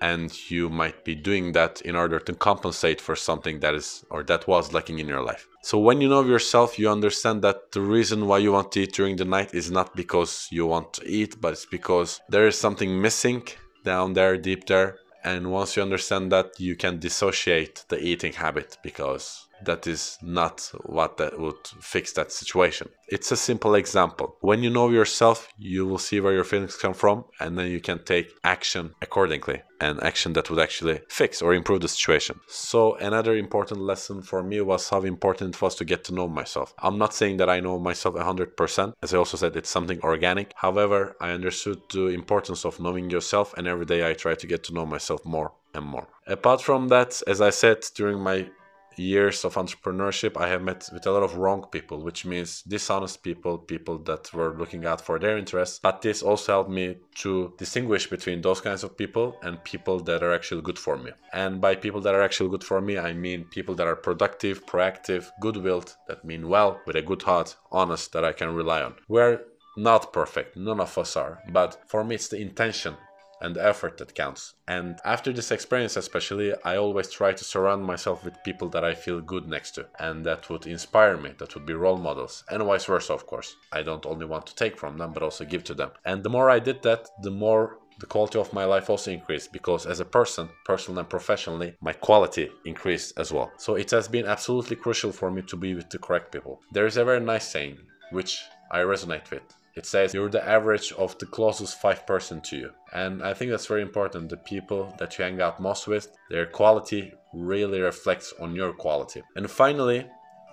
And 0.00 0.30
you 0.50 0.68
might 0.68 1.04
be 1.04 1.14
doing 1.14 1.52
that 1.52 1.80
in 1.82 1.96
order 1.96 2.18
to 2.20 2.34
compensate 2.34 3.00
for 3.00 3.16
something 3.16 3.60
that 3.60 3.74
is 3.74 4.04
or 4.10 4.22
that 4.24 4.46
was 4.46 4.72
lacking 4.72 4.98
in 4.98 5.08
your 5.08 5.22
life. 5.22 5.48
So 5.62 5.78
when 5.78 6.00
you 6.00 6.08
know 6.08 6.22
yourself, 6.22 6.78
you 6.78 6.88
understand 6.90 7.42
that 7.42 7.72
the 7.72 7.80
reason 7.80 8.26
why 8.26 8.38
you 8.38 8.52
want 8.52 8.72
to 8.72 8.82
eat 8.82 8.92
during 8.92 9.16
the 9.16 9.24
night 9.24 9.54
is 9.54 9.70
not 9.70 9.96
because 9.96 10.48
you 10.50 10.66
want 10.66 10.92
to 10.94 11.08
eat, 11.08 11.40
but 11.40 11.54
it's 11.54 11.66
because 11.66 12.20
there 12.28 12.46
is 12.46 12.58
something 12.58 13.00
missing 13.00 13.42
down 13.84 14.12
there, 14.12 14.36
deep 14.36 14.66
there. 14.66 14.98
And 15.24 15.50
once 15.50 15.76
you 15.76 15.82
understand 15.82 16.30
that, 16.30 16.60
you 16.60 16.76
can 16.76 17.00
dissociate 17.00 17.84
the 17.88 17.98
eating 17.98 18.32
habit 18.32 18.78
because 18.82 19.45
that 19.64 19.86
is 19.86 20.18
not 20.22 20.70
what 20.84 21.16
that 21.16 21.38
would 21.38 21.66
fix 21.80 22.12
that 22.12 22.32
situation. 22.32 22.88
It's 23.08 23.32
a 23.32 23.36
simple 23.36 23.74
example. 23.74 24.36
When 24.40 24.62
you 24.62 24.70
know 24.70 24.90
yourself, 24.90 25.48
you 25.58 25.86
will 25.86 25.98
see 25.98 26.20
where 26.20 26.32
your 26.32 26.44
feelings 26.44 26.76
come 26.76 26.94
from, 26.94 27.24
and 27.40 27.58
then 27.58 27.70
you 27.70 27.80
can 27.80 28.04
take 28.04 28.32
action 28.44 28.94
accordingly, 29.00 29.62
and 29.80 30.02
action 30.02 30.32
that 30.34 30.50
would 30.50 30.58
actually 30.58 31.00
fix 31.08 31.40
or 31.40 31.54
improve 31.54 31.80
the 31.80 31.88
situation. 31.88 32.40
So, 32.48 32.96
another 32.96 33.36
important 33.36 33.80
lesson 33.80 34.22
for 34.22 34.42
me 34.42 34.60
was 34.60 34.88
how 34.88 35.02
important 35.02 35.54
it 35.54 35.62
was 35.62 35.74
to 35.76 35.84
get 35.84 36.04
to 36.04 36.14
know 36.14 36.28
myself. 36.28 36.74
I'm 36.78 36.98
not 36.98 37.14
saying 37.14 37.36
that 37.38 37.50
I 37.50 37.60
know 37.60 37.78
myself 37.78 38.16
100%, 38.16 38.94
as 39.02 39.14
I 39.14 39.18
also 39.18 39.36
said, 39.36 39.56
it's 39.56 39.70
something 39.70 40.00
organic. 40.02 40.52
However, 40.56 41.16
I 41.20 41.30
understood 41.30 41.80
the 41.92 42.06
importance 42.08 42.64
of 42.64 42.80
knowing 42.80 43.10
yourself, 43.10 43.54
and 43.56 43.66
every 43.66 43.86
day 43.86 44.08
I 44.08 44.14
try 44.14 44.34
to 44.34 44.46
get 44.46 44.64
to 44.64 44.74
know 44.74 44.86
myself 44.86 45.24
more 45.24 45.52
and 45.74 45.84
more. 45.84 46.08
Apart 46.26 46.60
from 46.60 46.88
that, 46.88 47.22
as 47.26 47.40
I 47.40 47.50
said 47.50 47.84
during 47.94 48.18
my 48.18 48.48
years 48.98 49.44
of 49.44 49.54
entrepreneurship, 49.54 50.36
I 50.36 50.48
have 50.48 50.62
met 50.62 50.88
with 50.92 51.06
a 51.06 51.10
lot 51.10 51.22
of 51.22 51.36
wrong 51.36 51.66
people, 51.70 52.02
which 52.02 52.24
means 52.24 52.62
dishonest 52.62 53.22
people, 53.22 53.58
people 53.58 53.98
that 53.98 54.32
were 54.32 54.56
looking 54.56 54.84
out 54.86 55.00
for 55.00 55.18
their 55.18 55.38
interests. 55.38 55.78
But 55.82 56.02
this 56.02 56.22
also 56.22 56.52
helped 56.52 56.70
me 56.70 56.96
to 57.16 57.54
distinguish 57.58 58.08
between 58.08 58.42
those 58.42 58.60
kinds 58.60 58.84
of 58.84 58.96
people 58.96 59.36
and 59.42 59.62
people 59.64 60.00
that 60.00 60.22
are 60.22 60.34
actually 60.34 60.62
good 60.62 60.78
for 60.78 60.96
me. 60.96 61.10
And 61.32 61.60
by 61.60 61.74
people 61.76 62.00
that 62.02 62.14
are 62.14 62.22
actually 62.22 62.50
good 62.50 62.64
for 62.64 62.80
me, 62.80 62.98
I 62.98 63.12
mean 63.12 63.44
people 63.44 63.74
that 63.76 63.86
are 63.86 63.96
productive, 63.96 64.66
proactive, 64.66 65.30
good 65.40 65.56
willed, 65.56 65.96
that 66.08 66.24
mean 66.24 66.48
well, 66.48 66.80
with 66.86 66.96
a 66.96 67.02
good 67.02 67.22
heart, 67.22 67.56
honest, 67.70 68.12
that 68.12 68.24
I 68.24 68.32
can 68.32 68.54
rely 68.54 68.82
on. 68.82 68.94
We're 69.08 69.40
not 69.76 70.12
perfect, 70.12 70.56
none 70.56 70.80
of 70.80 70.96
us 70.96 71.16
are, 71.16 71.42
but 71.50 71.82
for 71.86 72.02
me, 72.02 72.14
it's 72.14 72.28
the 72.28 72.40
intention 72.40 72.96
and 73.40 73.54
the 73.54 73.64
effort 73.64 73.98
that 73.98 74.14
counts. 74.14 74.54
And 74.68 74.98
after 75.04 75.32
this 75.32 75.50
experience, 75.50 75.96
especially, 75.96 76.54
I 76.64 76.76
always 76.76 77.10
try 77.10 77.32
to 77.32 77.44
surround 77.44 77.84
myself 77.84 78.24
with 78.24 78.42
people 78.44 78.68
that 78.70 78.84
I 78.84 78.94
feel 78.94 79.20
good 79.20 79.46
next 79.48 79.72
to 79.72 79.86
and 79.98 80.24
that 80.26 80.48
would 80.50 80.66
inspire 80.66 81.16
me, 81.16 81.32
that 81.38 81.54
would 81.54 81.66
be 81.66 81.74
role 81.74 81.98
models, 81.98 82.44
and 82.50 82.62
vice 82.62 82.84
versa, 82.84 83.12
of 83.12 83.26
course. 83.26 83.56
I 83.72 83.82
don't 83.82 84.06
only 84.06 84.26
want 84.26 84.46
to 84.46 84.54
take 84.54 84.78
from 84.78 84.98
them, 84.98 85.12
but 85.12 85.22
also 85.22 85.44
give 85.44 85.64
to 85.64 85.74
them. 85.74 85.90
And 86.04 86.22
the 86.22 86.30
more 86.30 86.50
I 86.50 86.58
did 86.58 86.82
that, 86.82 87.08
the 87.22 87.30
more 87.30 87.78
the 87.98 88.06
quality 88.06 88.38
of 88.38 88.52
my 88.52 88.64
life 88.64 88.90
also 88.90 89.10
increased 89.10 89.52
because 89.52 89.86
as 89.86 90.00
a 90.00 90.04
person, 90.04 90.48
personally 90.64 91.00
and 91.00 91.08
professionally, 91.08 91.74
my 91.80 91.92
quality 91.92 92.50
increased 92.66 93.18
as 93.18 93.32
well. 93.32 93.50
So 93.56 93.76
it 93.76 93.90
has 93.90 94.06
been 94.06 94.26
absolutely 94.26 94.76
crucial 94.76 95.12
for 95.12 95.30
me 95.30 95.42
to 95.42 95.56
be 95.56 95.74
with 95.74 95.88
the 95.88 95.98
correct 95.98 96.30
people. 96.32 96.60
There 96.72 96.86
is 96.86 96.98
a 96.98 97.04
very 97.04 97.20
nice 97.20 97.48
saying 97.48 97.78
which 98.10 98.42
I 98.70 98.80
resonate 98.80 99.30
with 99.30 99.42
it 99.76 99.84
says 99.84 100.14
you're 100.14 100.30
the 100.30 100.48
average 100.48 100.90
of 100.92 101.16
the 101.18 101.26
closest 101.26 101.80
five 101.80 102.06
person 102.06 102.40
to 102.40 102.56
you. 102.56 102.70
And 102.94 103.22
I 103.22 103.34
think 103.34 103.50
that's 103.50 103.66
very 103.66 103.82
important. 103.82 104.30
The 104.30 104.38
people 104.38 104.94
that 104.98 105.18
you 105.18 105.24
hang 105.24 105.40
out 105.40 105.60
most 105.60 105.86
with, 105.86 106.16
their 106.30 106.46
quality 106.46 107.12
really 107.34 107.80
reflects 107.80 108.32
on 108.40 108.56
your 108.56 108.72
quality. 108.72 109.22
And 109.36 109.50
finally, 109.50 110.06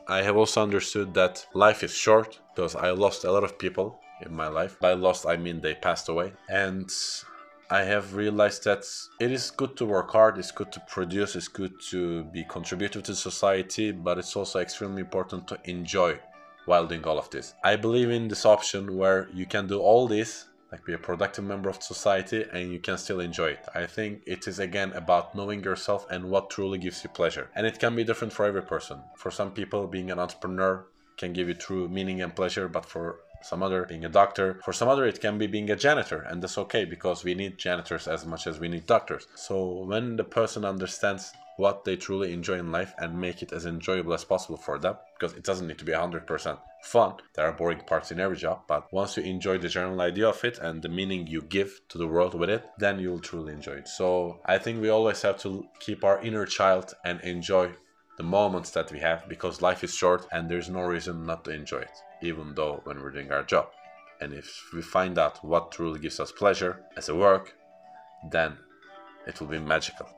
I 0.08 0.22
have 0.24 0.36
also 0.36 0.62
understood 0.62 1.14
that 1.14 1.46
life 1.54 1.84
is 1.84 1.94
short 1.94 2.40
because 2.54 2.76
I 2.76 2.92
lost 2.92 3.24
a 3.24 3.32
lot 3.32 3.46
of 3.46 3.58
people 3.58 3.98
in 4.22 4.34
my 4.34 4.50
life. 4.50 4.78
By 4.82 4.94
lost, 4.94 5.26
I 5.26 5.38
mean 5.38 5.62
they 5.62 5.76
passed 5.76 6.10
away. 6.10 6.34
And 6.50 6.92
I 7.70 7.84
have 7.84 8.16
realized 8.16 8.66
that 8.66 8.84
it 9.22 9.32
is 9.32 9.52
good 9.52 9.78
to 9.78 9.86
work 9.86 10.12
hard, 10.12 10.38
it's 10.38 10.52
good 10.52 10.72
to 10.74 10.82
produce, 10.82 11.38
it's 11.38 11.48
good 11.48 11.80
to 11.92 12.26
be 12.26 12.44
contributive 12.44 13.04
to 13.04 13.16
society, 13.16 13.92
but 13.92 14.18
it's 14.18 14.36
also 14.36 14.60
extremely 14.60 15.02
important 15.02 15.48
to 15.48 15.60
enjoy 15.64 16.20
while 16.65 16.88
doing 16.88 17.04
all 17.04 17.19
of 17.19 17.30
this. 17.30 17.54
I 17.63 17.76
believe 17.76 18.10
in 18.10 18.28
this 18.28 18.45
option 18.45 18.97
where 18.97 19.30
you 19.34 19.45
can 19.45 19.67
do 19.67 19.80
all 19.80 20.08
this, 20.08 20.45
like 20.71 20.86
be 20.86 20.93
a 20.93 20.97
productive 20.97 21.45
member 21.45 21.69
of 21.69 21.84
society, 21.84 22.45
and 22.52 22.71
you 22.71 22.80
can 22.80 22.97
still 22.97 23.19
enjoy 23.19 23.49
it. 23.52 23.65
I 23.76 23.86
think 23.86 24.21
it 24.26 24.47
is 24.47 24.60
again 24.60 24.91
about 24.93 25.36
knowing 25.36 25.63
yourself 25.63 26.06
and 26.10 26.30
what 26.30 26.49
truly 26.49 26.78
gives 26.78 27.04
you 27.04 27.10
pleasure. 27.10 27.49
And 27.56 27.67
it 27.67 27.80
can 27.80 27.95
be 27.95 28.04
different 28.04 28.34
for 28.34 28.45
every 28.45 28.63
person. 28.63 29.02
For 29.15 29.30
some 29.30 29.52
people, 29.52 29.88
being 29.88 30.10
an 30.10 30.19
entrepreneur 30.19 30.86
can 31.17 31.34
give 31.34 31.47
you 31.47 31.54
true 31.54 31.88
meaning 31.88 32.21
and 32.21 32.36
pleasure, 32.36 32.67
but 32.67 32.86
for 32.86 33.19
some 33.43 33.62
other 33.62 33.86
being 33.86 34.06
a 34.06 34.10
doctor 34.10 34.60
for 34.63 34.73
some 34.73 34.88
other 34.88 35.06
it 35.06 35.21
can 35.21 35.38
be 35.38 35.47
being 35.47 35.69
a 35.69 35.75
janitor 35.75 36.21
and 36.21 36.41
that's 36.41 36.58
okay 36.58 36.86
because 36.86 37.23
we 37.23 37.34
need 37.36 37.58
janitors 37.58 38.08
as 38.08 38.25
much 38.25 38.47
as 38.47 38.60
we 38.60 38.67
need 38.67 38.86
doctors 38.86 39.27
so 39.36 39.84
when 39.86 40.15
the 40.15 40.23
person 40.23 40.65
understands 40.65 41.34
what 41.58 41.86
they 41.86 41.95
truly 41.95 42.34
enjoy 42.34 42.58
in 42.58 42.71
life 42.71 42.93
and 42.97 43.19
make 43.19 43.41
it 43.41 43.53
as 43.53 43.65
enjoyable 43.65 44.13
as 44.13 44.23
possible 44.23 44.58
for 44.58 44.79
them 44.79 44.95
because 45.19 45.38
it 45.38 45.43
doesn't 45.43 45.67
need 45.67 45.77
to 45.77 45.86
be 45.86 45.91
100% 45.91 46.58
fun. 46.84 47.15
There 47.36 47.45
are 47.45 47.53
boring 47.53 47.79
parts 47.79 48.12
in 48.12 48.19
every 48.19 48.38
job, 48.38 48.62
but 48.67 48.91
once 48.91 49.17
you 49.17 49.23
enjoy 49.23 49.58
the 49.58 49.69
general 49.69 50.01
idea 50.01 50.27
of 50.27 50.43
it 50.43 50.58
and 50.60 50.82
the 50.82 50.89
meaning 50.89 51.27
you 51.27 51.41
give 51.41 51.79
to 51.89 51.97
the 51.97 52.08
world 52.08 52.34
with 52.34 52.49
it, 52.49 52.65
then 52.77 52.99
you'll 52.99 53.19
truly 53.19 53.53
enjoy 53.53 53.73
it. 53.73 53.88
So 53.88 54.39
I 54.45 54.58
think 54.58 54.82
we 54.82 54.89
always 54.89 55.21
have 55.21 55.38
to 55.39 55.65
keep 55.79 56.03
our 56.03 56.21
inner 56.21 56.45
child 56.45 56.93
and 57.06 57.21
enjoy 57.21 57.73
the 58.17 58.23
moments 58.23 58.69
that 58.71 58.91
we 58.91 58.99
have 58.99 59.28
because 59.28 59.62
life 59.62 59.84
is 59.84 59.95
short 59.95 60.28
and 60.32 60.49
there's 60.49 60.69
no 60.69 60.82
reason 60.82 61.26
not 61.26 61.43
to 61.45 61.52
enjoy 61.52 61.80
it, 61.80 61.97
even 62.21 62.54
though 62.54 62.82
when 62.84 63.02
we're 63.02 63.12
doing 63.12 63.32
our 63.32 63.43
job. 63.43 63.67
And 64.21 64.34
if 64.34 64.69
we 64.73 64.82
find 64.82 65.17
out 65.17 65.43
what 65.43 65.71
truly 65.71 65.99
gives 65.99 66.19
us 66.19 66.32
pleasure 66.32 66.82
as 66.95 67.10
a 67.10 67.15
work, 67.15 67.56
then 68.30 68.58
it 69.28 69.39
will 69.39 69.47
be 69.47 69.60
magical. 69.60 70.10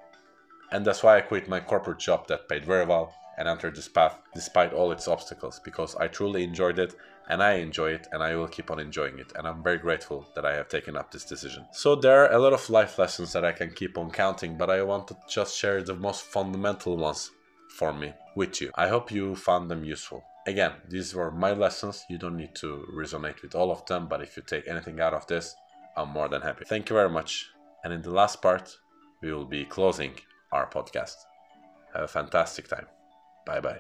And 0.72 0.86
that's 0.86 1.04
why 1.04 1.18
I 1.18 1.22
quit 1.22 1.48
my 1.48 1.60
corporate 1.60 2.00
job 2.00 2.28
that 2.28 2.50
paid 2.50 2.66
very 2.66 2.86
well 2.86 3.14
and 3.38 3.48
entered 3.48 3.76
this 3.76 3.88
path 3.88 4.18
despite 4.34 4.74
all 4.74 4.92
its 4.92 5.08
obstacles 5.08 5.60
because 5.64 5.96
I 5.96 6.08
truly 6.08 6.44
enjoyed 6.44 6.80
it 6.80 6.96
and 7.28 7.42
I 7.42 7.54
enjoy 7.54 7.92
it 7.92 8.08
and 8.12 8.22
I 8.22 8.36
will 8.36 8.48
keep 8.48 8.70
on 8.72 8.80
enjoying 8.80 9.20
it 9.20 9.32
and 9.36 9.48
I'm 9.48 9.64
very 9.64 9.78
grateful 9.78 10.28
that 10.36 10.46
I 10.46 10.56
have 10.56 10.70
taken 10.70 10.96
up 10.96 11.12
this 11.12 11.26
decision. 11.26 11.66
So 11.72 11.96
there 11.96 12.24
are 12.24 12.32
a 12.32 12.40
lot 12.40 12.54
of 12.54 12.70
life 12.70 12.98
lessons 13.00 13.34
that 13.34 13.46
I 13.46 13.52
can 13.52 13.72
keep 13.72 13.98
on 13.98 14.12
counting 14.12 14.58
but 14.58 14.70
I 14.70 14.84
want 14.84 15.08
to 15.08 15.18
just 15.30 15.58
share 15.58 15.82
the 15.82 15.96
most 15.96 16.24
fundamental 16.24 16.98
ones 16.98 17.32
for 17.76 17.94
me 17.94 18.14
with 18.36 18.62
you. 18.62 18.72
I 18.76 18.88
hope 18.88 19.12
you 19.12 19.36
found 19.36 19.70
them 19.70 19.84
useful. 19.84 20.24
Again, 20.48 20.74
these 20.88 21.14
were 21.14 21.32
my 21.32 21.52
lessons. 21.52 22.06
You 22.10 22.18
don't 22.18 22.38
need 22.38 22.56
to 22.56 22.88
resonate 22.94 23.42
with 23.42 23.56
all 23.56 23.72
of 23.72 23.86
them, 23.86 24.08
but 24.08 24.22
if 24.22 24.38
you 24.38 24.44
take 24.44 24.68
anything 24.68 25.00
out 25.00 25.14
of 25.14 25.28
this, 25.28 25.56
I'm 25.98 26.10
more 26.10 26.30
than 26.30 26.42
happy. 26.42 26.66
Thank 26.66 26.90
you 26.90 26.96
very 26.96 27.10
much. 27.10 27.50
And 27.84 27.92
in 27.94 28.02
the 28.02 28.12
last 28.12 28.42
part, 28.42 28.78
we 29.22 29.34
will 29.34 29.46
be 29.46 29.66
closing 29.66 30.14
our 30.52 30.70
podcast. 30.70 31.16
Have 31.94 32.04
a 32.04 32.08
fantastic 32.08 32.68
time. 32.68 32.86
Bye 33.46 33.60
bye. 33.60 33.80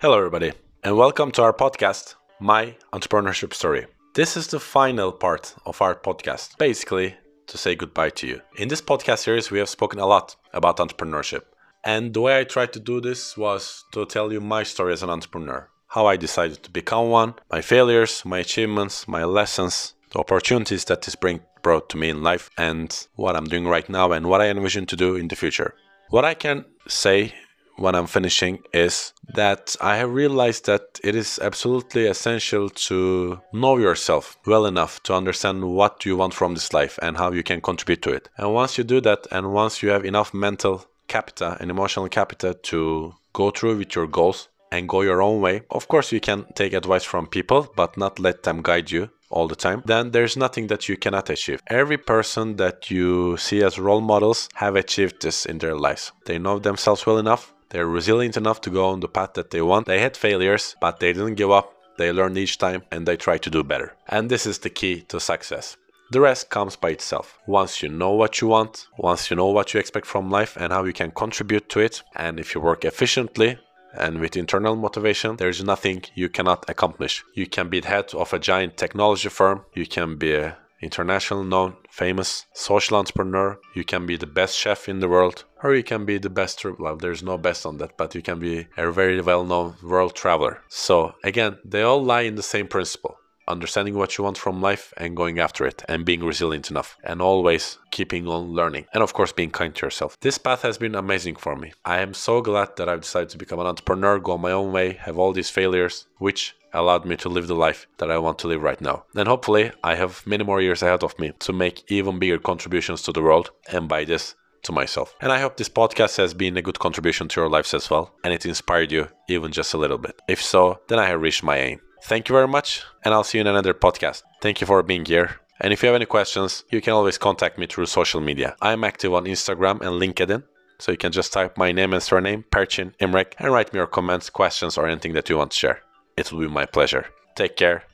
Hello, 0.00 0.18
everybody, 0.18 0.52
and 0.82 0.96
welcome 0.96 1.30
to 1.32 1.42
our 1.42 1.52
podcast, 1.52 2.14
My 2.40 2.76
Entrepreneurship 2.92 3.54
Story. 3.54 3.86
This 4.14 4.36
is 4.36 4.48
the 4.48 4.60
final 4.60 5.12
part 5.12 5.54
of 5.66 5.80
our 5.80 5.94
podcast. 5.94 6.58
Basically, 6.58 7.14
to 7.46 7.58
say 7.58 7.74
goodbye 7.74 8.10
to 8.10 8.26
you. 8.26 8.40
In 8.58 8.68
this 8.68 8.82
podcast 8.82 9.20
series, 9.20 9.50
we 9.50 9.58
have 9.58 9.68
spoken 9.68 9.98
a 9.98 10.06
lot 10.06 10.36
about 10.52 10.78
entrepreneurship. 10.78 11.42
And 11.84 12.14
the 12.14 12.22
way 12.22 12.38
I 12.40 12.44
tried 12.44 12.72
to 12.72 12.80
do 12.80 13.00
this 13.00 13.36
was 13.36 13.84
to 13.92 14.06
tell 14.06 14.32
you 14.32 14.40
my 14.40 14.62
story 14.62 14.94
as 14.94 15.02
an 15.02 15.10
entrepreneur, 15.10 15.68
how 15.88 16.06
I 16.06 16.16
decided 16.16 16.62
to 16.62 16.70
become 16.70 17.10
one, 17.10 17.34
my 17.50 17.60
failures, 17.60 18.22
my 18.24 18.38
achievements, 18.38 19.06
my 19.06 19.24
lessons, 19.24 19.94
the 20.12 20.18
opportunities 20.18 20.86
that 20.86 21.02
this 21.02 21.14
bring 21.14 21.40
brought 21.62 21.90
to 21.90 21.98
me 21.98 22.08
in 22.08 22.22
life, 22.22 22.50
and 22.56 23.06
what 23.16 23.36
I'm 23.36 23.44
doing 23.44 23.66
right 23.66 23.88
now 23.88 24.12
and 24.12 24.26
what 24.26 24.40
I 24.40 24.48
envision 24.48 24.86
to 24.86 24.96
do 24.96 25.14
in 25.16 25.28
the 25.28 25.36
future. 25.36 25.74
What 26.08 26.24
I 26.24 26.34
can 26.34 26.64
say 26.88 27.34
when 27.76 27.94
I'm 27.94 28.06
finishing 28.06 28.62
is 28.72 29.12
that 29.34 29.76
I 29.80 29.96
have 29.96 30.12
realized 30.12 30.66
that 30.66 31.00
it 31.02 31.14
is 31.14 31.38
absolutely 31.42 32.06
essential 32.06 32.70
to 32.70 33.40
know 33.52 33.76
yourself 33.78 34.36
well 34.46 34.64
enough 34.64 35.02
to 35.04 35.14
understand 35.14 35.64
what 35.64 36.04
you 36.04 36.16
want 36.16 36.34
from 36.34 36.54
this 36.54 36.72
life 36.72 36.98
and 37.02 37.16
how 37.16 37.32
you 37.32 37.42
can 37.42 37.60
contribute 37.60 38.02
to 38.02 38.12
it. 38.12 38.28
And 38.38 38.54
once 38.54 38.78
you 38.78 38.84
do 38.84 39.00
that, 39.02 39.26
and 39.30 39.52
once 39.52 39.82
you 39.82 39.88
have 39.90 40.04
enough 40.04 40.32
mental 40.32 40.86
capital 41.08 41.56
and 41.60 41.70
emotional 41.70 42.08
capital 42.08 42.54
to 42.54 43.14
go 43.32 43.50
through 43.50 43.78
with 43.78 43.94
your 43.94 44.06
goals 44.06 44.48
and 44.70 44.88
go 44.88 45.02
your 45.02 45.22
own 45.22 45.40
way, 45.40 45.62
of 45.70 45.88
course, 45.88 46.12
you 46.12 46.20
can 46.20 46.44
take 46.54 46.72
advice 46.72 47.04
from 47.04 47.26
people, 47.26 47.72
but 47.76 47.96
not 47.96 48.18
let 48.18 48.42
them 48.42 48.62
guide 48.62 48.90
you 48.90 49.10
all 49.30 49.48
the 49.48 49.56
time, 49.56 49.82
then 49.84 50.10
there's 50.12 50.36
nothing 50.36 50.68
that 50.68 50.88
you 50.88 50.96
cannot 50.96 51.30
achieve. 51.30 51.60
Every 51.68 51.98
person 51.98 52.56
that 52.56 52.90
you 52.90 53.36
see 53.36 53.62
as 53.62 53.78
role 53.78 54.00
models 54.00 54.48
have 54.54 54.76
achieved 54.76 55.22
this 55.22 55.44
in 55.44 55.58
their 55.58 55.76
lives. 55.76 56.12
They 56.26 56.38
know 56.38 56.58
themselves 56.58 57.04
well 57.06 57.18
enough 57.18 57.54
they're 57.74 57.88
resilient 57.88 58.36
enough 58.36 58.60
to 58.60 58.70
go 58.70 58.86
on 58.90 59.00
the 59.00 59.08
path 59.08 59.34
that 59.34 59.50
they 59.50 59.60
want. 59.60 59.86
They 59.86 59.98
had 59.98 60.16
failures, 60.16 60.76
but 60.80 61.00
they 61.00 61.12
didn't 61.12 61.34
give 61.34 61.50
up. 61.50 61.74
They 61.98 62.12
learned 62.12 62.38
each 62.38 62.58
time 62.58 62.84
and 62.92 63.04
they 63.04 63.16
try 63.16 63.36
to 63.38 63.50
do 63.50 63.64
better. 63.64 63.96
And 64.06 64.30
this 64.30 64.46
is 64.46 64.58
the 64.60 64.70
key 64.70 65.00
to 65.08 65.18
success. 65.18 65.76
The 66.14 66.20
rest 66.20 66.48
comes 66.48 66.76
by 66.76 66.90
itself. 66.90 67.40
Once 67.44 67.82
you 67.82 67.88
know 67.88 68.12
what 68.12 68.40
you 68.40 68.46
want, 68.46 68.86
once 68.96 69.30
you 69.30 69.36
know 69.36 69.48
what 69.48 69.74
you 69.74 69.80
expect 69.80 70.06
from 70.06 70.30
life 70.30 70.56
and 70.56 70.72
how 70.72 70.84
you 70.84 70.92
can 70.92 71.10
contribute 71.10 71.68
to 71.70 71.80
it, 71.80 72.04
and 72.14 72.38
if 72.38 72.54
you 72.54 72.60
work 72.60 72.84
efficiently 72.84 73.58
and 73.92 74.20
with 74.20 74.36
internal 74.36 74.76
motivation, 74.76 75.34
there's 75.34 75.64
nothing 75.64 76.04
you 76.14 76.28
cannot 76.28 76.70
accomplish. 76.70 77.24
You 77.34 77.48
can 77.48 77.68
be 77.68 77.80
the 77.80 77.88
head 77.88 78.14
of 78.14 78.32
a 78.32 78.38
giant 78.38 78.76
technology 78.76 79.28
firm, 79.28 79.64
you 79.74 79.86
can 79.86 80.14
be 80.14 80.36
an 80.36 80.54
international 80.80 81.42
known, 81.42 81.78
famous 81.90 82.46
social 82.52 82.96
entrepreneur. 82.96 83.58
You 83.74 83.82
can 83.82 84.06
be 84.06 84.16
the 84.16 84.34
best 84.40 84.56
chef 84.56 84.88
in 84.88 85.00
the 85.00 85.08
world, 85.08 85.42
or 85.64 85.74
you 85.74 85.82
can 85.82 86.04
be 86.04 86.18
the 86.18 86.30
best, 86.30 86.64
well, 86.78 86.94
there's 86.96 87.24
no 87.24 87.38
best 87.38 87.66
on 87.66 87.78
that, 87.78 87.96
but 87.96 88.14
you 88.14 88.22
can 88.22 88.38
be 88.38 88.68
a 88.76 88.92
very 88.92 89.20
well 89.20 89.44
known 89.44 89.74
world 89.82 90.14
traveler. 90.14 90.62
So, 90.68 91.16
again, 91.24 91.58
they 91.64 91.82
all 91.82 92.04
lie 92.04 92.20
in 92.20 92.36
the 92.36 92.44
same 92.44 92.68
principle 92.68 93.18
understanding 93.48 93.94
what 93.94 94.16
you 94.16 94.24
want 94.24 94.38
from 94.38 94.60
life 94.60 94.92
and 94.96 95.16
going 95.16 95.38
after 95.38 95.66
it 95.66 95.82
and 95.88 96.04
being 96.04 96.24
resilient 96.24 96.70
enough 96.70 96.96
and 97.04 97.20
always 97.20 97.78
keeping 97.90 98.26
on 98.26 98.52
learning 98.52 98.86
and 98.92 99.02
of 99.02 99.12
course 99.12 99.32
being 99.32 99.50
kind 99.50 99.74
to 99.74 99.86
yourself. 99.86 100.18
This 100.20 100.38
path 100.38 100.62
has 100.62 100.78
been 100.78 100.94
amazing 100.94 101.36
for 101.36 101.56
me. 101.56 101.72
I 101.84 102.00
am 102.00 102.14
so 102.14 102.40
glad 102.40 102.76
that 102.76 102.88
I've 102.88 103.02
decided 103.02 103.30
to 103.30 103.38
become 103.38 103.60
an 103.60 103.66
entrepreneur, 103.66 104.18
go 104.18 104.38
my 104.38 104.52
own 104.52 104.72
way, 104.72 104.94
have 104.94 105.18
all 105.18 105.32
these 105.32 105.50
failures, 105.50 106.06
which 106.18 106.54
allowed 106.72 107.04
me 107.04 107.16
to 107.16 107.28
live 107.28 107.46
the 107.46 107.54
life 107.54 107.86
that 107.98 108.10
I 108.10 108.18
want 108.18 108.38
to 108.40 108.48
live 108.48 108.62
right 108.62 108.80
now. 108.80 109.04
And 109.14 109.28
hopefully, 109.28 109.70
I 109.82 109.94
have 109.94 110.26
many 110.26 110.44
more 110.44 110.60
years 110.60 110.82
ahead 110.82 111.04
of 111.04 111.18
me 111.18 111.32
to 111.38 111.52
make 111.52 111.90
even 111.90 112.18
bigger 112.18 112.38
contributions 112.38 113.02
to 113.02 113.12
the 113.12 113.22
world, 113.22 113.50
and 113.70 113.88
by 113.88 114.04
this, 114.04 114.34
to 114.64 114.72
myself. 114.72 115.14
And 115.20 115.30
I 115.30 115.40
hope 115.40 115.56
this 115.56 115.68
podcast 115.68 116.16
has 116.16 116.34
been 116.34 116.56
a 116.56 116.62
good 116.62 116.78
contribution 116.78 117.28
to 117.28 117.40
your 117.40 117.50
lives 117.50 117.72
as 117.74 117.88
well, 117.88 118.14
and 118.24 118.34
it 118.34 118.44
inspired 118.44 118.90
you 118.90 119.08
even 119.28 119.52
just 119.52 119.74
a 119.74 119.78
little 119.78 119.98
bit. 119.98 120.20
If 120.28 120.42
so, 120.42 120.80
then 120.88 120.98
I 120.98 121.06
have 121.06 121.20
reached 121.20 121.44
my 121.44 121.58
aim. 121.58 121.80
Thank 122.04 122.28
you 122.28 122.34
very 122.34 122.48
much, 122.48 122.82
and 123.02 123.14
I'll 123.14 123.24
see 123.24 123.38
you 123.38 123.42
in 123.42 123.46
another 123.46 123.72
podcast. 123.72 124.22
Thank 124.42 124.60
you 124.60 124.66
for 124.66 124.82
being 124.82 125.06
here. 125.06 125.40
And 125.60 125.72
if 125.72 125.82
you 125.82 125.86
have 125.86 125.96
any 125.96 126.04
questions, 126.04 126.64
you 126.70 126.82
can 126.82 126.92
always 126.92 127.16
contact 127.16 127.58
me 127.58 127.66
through 127.66 127.86
social 127.86 128.20
media. 128.20 128.56
I'm 128.60 128.84
active 128.84 129.14
on 129.14 129.24
Instagram 129.24 129.80
and 129.80 129.98
LinkedIn, 130.02 130.42
so 130.78 130.92
you 130.92 130.98
can 130.98 131.12
just 131.12 131.32
type 131.32 131.56
my 131.56 131.72
name 131.72 131.94
and 131.94 132.02
surname, 132.02 132.44
Perçin 132.50 132.92
Imrek, 133.00 133.32
and 133.38 133.52
write 133.52 133.72
me 133.72 133.78
your 133.78 133.86
comments, 133.86 134.28
questions, 134.28 134.76
or 134.76 134.86
anything 134.86 135.14
that 135.14 135.30
you 135.30 135.38
want 135.38 135.52
to 135.52 135.56
share. 135.56 135.80
It 136.18 136.30
will 136.30 136.40
be 136.40 136.48
my 136.48 136.66
pleasure. 136.66 137.06
Take 137.36 137.56
care, 137.56 137.84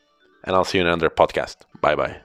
and 0.43 0.57
I'll 0.57 0.65
see 0.65 0.79
you 0.79 0.83
in 0.83 0.89
another 0.89 1.11
podcast. 1.11 1.59
Bye 1.81 1.95
bye. 1.95 2.21